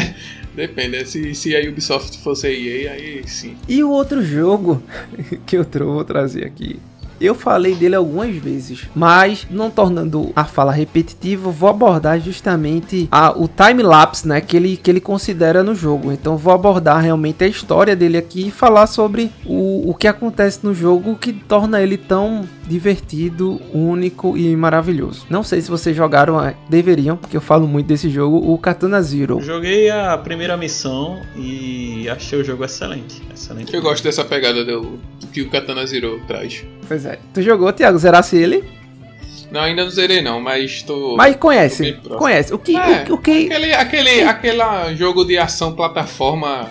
Depende, 0.56 0.98
né? 0.98 1.06
se, 1.06 1.36
se 1.36 1.56
a 1.56 1.70
Ubisoft 1.70 2.18
fosse 2.20 2.48
a 2.48 2.52
EA, 2.52 2.94
aí 2.94 3.28
sim. 3.28 3.58
E 3.68 3.84
o 3.84 3.90
outro 3.90 4.24
jogo 4.24 4.82
que 5.46 5.58
eu 5.58 5.66
vou 5.86 6.06
trazer 6.06 6.46
aqui. 6.46 6.80
Eu 7.20 7.34
falei 7.34 7.76
dele 7.76 7.96
algumas 7.96 8.36
vezes, 8.36 8.90
mas 8.94 9.48
não 9.50 9.70
tornando 9.70 10.34
a 10.36 10.44
fala 10.44 10.74
repetitiva, 10.74 11.50
vou 11.50 11.70
abordar 11.70 12.20
justamente 12.20 13.08
a, 13.10 13.32
o 13.32 13.48
time-lapse 13.48 14.28
né, 14.28 14.42
que, 14.42 14.58
ele, 14.58 14.76
que 14.76 14.92
ele 14.92 15.00
considera 15.00 15.64
no 15.64 15.74
jogo. 15.74 16.12
Então 16.12 16.36
vou 16.36 16.54
abordar 16.54 17.02
realmente 17.02 17.44
a 17.44 17.48
história 17.48 17.96
dele 17.96 18.18
aqui 18.18 18.48
e 18.48 18.52
falar 18.52 18.88
sobre 18.88 19.32
o, 19.46 19.90
o 19.90 19.94
que 19.94 20.08
acontece 20.08 20.60
no 20.62 20.74
jogo 20.74 21.16
que 21.16 21.32
torna 21.32 21.82
ele 21.82 21.98
tão 21.98 22.44
divertido, 22.68 23.62
único 23.74 24.38
e 24.38 24.56
maravilhoso. 24.56 25.26
Não 25.30 25.44
sei 25.44 25.62
se 25.62 25.70
vocês 25.70 25.96
jogaram, 25.96 26.44
é, 26.44 26.56
deveriam, 26.70 27.16
porque 27.18 27.38
eu 27.38 27.42
falo 27.42 27.68
muito 27.68 27.88
desse 27.88 28.10
jogo, 28.10 28.38
o 28.52 28.58
Katana 28.58 29.02
Zero. 29.02 29.40
Joguei 29.42 29.90
a 29.90 30.18
primeira 30.18 30.56
missão 30.58 31.22
e 31.36 32.08
achei 32.10 32.40
o 32.40 32.44
jogo 32.44 32.64
excelente. 32.64 33.22
Excelente. 33.34 33.74
Eu 33.74 33.82
gosto 33.82 34.04
dessa 34.04 34.24
pegada 34.24 34.64
do, 34.64 34.82
do 35.20 35.28
que 35.32 35.42
o 35.42 35.50
Katana 35.50 35.86
Zero 35.86 36.22
traz. 36.28 36.64
Pois 36.88 37.06
é. 37.06 37.20
Tu 37.34 37.42
jogou, 37.42 37.72
Thiago? 37.72 37.98
Zerasse 37.98 38.36
ele? 38.38 38.64
Não, 39.52 39.62
ainda 39.62 39.84
não 39.84 39.90
zerei 39.92 40.22
não, 40.22 40.42
mas 40.42 40.82
tô. 40.82 41.16
Mas 41.16 41.34
tô 41.34 41.40
conhece, 41.40 41.94
próximo. 41.94 42.18
conhece. 42.18 42.54
O 42.54 42.58
que, 42.60 42.76
É, 42.76 43.06
o, 43.10 43.14
o 43.14 43.18
que 43.18 43.46
Aquele, 43.46 43.74
aquele, 43.74 44.22
aquela 44.24 44.94
jogo 44.96 45.24
de 45.24 45.38
ação 45.38 45.74
plataforma, 45.74 46.70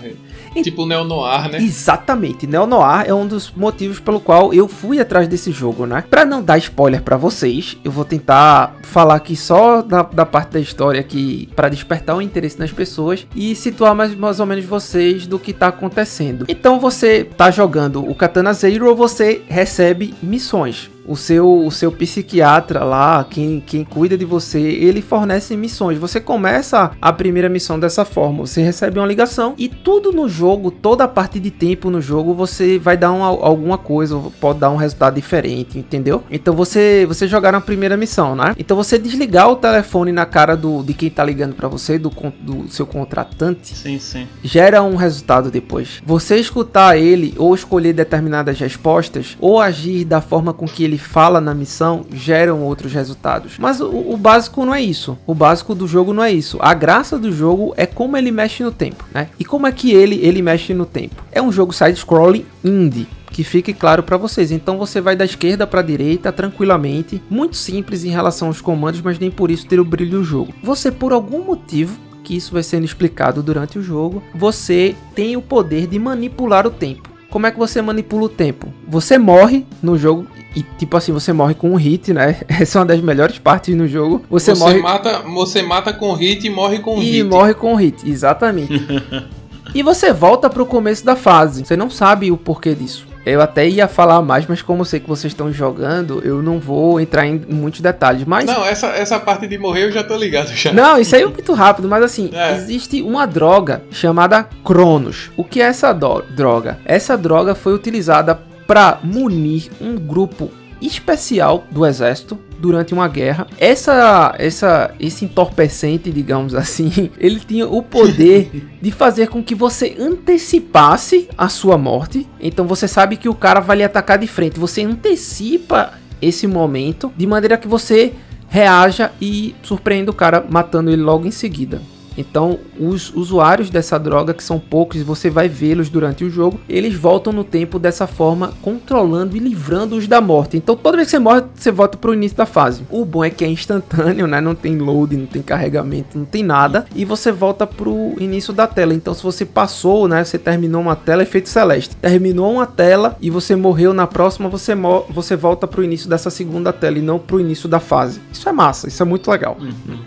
tipo 0.62 0.86
Neo 0.86 1.04
Noir, 1.04 1.50
né? 1.50 1.58
Exatamente, 1.58 2.46
Neo 2.46 2.66
Noir 2.66 3.04
é 3.06 3.14
um 3.14 3.26
dos 3.26 3.50
motivos 3.50 4.00
pelo 4.00 4.20
qual 4.20 4.52
eu 4.52 4.68
fui 4.68 5.00
atrás 5.00 5.28
desse 5.28 5.52
jogo, 5.52 5.86
né? 5.86 6.04
Pra 6.08 6.24
não 6.24 6.42
dar 6.42 6.58
spoiler 6.58 7.02
pra 7.02 7.16
vocês, 7.16 7.76
eu 7.84 7.90
vou 7.90 8.04
tentar 8.04 8.76
falar 8.82 9.16
aqui 9.16 9.36
só 9.36 9.82
da, 9.82 10.02
da 10.02 10.26
parte 10.26 10.52
da 10.52 10.60
história 10.60 11.00
aqui 11.00 11.48
pra 11.54 11.68
despertar 11.68 12.16
o 12.16 12.22
interesse 12.22 12.58
nas 12.58 12.72
pessoas 12.72 13.26
e 13.34 13.54
situar 13.54 13.94
mais, 13.94 14.14
mais 14.14 14.40
ou 14.40 14.46
menos 14.46 14.64
vocês 14.64 15.26
do 15.26 15.38
que 15.38 15.52
tá 15.52 15.68
acontecendo. 15.68 16.44
Então 16.48 16.78
você 16.78 17.24
tá 17.24 17.50
jogando 17.50 18.08
o 18.08 18.14
Katana 18.14 18.52
Zero, 18.52 18.94
você 18.94 19.42
recebe 19.48 20.14
missões. 20.22 20.93
O 21.06 21.16
seu, 21.16 21.66
o 21.66 21.70
seu 21.70 21.92
psiquiatra 21.92 22.84
lá, 22.84 23.24
quem, 23.28 23.60
quem 23.60 23.84
cuida 23.84 24.16
de 24.16 24.24
você, 24.24 24.60
ele 24.60 25.02
fornece 25.02 25.56
missões. 25.56 25.98
Você 25.98 26.20
começa 26.20 26.92
a 27.00 27.12
primeira 27.12 27.48
missão 27.48 27.78
dessa 27.78 28.04
forma, 28.04 28.46
você 28.46 28.62
recebe 28.62 28.98
uma 28.98 29.06
ligação 29.06 29.54
e 29.58 29.68
tudo 29.68 30.12
no 30.12 30.28
jogo, 30.28 30.70
toda 30.70 31.04
a 31.04 31.08
parte 31.08 31.38
de 31.38 31.50
tempo 31.50 31.90
no 31.90 32.00
jogo, 32.00 32.34
você 32.34 32.78
vai 32.78 32.96
dar 32.96 33.12
uma, 33.12 33.26
alguma 33.26 33.78
coisa, 33.78 34.20
pode 34.40 34.58
dar 34.58 34.70
um 34.70 34.76
resultado 34.76 35.14
diferente, 35.14 35.78
entendeu? 35.78 36.22
Então 36.30 36.54
você 36.54 37.04
você 37.06 37.28
jogar 37.28 37.52
na 37.52 37.60
primeira 37.60 37.96
missão, 37.96 38.34
né? 38.34 38.54
Então 38.58 38.76
você 38.76 38.98
desligar 38.98 39.48
o 39.50 39.56
telefone 39.56 40.12
na 40.12 40.26
cara 40.26 40.56
do, 40.56 40.82
de 40.82 40.94
quem 40.94 41.10
tá 41.10 41.24
ligando 41.24 41.54
para 41.54 41.68
você, 41.68 41.98
do, 41.98 42.10
do 42.40 42.68
seu 42.68 42.86
contratante, 42.86 43.76
sim, 43.76 43.98
sim. 43.98 44.26
gera 44.42 44.82
um 44.82 44.96
resultado 44.96 45.50
depois. 45.50 46.02
Você 46.04 46.36
escutar 46.36 46.96
ele 46.96 47.34
ou 47.36 47.54
escolher 47.54 47.92
determinadas 47.92 48.58
respostas 48.58 49.36
ou 49.40 49.60
agir 49.60 50.04
da 50.04 50.20
forma 50.20 50.52
com 50.52 50.66
que 50.66 50.84
ele 50.84 50.93
fala 50.98 51.40
na 51.40 51.54
missão 51.54 52.04
geram 52.12 52.62
outros 52.62 52.92
resultados. 52.92 53.58
Mas 53.58 53.80
o, 53.80 53.88
o 53.88 54.16
básico 54.16 54.64
não 54.64 54.74
é 54.74 54.82
isso. 54.82 55.16
O 55.26 55.34
básico 55.34 55.74
do 55.74 55.86
jogo 55.86 56.12
não 56.12 56.22
é 56.22 56.32
isso. 56.32 56.58
A 56.60 56.74
graça 56.74 57.18
do 57.18 57.32
jogo 57.32 57.74
é 57.76 57.86
como 57.86 58.16
ele 58.16 58.30
mexe 58.30 58.62
no 58.62 58.72
tempo, 58.72 59.04
né? 59.12 59.28
E 59.38 59.44
como 59.44 59.66
é 59.66 59.72
que 59.72 59.92
ele 59.92 60.20
ele 60.22 60.42
mexe 60.42 60.74
no 60.74 60.86
tempo? 60.86 61.22
É 61.32 61.40
um 61.42 61.52
jogo 61.52 61.72
side-scrolling 61.72 62.44
indie 62.64 63.06
que 63.34 63.42
fique 63.42 63.74
claro 63.74 64.02
para 64.02 64.16
vocês. 64.16 64.52
Então 64.52 64.78
você 64.78 65.00
vai 65.00 65.16
da 65.16 65.24
esquerda 65.24 65.66
para 65.66 65.80
a 65.80 65.82
direita 65.82 66.30
tranquilamente, 66.30 67.20
muito 67.28 67.56
simples 67.56 68.04
em 68.04 68.10
relação 68.10 68.46
aos 68.46 68.60
comandos, 68.60 69.02
mas 69.02 69.18
nem 69.18 69.30
por 69.30 69.50
isso 69.50 69.66
ter 69.66 69.80
o 69.80 69.84
brilho 69.84 70.18
do 70.18 70.24
jogo. 70.24 70.54
Você 70.62 70.92
por 70.92 71.12
algum 71.12 71.42
motivo 71.42 71.98
que 72.22 72.36
isso 72.36 72.52
vai 72.52 72.62
sendo 72.62 72.84
explicado 72.84 73.42
durante 73.42 73.78
o 73.78 73.82
jogo, 73.82 74.22
você 74.34 74.94
tem 75.14 75.36
o 75.36 75.42
poder 75.42 75.86
de 75.86 75.98
manipular 75.98 76.66
o 76.66 76.70
tempo. 76.70 77.13
Como 77.34 77.48
é 77.48 77.50
que 77.50 77.58
você 77.58 77.82
manipula 77.82 78.26
o 78.26 78.28
tempo? 78.28 78.72
Você 78.86 79.18
morre 79.18 79.66
no 79.82 79.98
jogo 79.98 80.24
e 80.54 80.62
tipo 80.62 80.96
assim, 80.96 81.10
você 81.10 81.32
morre 81.32 81.52
com 81.52 81.68
um 81.68 81.74
hit, 81.74 82.12
né? 82.12 82.36
Essa 82.46 82.78
é 82.78 82.80
uma 82.82 82.86
das 82.86 83.00
melhores 83.00 83.40
partes 83.40 83.74
no 83.74 83.88
jogo. 83.88 84.22
Você, 84.30 84.54
Você, 84.54 84.60
morre 84.60 84.80
mata, 84.80 85.18
você 85.22 85.60
mata 85.60 85.92
com 85.92 86.12
hit 86.12 86.46
e 86.46 86.50
morre 86.50 86.78
com 86.78 87.02
e 87.02 87.10
hit. 87.10 87.22
morre 87.24 87.52
com 87.52 87.74
hit, 87.74 88.08
exatamente. 88.08 88.80
e 89.74 89.82
você 89.82 90.12
volta 90.12 90.48
pro 90.48 90.64
começo 90.64 91.04
da 91.04 91.16
fase. 91.16 91.64
Você 91.64 91.76
não 91.76 91.90
sabe 91.90 92.30
o 92.30 92.36
porquê 92.36 92.72
disso. 92.72 93.04
Eu 93.24 93.40
até 93.40 93.66
ia 93.66 93.88
falar 93.88 94.20
mais, 94.22 94.46
mas 94.46 94.60
como 94.60 94.82
eu 94.82 94.84
sei 94.84 95.00
que 95.00 95.08
vocês 95.08 95.32
estão 95.32 95.52
jogando, 95.52 96.20
eu 96.24 96.42
não 96.42 96.58
vou 96.58 97.00
entrar 97.00 97.26
em 97.26 97.40
muitos 97.48 97.80
detalhes. 97.80 98.24
Mas 98.24 98.44
Não, 98.44 98.64
essa, 98.64 98.88
essa 98.88 99.18
parte 99.18 99.46
de 99.46 99.56
morrer 99.56 99.84
eu 99.84 99.92
já 99.92 100.04
tô 100.04 100.16
ligado 100.16 100.48
já. 100.54 100.72
Não, 100.72 100.98
isso 100.98 101.16
aí 101.16 101.22
é 101.22 101.26
muito 101.26 101.52
rápido, 101.54 101.88
mas 101.88 102.02
assim, 102.02 102.30
É. 102.32 102.54
existe 102.54 103.00
uma 103.02 103.26
droga 103.26 103.82
chamada 103.90 104.46
Cronos. 104.64 105.30
O 105.36 105.44
que 105.44 105.60
é 105.60 105.64
essa 105.64 105.92
droga? 105.92 106.78
Essa 106.84 107.16
droga 107.16 107.54
foi 107.54 107.72
utilizada 107.74 108.38
para 108.66 108.98
munir 109.02 109.70
um 109.80 109.96
grupo 109.96 110.50
especial 110.80 111.64
do 111.70 111.84
exército 111.84 112.38
durante 112.58 112.94
uma 112.94 113.08
guerra. 113.08 113.46
Essa, 113.58 114.34
essa, 114.38 114.94
esse 114.98 115.24
entorpecente, 115.24 116.10
digamos 116.10 116.54
assim, 116.56 117.10
ele 117.18 117.40
tinha 117.40 117.66
o 117.66 117.82
poder 117.82 118.50
de 118.80 118.90
fazer 118.90 119.28
com 119.28 119.42
que 119.42 119.54
você 119.54 119.96
antecipasse 119.98 121.28
a 121.36 121.48
sua 121.48 121.76
morte. 121.76 122.26
Então 122.40 122.66
você 122.66 122.88
sabe 122.88 123.16
que 123.16 123.28
o 123.28 123.34
cara 123.34 123.60
vai 123.60 123.78
lhe 123.78 123.84
atacar 123.84 124.18
de 124.18 124.26
frente. 124.26 124.58
Você 124.58 124.82
antecipa 124.82 125.94
esse 126.20 126.46
momento 126.46 127.12
de 127.16 127.26
maneira 127.26 127.58
que 127.58 127.68
você 127.68 128.12
reaja 128.48 129.10
e 129.20 129.54
surpreenda 129.62 130.10
o 130.10 130.14
cara 130.14 130.44
matando 130.48 130.90
ele 130.90 131.02
logo 131.02 131.26
em 131.26 131.30
seguida. 131.30 131.82
Então, 132.16 132.58
os 132.78 133.14
usuários 133.14 133.70
dessa 133.70 133.98
droga, 133.98 134.34
que 134.34 134.42
são 134.42 134.58
poucos, 134.58 135.00
e 135.00 135.04
você 135.04 135.30
vai 135.30 135.48
vê-los 135.48 135.88
durante 135.88 136.24
o 136.24 136.30
jogo, 136.30 136.60
eles 136.68 136.94
voltam 136.94 137.32
no 137.32 137.44
tempo 137.44 137.78
dessa 137.78 138.06
forma, 138.06 138.52
controlando 138.62 139.36
e 139.36 139.40
livrando-os 139.40 140.06
da 140.06 140.20
morte. 140.20 140.56
Então, 140.56 140.76
toda 140.76 140.96
vez 140.96 141.08
que 141.08 141.12
você 141.12 141.18
morre, 141.18 141.42
você 141.54 141.70
volta 141.70 141.98
pro 141.98 142.14
início 142.14 142.36
da 142.36 142.46
fase. 142.46 142.82
O 142.90 143.04
bom 143.04 143.24
é 143.24 143.30
que 143.30 143.44
é 143.44 143.48
instantâneo, 143.48 144.26
né? 144.26 144.40
Não 144.40 144.54
tem 144.54 144.76
load, 144.76 145.16
não 145.16 145.26
tem 145.26 145.42
carregamento, 145.42 146.18
não 146.18 146.24
tem 146.24 146.42
nada. 146.42 146.86
E 146.94 147.04
você 147.04 147.32
volta 147.32 147.66
pro 147.66 148.14
início 148.18 148.52
da 148.52 148.66
tela. 148.66 148.94
Então, 148.94 149.14
se 149.14 149.22
você 149.22 149.44
passou, 149.44 150.08
né? 150.08 150.24
Você 150.24 150.38
terminou 150.38 150.80
uma 150.80 150.96
tela, 150.96 151.22
efeito 151.22 151.48
celeste. 151.48 151.96
Terminou 151.96 152.52
uma 152.52 152.66
tela 152.66 153.16
e 153.20 153.30
você 153.30 153.56
morreu 153.56 153.92
na 153.92 154.06
próxima, 154.06 154.48
você, 154.48 154.74
você 155.10 155.36
volta 155.36 155.66
pro 155.66 155.82
início 155.82 156.08
dessa 156.08 156.30
segunda 156.30 156.72
tela 156.72 156.98
e 156.98 157.02
não 157.02 157.18
pro 157.18 157.40
início 157.40 157.68
da 157.68 157.80
fase. 157.80 158.20
Isso 158.32 158.48
é 158.48 158.52
massa, 158.52 158.88
isso 158.88 159.02
é 159.02 159.06
muito 159.06 159.30
legal. 159.30 159.56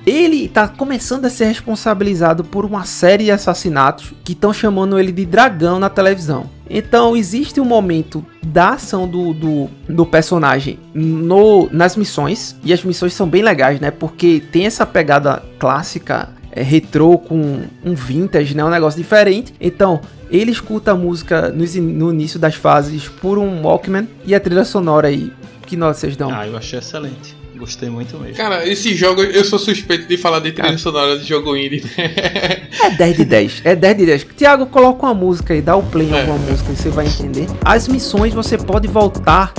Ele 0.06 0.48
tá 0.48 0.68
começando 0.68 1.26
a 1.26 1.30
ser 1.30 1.46
responsabilizado 1.98 2.44
por 2.44 2.66
uma 2.66 2.86
série 2.86 3.26
de 3.26 3.32
assassinatos 3.32 4.14
que 4.24 4.34
estão 4.34 4.54
chamando 4.54 5.00
ele 5.00 5.12
de 5.12 5.26
dragão 5.26 5.80
na 5.80 5.90
televisão. 5.90 6.50
Então 6.70 7.16
existe 7.16 7.60
um 7.60 7.66
momento 7.66 8.26
da 8.46 8.72
ação 8.72 9.08
do, 9.08 9.34
do, 9.34 9.70
do 9.88 10.06
personagem 10.06 10.80
no, 10.94 11.70
nas 11.72 11.96
missões, 11.96 12.56
e 12.64 12.74
as 12.74 12.84
missões 12.84 13.14
são 13.14 13.28
bem 13.28 13.42
legais, 13.42 13.80
né? 13.80 13.90
Porque 13.90 14.44
tem 14.52 14.66
essa 14.66 14.86
pegada 14.86 15.42
clássica, 15.58 16.30
é, 16.52 16.62
retrô 16.62 17.18
com 17.18 17.62
um 17.84 17.96
vintage, 17.96 18.56
né? 18.56 18.64
Um 18.64 18.70
negócio 18.70 19.02
diferente. 19.02 19.54
Então 19.62 20.02
ele 20.30 20.52
escuta 20.52 20.92
a 20.92 20.96
música 20.96 21.50
no, 21.50 21.64
no 21.82 22.12
início 22.12 22.40
das 22.40 22.56
fases 22.56 23.08
por 23.08 23.38
um 23.38 23.64
Walkman 23.64 24.08
e 24.26 24.36
a 24.36 24.40
trilha 24.40 24.66
sonora 24.66 25.08
aí. 25.08 25.32
Que 25.66 25.76
nota 25.78 25.94
vocês 25.94 26.16
dão? 26.16 26.34
Ah, 26.34 26.48
eu 26.48 26.56
achei 26.56 26.80
excelente. 26.80 27.37
Gostei 27.58 27.90
muito 27.90 28.18
mesmo. 28.20 28.36
Cara, 28.36 28.68
esse 28.68 28.96
jogo, 28.96 29.22
eu 29.24 29.44
sou 29.44 29.58
suspeito 29.58 30.08
de 30.08 30.18
falar 30.18 30.40
de 30.40 30.52
trilha 30.52 30.68
Cara. 30.70 30.78
sonora 30.78 31.18
de 31.18 31.26
jogo 31.28 31.56
indie. 31.56 31.84
É 31.98 32.92
10 32.92 33.18
de 33.18 33.26
10. 33.26 33.62
É 33.64 33.76
10 33.76 33.98
de 33.98 34.06
10. 34.06 34.28
Tiago, 34.36 34.66
coloca 34.68 35.06
uma 35.06 35.14
música 35.14 35.54
aí, 35.54 35.62
dá 35.62 35.76
o 35.76 35.84
play 35.84 36.08
em 36.10 36.14
É. 36.14 36.22
alguma 36.22 36.38
música 36.38 36.72
e 36.72 36.76
você 36.76 36.90
vai 36.90 37.08
entender. 37.08 37.48
As 37.66 37.88
missões 37.88 38.34
você 38.34 38.58
pode 38.58 38.88
voltar 38.88 39.54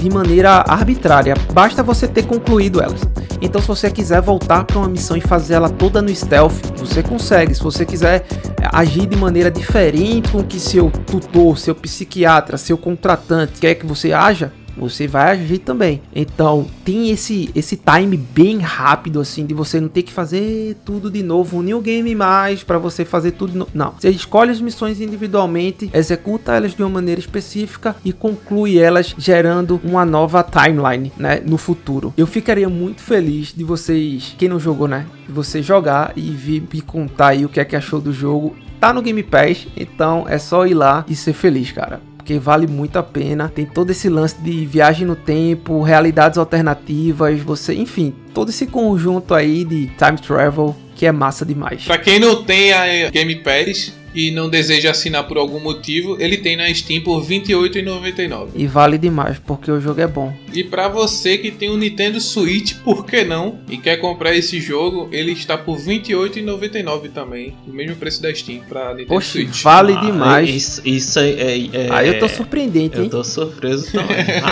de 0.00 0.08
maneira 0.10 0.64
arbitrária, 0.66 1.34
basta 1.52 1.82
você 1.82 2.08
ter 2.08 2.24
concluído 2.24 2.80
elas. 2.82 3.00
Então, 3.40 3.60
se 3.60 3.66
você 3.68 3.90
quiser 3.90 4.20
voltar 4.20 4.64
para 4.64 4.78
uma 4.78 4.88
missão 4.88 5.16
e 5.16 5.20
fazer 5.20 5.54
ela 5.54 5.68
toda 5.68 6.00
no 6.00 6.14
stealth, 6.14 6.54
você 6.76 7.02
consegue. 7.02 7.54
Se 7.54 7.62
você 7.62 7.84
quiser 7.84 8.24
agir 8.72 9.06
de 9.06 9.16
maneira 9.16 9.50
diferente 9.50 10.30
com 10.30 10.42
que 10.44 10.60
seu 10.60 10.90
tutor, 11.06 11.58
seu 11.58 11.74
psiquiatra, 11.74 12.56
seu 12.56 12.78
contratante 12.78 13.60
quer 13.60 13.74
que 13.74 13.84
você 13.84 14.12
haja, 14.12 14.52
você 14.76 15.06
vai 15.06 15.32
agir 15.32 15.58
também. 15.58 16.02
Então, 16.14 16.66
tem 16.84 17.10
esse 17.10 17.50
esse 17.54 17.76
time 17.76 18.16
bem 18.16 18.58
rápido 18.58 19.20
assim 19.20 19.46
de 19.46 19.54
você 19.54 19.80
não 19.80 19.88
ter 19.88 20.02
que 20.02 20.12
fazer 20.12 20.76
tudo 20.84 21.10
de 21.10 21.22
novo, 21.22 21.62
new 21.62 21.80
game 21.80 22.14
mais 22.14 22.62
para 22.62 22.78
você 22.78 23.04
fazer 23.04 23.32
tudo 23.32 23.56
novo. 23.56 23.70
Não, 23.74 23.94
você 23.98 24.10
escolhe 24.10 24.50
as 24.50 24.60
missões 24.60 25.00
individualmente, 25.00 25.90
executa 25.92 26.54
elas 26.54 26.74
de 26.74 26.82
uma 26.82 26.88
maneira 26.88 27.20
específica 27.20 27.96
e 28.04 28.12
conclui 28.12 28.78
elas 28.78 29.14
gerando 29.16 29.80
uma 29.84 30.04
nova 30.04 30.42
timeline, 30.42 31.12
né, 31.16 31.42
no 31.44 31.58
futuro. 31.58 32.12
Eu 32.16 32.26
ficaria 32.26 32.68
muito 32.68 33.00
feliz 33.00 33.52
de 33.54 33.64
vocês, 33.64 34.34
quem 34.38 34.48
não 34.48 34.60
jogou, 34.60 34.88
né, 34.88 35.06
de 35.26 35.32
você 35.32 35.62
jogar 35.62 36.12
e 36.16 36.30
vir 36.30 36.62
me 36.72 36.80
contar 36.80 37.28
aí 37.28 37.44
o 37.44 37.48
que 37.48 37.60
é 37.60 37.64
que 37.64 37.76
achou 37.76 38.00
do 38.00 38.12
jogo. 38.12 38.56
Tá 38.80 38.92
no 38.92 39.02
Game 39.02 39.22
Pass, 39.22 39.68
então 39.76 40.26
é 40.28 40.38
só 40.38 40.66
ir 40.66 40.74
lá 40.74 41.04
e 41.08 41.14
ser 41.14 41.32
feliz, 41.32 41.70
cara 41.70 42.11
porque 42.22 42.38
vale 42.38 42.68
muito 42.68 42.98
a 42.98 43.02
pena. 43.02 43.48
Tem 43.48 43.66
todo 43.66 43.90
esse 43.90 44.08
lance 44.08 44.40
de 44.40 44.64
viagem 44.64 45.06
no 45.06 45.16
tempo, 45.16 45.82
realidades 45.82 46.38
alternativas, 46.38 47.40
você, 47.40 47.74
enfim, 47.74 48.14
todo 48.32 48.48
esse 48.48 48.66
conjunto 48.66 49.34
aí 49.34 49.64
de 49.64 49.88
time 49.88 50.18
travel 50.24 50.74
que 50.94 51.04
é 51.04 51.12
massa 51.12 51.44
demais. 51.44 51.84
pra 51.84 51.98
quem 51.98 52.20
não 52.20 52.44
tem 52.44 52.72
a 52.72 53.10
Game 53.10 53.34
Pass 53.42 53.92
e 54.14 54.30
não 54.30 54.48
deseja 54.48 54.90
assinar 54.90 55.26
por 55.26 55.36
algum 55.38 55.60
motivo, 55.60 56.16
ele 56.20 56.36
tem 56.36 56.56
na 56.56 56.72
Steam 56.74 57.02
por 57.02 57.20
R$ 57.22 57.40
28,99. 57.40 58.48
E 58.54 58.66
vale 58.66 58.98
demais, 58.98 59.38
porque 59.38 59.70
o 59.70 59.80
jogo 59.80 60.00
é 60.00 60.06
bom. 60.06 60.34
E 60.52 60.62
pra 60.64 60.88
você 60.88 61.38
que 61.38 61.50
tem 61.50 61.70
um 61.70 61.76
Nintendo 61.76 62.20
Switch, 62.20 62.74
por 62.84 63.06
que 63.06 63.24
não? 63.24 63.58
E 63.68 63.76
quer 63.78 63.96
comprar 63.96 64.34
esse 64.34 64.60
jogo, 64.60 65.08
ele 65.12 65.32
está 65.32 65.56
por 65.56 65.78
R$ 65.78 65.98
28,99 66.00 67.10
também. 67.12 67.54
O 67.66 67.72
mesmo 67.72 67.96
preço 67.96 68.20
da 68.22 68.34
Steam 68.34 68.60
pra 68.68 68.90
Nintendo 68.90 69.08
Poxa, 69.08 69.28
Switch. 69.32 69.62
vale 69.62 69.92
Ah, 69.94 70.00
demais. 70.00 70.48
Isso, 70.50 70.82
isso 70.84 71.18
é, 71.18 71.30
é, 71.30 71.58
é- 71.72 71.88
Aí 71.90 72.08
eu 72.08 72.18
tô 72.18 72.28
surpreendente, 72.28 72.96
Eu 72.98 73.04
hein? 73.04 73.08
tô 73.10 73.22
surpreso 73.24 73.90
também. 73.92 74.16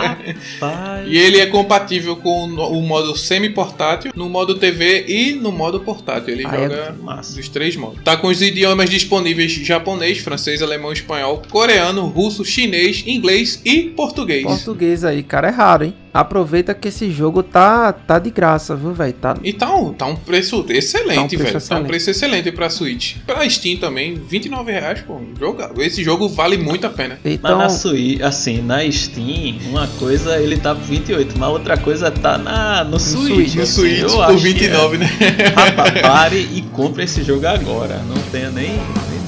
Rapaz. 0.61 1.07
E 1.09 1.17
ele 1.17 1.39
é 1.39 1.47
compatível 1.47 2.17
com 2.17 2.45
o 2.47 2.83
modo 2.83 3.17
semi-portátil, 3.17 4.13
no 4.15 4.29
modo 4.29 4.55
TV 4.57 5.05
e 5.09 5.33
no 5.35 5.53
modo 5.53 5.81
portátil. 5.81 6.33
Ele 6.35 6.47
é 6.47 6.51
joga 6.51 6.97
massa. 7.03 7.37
dos 7.37 7.49
três 7.49 7.77
modos. 7.77 8.03
Tá 8.05 8.17
com 8.17 8.29
os 8.29 8.41
idiomas 8.43 8.89
disponíveis 8.89 9.50
japonês, 9.53 10.19
francês, 10.19 10.63
alemão, 10.63 10.93
espanhol, 10.93 11.43
coreano, 11.51 12.07
russo, 12.07 12.45
chinês, 12.45 13.03
inglês 13.07 13.61
e 13.65 13.83
português. 13.83 14.45
Português 14.45 15.05
aí, 15.05 15.23
cara, 15.23 15.49
é 15.49 15.51
raro, 15.51 15.85
hein? 15.85 15.95
Aproveita 16.13 16.75
que 16.75 16.89
esse 16.89 17.09
jogo 17.09 17.41
tá, 17.41 17.93
tá 17.93 18.19
de 18.19 18.31
graça, 18.31 18.75
viu, 18.75 18.93
velho? 18.93 19.13
Tá... 19.13 19.37
E 19.45 19.53
tá 19.53 19.73
um, 19.77 19.93
tá 19.93 20.07
um 20.07 20.17
preço 20.17 20.65
excelente, 20.69 21.15
Tá 21.15 21.23
um 21.23 21.29
preço 21.29 21.43
velho. 21.45 21.53
Tá 21.53 21.55
um 21.55 21.59
excelente. 21.59 21.87
preço 21.87 22.11
excelente 22.11 22.53
pra 22.53 22.69
Switch. 22.69 23.17
Pra 23.25 23.49
Steam 23.49 23.77
também, 23.77 24.17
29,00 24.17 24.65
reais, 24.67 25.01
pô. 25.03 25.21
Joga. 25.39 25.71
Esse 25.79 26.03
jogo 26.03 26.29
vale 26.29 26.57
muito 26.59 26.85
a 26.85 26.91
pena. 26.91 27.17
Mas 27.23 27.35
Então, 27.35 27.59
na 27.59 27.69
Switch, 27.69 28.21
assim, 28.23 28.61
na 28.61 28.91
Steam, 28.91 29.59
uma 29.71 29.87
coisa 29.87 30.37
ele 30.41 30.57
tá 30.57 30.75
por 30.75 30.83
28, 30.83 31.39
mas 31.39 31.49
outra 31.49 31.77
coisa 31.77 32.11
tá 32.11 32.37
na, 32.37 32.83
no, 32.83 32.99
Switch. 32.99 33.35
Switch, 33.35 33.55
No 33.55 33.63
assim, 33.63 33.81
Switch, 33.81 33.99
eu 34.01 34.09
por 34.11 34.23
acho 34.25 34.43
que 34.43 34.65
é. 34.65 34.69
R$29,00, 34.69 34.99
né? 34.99 35.09
Rapaz, 35.55 36.01
pare 36.03 36.39
e 36.53 36.63
compre 36.73 37.05
esse 37.05 37.23
jogo 37.23 37.47
agora. 37.47 37.99
Não 38.09 38.21
tenha 38.33 38.51
nem. 38.51 38.73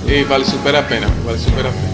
E 0.06 0.24
vale 0.24 0.44
super 0.44 0.74
a 0.74 0.82
pena, 0.82 1.06
vale 1.24 1.38
super 1.38 1.66
a 1.66 1.70
pena. 1.70 1.92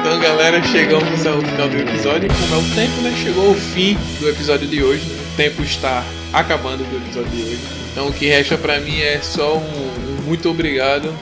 Então, 0.00 0.20
galera, 0.20 0.62
chegamos 0.62 1.26
ao 1.26 1.40
final 1.40 1.68
do 1.68 1.76
episódio. 1.76 2.28
Como 2.28 2.54
é 2.54 2.58
o 2.58 2.74
tempo, 2.74 3.02
né? 3.02 3.14
Chegou 3.22 3.50
o 3.50 3.54
fim 3.54 3.98
do 4.18 4.28
episódio 4.28 4.66
de 4.66 4.82
hoje. 4.82 5.04
O 5.04 5.36
tempo 5.36 5.62
está 5.62 6.02
acabando 6.32 6.82
do 6.84 6.96
episódio 6.96 7.30
de 7.30 7.42
hoje. 7.42 7.60
Então, 7.92 8.08
o 8.08 8.12
que 8.12 8.26
resta 8.26 8.56
para 8.56 8.80
mim 8.80 8.98
é 9.00 9.20
só 9.20 9.56
um, 9.56 9.60
um 9.60 10.22
muito 10.24 10.48
obrigado 10.48 11.14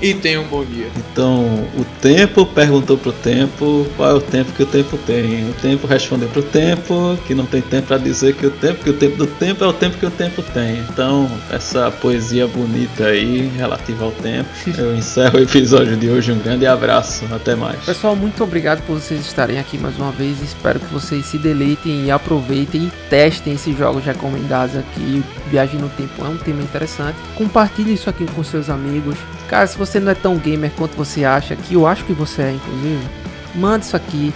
e 0.00 0.14
tenha 0.14 0.40
um 0.40 0.46
bom 0.46 0.64
dia. 0.64 0.88
Então, 0.96 1.44
o 1.76 1.84
tempo 2.00 2.46
perguntou 2.46 2.96
pro 2.96 3.12
tempo 3.12 3.86
qual 3.96 4.10
é 4.10 4.14
o 4.14 4.20
tempo 4.20 4.52
que 4.52 4.62
o 4.62 4.66
tempo 4.66 4.96
tem. 4.98 5.48
O 5.50 5.52
tempo 5.54 5.86
respondeu 5.86 6.28
pro 6.28 6.42
tempo 6.42 7.18
que 7.26 7.34
não 7.34 7.46
tem 7.46 7.60
tempo 7.60 7.88
para 7.88 7.98
dizer 7.98 8.34
que 8.34 8.46
o 8.46 8.50
tempo, 8.50 8.84
que 8.84 8.90
o 8.90 8.94
tempo 8.94 9.16
do 9.16 9.26
tempo 9.26 9.64
é 9.64 9.66
o 9.66 9.72
tempo 9.72 9.98
que 9.98 10.06
o 10.06 10.10
tempo 10.10 10.42
tem. 10.42 10.78
Então, 10.90 11.28
essa 11.50 11.90
poesia 11.90 12.46
bonita 12.46 13.06
aí, 13.06 13.50
relativa 13.56 14.04
ao 14.04 14.12
tempo, 14.12 14.48
eu 14.78 14.94
encerro 14.94 15.38
o 15.38 15.42
episódio 15.42 15.96
de 15.96 16.08
hoje. 16.08 16.32
Um 16.32 16.38
grande 16.38 16.66
abraço, 16.66 17.24
até 17.32 17.54
mais. 17.54 17.84
Pessoal, 17.84 18.14
muito 18.14 18.42
obrigado 18.44 18.82
por 18.82 19.00
vocês 19.00 19.20
estarem 19.20 19.58
aqui 19.58 19.78
mais 19.78 19.96
uma 19.96 20.12
vez. 20.12 20.40
Espero 20.42 20.78
que 20.78 20.92
vocês 20.92 21.26
se 21.26 21.38
deleitem 21.38 22.04
e 22.04 22.10
aproveitem 22.10 22.84
e 22.84 22.92
testem 23.10 23.54
esses 23.54 23.76
jogos 23.76 24.04
recomendados 24.04 24.76
aqui. 24.76 25.22
Viagem 25.50 25.80
no 25.80 25.88
Tempo 25.88 26.24
é 26.24 26.28
um 26.28 26.36
tema 26.36 26.62
interessante. 26.62 27.16
Compartilhe 27.34 27.94
isso 27.94 28.08
aqui 28.08 28.26
com 28.26 28.44
seus 28.44 28.70
amigos. 28.70 29.16
Cara, 29.48 29.66
se 29.66 29.78
você 29.78 29.98
não 29.98 30.12
é 30.12 30.14
tão 30.14 30.36
gamer 30.36 30.70
quanto 30.76 30.94
você 30.94 31.24
acha, 31.24 31.56
que 31.56 31.74
eu 31.74 31.86
acho 31.86 32.04
que 32.04 32.12
você 32.12 32.42
é, 32.42 32.52
inclusive, 32.52 33.08
manda 33.54 33.84
isso 33.84 33.96
aqui. 33.96 34.32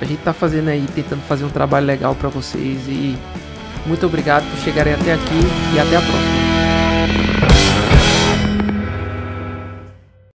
A 0.00 0.04
gente 0.04 0.22
tá 0.22 0.32
fazendo 0.32 0.68
aí, 0.68 0.86
tentando 0.94 1.20
fazer 1.22 1.44
um 1.44 1.50
trabalho 1.50 1.86
legal 1.86 2.14
para 2.14 2.28
vocês 2.28 2.78
e 2.88 3.18
muito 3.86 4.06
obrigado 4.06 4.48
por 4.50 4.58
chegarem 4.60 4.94
até 4.94 5.14
aqui 5.14 5.40
e 5.74 5.80
até 5.80 5.96
a 5.96 6.00
próxima. 6.00 7.71